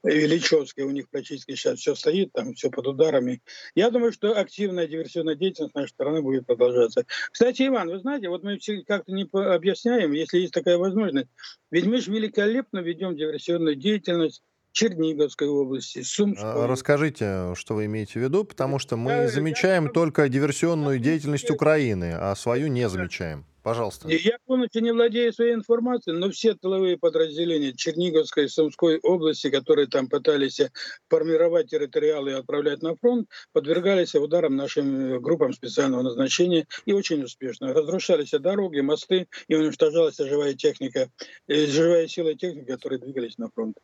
у 0.03 0.91
них 0.91 1.08
практически 1.11 1.55
сейчас 1.55 1.79
все 1.79 1.95
стоит, 1.95 2.31
там 2.33 2.53
все 2.53 2.69
под 2.69 2.87
ударами. 2.87 3.41
Я 3.75 3.89
думаю, 3.89 4.11
что 4.11 4.37
активная 4.37 4.87
диверсионная 4.87 5.35
деятельность 5.35 5.75
нашей 5.75 5.89
стороны 5.89 6.21
будет 6.21 6.45
продолжаться. 6.45 7.05
Кстати, 7.31 7.67
Иван, 7.67 7.89
вы 7.89 7.99
знаете, 7.99 8.29
вот 8.29 8.43
мы 8.43 8.57
все 8.57 8.81
как-то 8.83 9.11
не 9.11 9.27
объясняем, 9.31 10.11
если 10.11 10.39
есть 10.39 10.53
такая 10.53 10.77
возможность. 10.77 11.27
Ведь 11.71 11.85
мы 11.85 12.01
же 12.01 12.11
великолепно 12.11 12.79
ведем 12.79 13.15
диверсионную 13.15 13.75
деятельность 13.75 14.43
Черниговской 14.71 15.47
области, 15.47 16.01
Сумской. 16.03 16.47
А, 16.47 16.67
расскажите, 16.67 17.53
что 17.55 17.75
вы 17.75 17.85
имеете 17.85 18.19
в 18.19 18.23
виду, 18.23 18.43
потому 18.43 18.79
что 18.79 18.97
мы 18.97 19.27
замечаем 19.27 19.89
только 19.89 20.29
диверсионную 20.29 20.99
деятельность 20.99 21.49
Украины, 21.49 22.13
а 22.13 22.35
свою 22.35 22.67
не 22.67 22.87
замечаем. 22.87 23.45
Пожалуйста. 23.61 24.07
Я 24.07 24.37
полностью 24.45 24.81
не 24.81 24.91
владею 24.91 25.33
своей 25.33 25.53
информацией, 25.53 26.15
но 26.15 26.31
все 26.31 26.55
тыловые 26.55 26.97
подразделения 26.97 27.73
Черниговской 27.73 28.45
и 28.45 28.47
Сумской 28.47 28.99
области, 28.99 29.49
которые 29.49 29.87
там 29.87 30.07
пытались 30.07 30.61
формировать 31.09 31.69
территориалы 31.69 32.31
и 32.31 32.33
отправлять 32.35 32.81
на 32.81 32.95
фронт, 32.95 33.27
подвергались 33.51 34.15
ударам 34.15 34.55
нашим 34.55 35.13
э, 35.13 35.19
группам 35.19 35.53
специального 35.53 36.03
назначения 36.03 36.67
и 36.85 36.93
очень 36.93 37.21
успешно. 37.21 37.73
Разрушались 37.73 38.31
дороги, 38.31 38.79
мосты 38.79 39.27
и 39.47 39.55
уничтожалась 39.55 40.17
живая 40.17 40.53
техника, 40.53 41.09
э, 41.47 41.65
живая 41.67 42.07
сила 42.07 42.33
техники, 42.35 42.71
которые 42.71 42.99
двигались 42.99 43.37
на 43.37 43.49
фронт. 43.49 43.75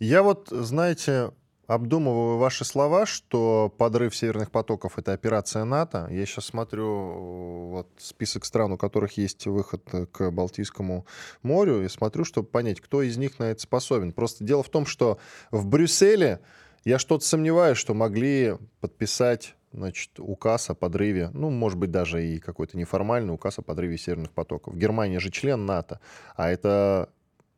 Я 0.00 0.22
вот, 0.22 0.48
знаете, 0.50 1.30
обдумываю 1.66 2.38
ваши 2.38 2.64
слова, 2.64 3.04
что 3.04 3.72
подрыв 3.76 4.16
северных 4.16 4.50
потоков— 4.50 4.94
это 4.98 5.12
операция 5.12 5.64
НАТО. 5.64 6.08
Я 6.10 6.24
сейчас 6.24 6.46
смотрю 6.46 6.86
э, 6.86 7.70
вот, 7.72 7.88
список 7.98 8.46
стран, 8.46 8.72
у 8.72 8.78
которых 8.78 9.18
есть 9.18 9.46
выход 9.46 9.84
к 10.10 10.30
Балтийскому 10.30 11.04
морю, 11.42 11.84
и 11.84 11.88
смотрю, 11.88 12.24
чтобы 12.24 12.48
понять, 12.48 12.80
кто 12.80 13.02
из 13.02 13.18
них 13.18 13.38
на 13.38 13.50
это 13.50 13.60
способен. 13.60 14.12
Просто 14.12 14.42
дело 14.42 14.62
в 14.62 14.70
том, 14.70 14.86
что 14.86 15.18
в 15.50 15.66
Брюсселе 15.66 16.40
я 16.86 16.98
что-то 16.98 17.26
сомневаюсь, 17.26 17.76
что 17.76 17.92
могли 17.92 18.56
подписать 18.80 19.54
значит, 19.70 20.12
указ 20.18 20.70
о 20.70 20.74
подрыве, 20.74 21.28
ну, 21.34 21.50
может 21.50 21.78
быть, 21.78 21.90
даже 21.90 22.26
и 22.26 22.38
какой-то 22.38 22.78
неформальный 22.78 23.34
указ 23.34 23.58
о 23.58 23.62
подрыве 23.62 23.98
северных 23.98 24.30
потоков. 24.30 24.76
Германия 24.76 25.20
же 25.20 25.30
член 25.30 25.66
НАТО, 25.66 26.00
а 26.36 26.50
это 26.50 27.10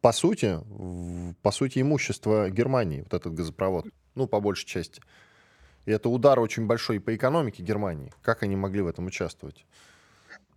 по 0.03 0.13
сути, 0.13 0.59
по 1.43 1.51
сути, 1.51 1.81
имущество 1.81 2.51
Германии, 2.51 3.01
вот 3.01 3.15
этот 3.15 3.33
газопровод 3.33 3.87
ну, 4.15 4.27
по 4.27 4.41
большей 4.41 4.67
части. 4.67 5.01
И 5.87 5.91
это 5.91 6.09
удар 6.09 6.39
очень 6.39 6.67
большой 6.67 7.01
по 7.01 7.15
экономике 7.15 7.63
Германии. 7.63 8.13
Как 8.23 8.43
они 8.43 8.57
могли 8.57 8.83
в 8.83 8.87
этом 8.87 9.07
участвовать? 9.07 9.65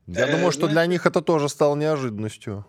Я 0.08 0.28
э, 0.28 0.32
думаю, 0.32 0.52
что 0.52 0.68
для 0.68 0.86
них 0.86 1.06
это 1.06 1.22
тоже 1.22 1.50
стало 1.50 1.76
неожиданностью. 1.76 2.66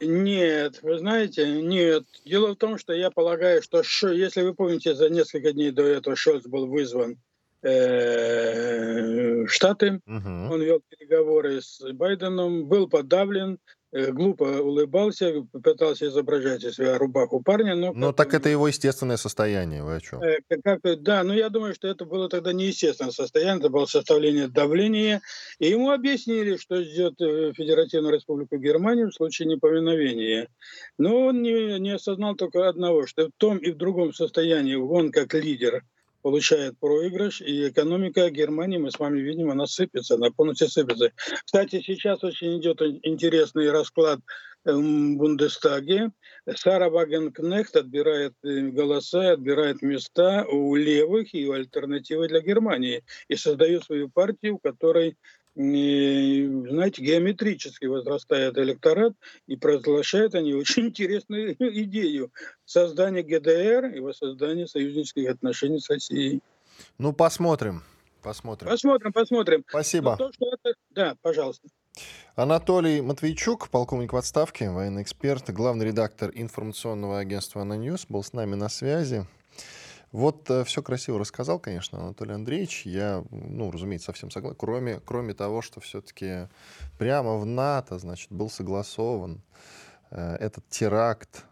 Нет, 0.00 0.80
вы 0.82 0.98
знаете, 0.98 1.60
нет. 1.62 2.04
Дело 2.24 2.52
в 2.52 2.56
том, 2.56 2.78
что 2.78 2.92
я 2.92 3.10
полагаю, 3.10 3.62
что, 3.62 3.82
если 4.10 4.42
вы 4.42 4.54
помните, 4.54 4.94
за 4.94 5.10
несколько 5.10 5.52
дней 5.52 5.72
до 5.72 5.82
этого 5.82 6.16
Шольц 6.16 6.46
был 6.46 6.66
вызван 6.66 7.18
э, 7.62 9.46
Штаты, 9.46 10.00
угу. 10.06 10.54
он 10.54 10.62
вел 10.62 10.80
переговоры 10.88 11.60
с 11.60 11.80
Байденом, 11.92 12.66
был 12.66 12.88
подавлен, 12.88 13.58
глупо 13.92 14.44
улыбался, 14.44 15.46
пытался 15.52 16.06
изображать 16.06 16.64
из 16.64 16.76
себя 16.76 16.98
рубаху 16.98 17.42
парня. 17.42 17.74
Но, 17.74 17.92
но 17.92 18.12
так 18.12 18.34
это 18.34 18.48
его 18.48 18.68
естественное 18.68 19.16
состояние, 19.16 19.82
вы 19.82 19.96
о 19.96 20.00
чем? 20.00 20.22
Э, 20.22 20.38
как, 20.62 20.80
да, 21.02 21.24
но 21.24 21.34
я 21.34 21.48
думаю, 21.48 21.74
что 21.74 21.88
это 21.88 22.04
было 22.04 22.28
тогда 22.28 22.52
неестественное 22.52 23.12
состояние, 23.12 23.58
это 23.58 23.68
было 23.68 23.86
составление 23.86 24.48
давления. 24.48 25.20
И 25.58 25.68
ему 25.68 25.90
объяснили, 25.90 26.56
что 26.56 26.82
ждет 26.82 27.20
э, 27.20 27.52
Федеративную 27.54 28.14
Республику 28.14 28.58
Германию 28.58 29.10
в 29.10 29.14
случае 29.14 29.48
неповиновения. 29.48 30.48
Но 30.98 31.26
он 31.26 31.42
не, 31.42 31.78
не 31.80 31.90
осознал 31.90 32.36
только 32.36 32.68
одного, 32.68 33.06
что 33.06 33.26
в 33.26 33.32
том 33.36 33.58
и 33.58 33.70
в 33.70 33.76
другом 33.76 34.12
состоянии 34.12 34.74
он 34.74 35.10
как 35.10 35.34
лидер– 35.34 35.82
получает 36.22 36.78
проигрыш, 36.78 37.40
и 37.40 37.68
экономика 37.68 38.30
Германии, 38.30 38.78
мы 38.78 38.90
с 38.90 38.98
вами 38.98 39.20
видим, 39.20 39.50
она 39.50 39.66
сыпется, 39.66 40.14
она 40.14 40.30
полностью 40.30 40.68
сыпется. 40.68 41.12
Кстати, 41.44 41.80
сейчас 41.80 42.22
очень 42.24 42.58
идет 42.60 42.80
интересный 43.02 43.70
расклад 43.70 44.20
эм, 44.64 45.14
в 45.14 45.18
Бундестаге. 45.18 46.12
Сара 46.56 46.90
Вагенкнехт 46.90 47.76
отбирает 47.76 48.34
э, 48.42 48.60
голоса, 48.68 49.32
отбирает 49.32 49.82
места 49.82 50.44
у 50.50 50.74
левых 50.74 51.34
и 51.34 51.46
у 51.46 51.52
альтернативы 51.52 52.28
для 52.28 52.40
Германии 52.40 53.04
и 53.28 53.36
создает 53.36 53.84
свою 53.84 54.08
партию, 54.08 54.56
в 54.56 54.62
которой 54.62 55.16
знаете, 55.54 57.02
геометрически 57.02 57.86
возрастает 57.86 58.56
электорат, 58.58 59.14
и 59.46 59.56
провозглашают 59.56 60.34
они 60.34 60.54
очень 60.54 60.88
интересную 60.88 61.54
идею 61.58 62.30
создания 62.64 63.22
ГДР 63.22 63.96
и 63.96 64.00
воссоздания 64.00 64.66
союзнических 64.66 65.28
отношений 65.28 65.80
с 65.80 65.90
Россией. 65.90 66.40
Ну, 66.98 67.12
посмотрим. 67.12 67.82
Посмотрим. 68.22 68.68
Посмотрим, 68.68 69.12
посмотрим. 69.12 69.64
Спасибо. 69.68 70.16
То, 70.16 70.32
что 70.32 70.52
это... 70.52 70.74
Да, 70.90 71.16
пожалуйста. 71.22 71.68
Анатолий 72.36 73.00
Матвейчук, 73.00 73.68
полковник 73.70 74.12
в 74.12 74.16
отставке, 74.16 74.70
военный 74.70 75.02
эксперт, 75.02 75.50
главный 75.50 75.86
редактор 75.86 76.30
информационного 76.34 77.18
агентства 77.18 77.62
«Аноньюз», 77.62 78.06
был 78.08 78.22
с 78.22 78.32
нами 78.32 78.54
на 78.54 78.68
связи. 78.68 79.26
Вот 80.12 80.50
э, 80.50 80.64
все 80.64 80.82
красиво 80.82 81.18
рассказал, 81.18 81.58
конечно, 81.58 82.00
Анатолий 82.00 82.32
Андреевич. 82.32 82.84
Я, 82.84 83.24
ну, 83.30 83.70
разумеется, 83.70 84.06
совсем 84.06 84.30
согласен. 84.30 84.56
Кроме, 84.58 85.00
кроме 85.04 85.34
того, 85.34 85.62
что 85.62 85.80
все-таки 85.80 86.48
прямо 86.98 87.36
в 87.36 87.46
НАТО, 87.46 87.98
значит, 87.98 88.32
был 88.32 88.50
согласован 88.50 89.40
э, 90.10 90.36
этот 90.40 90.68
теракт 90.68 91.44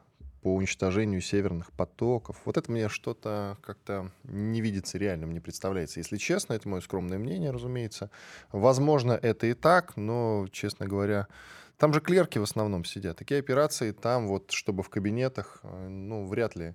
по 0.43 0.55
уничтожению 0.55 1.21
северных 1.21 1.73
потоков. 1.73 2.41
Вот 2.45 2.57
это 2.57 2.71
мне 2.71 2.89
что-то 2.89 3.59
как-то 3.61 4.11
не 4.25 4.61
видится 4.61 4.99
реальным, 4.99 5.33
не 5.33 5.41
представляется. 5.41 6.01
Если 6.01 6.17
честно, 6.17 6.55
это 6.55 6.69
мое 6.69 6.81
скромное 6.81 7.19
мнение, 7.19 7.51
разумеется. 7.51 8.11
Возможно, 8.51 9.13
это 9.13 9.47
и 9.47 9.55
так, 9.55 9.97
но, 9.97 10.47
честно 10.51 10.87
говоря, 10.87 11.29
там 11.77 11.95
же 11.95 12.01
клерки 12.01 12.39
в 12.39 12.43
основном 12.43 12.85
сидят. 12.85 13.19
Такие 13.19 13.39
операции 13.39 13.93
там, 13.93 14.27
вот, 14.27 14.51
чтобы 14.51 14.83
в 14.83 14.89
кабинетах, 14.89 15.61
э, 15.63 15.89
ну, 15.89 16.27
вряд 16.27 16.57
ли 16.57 16.75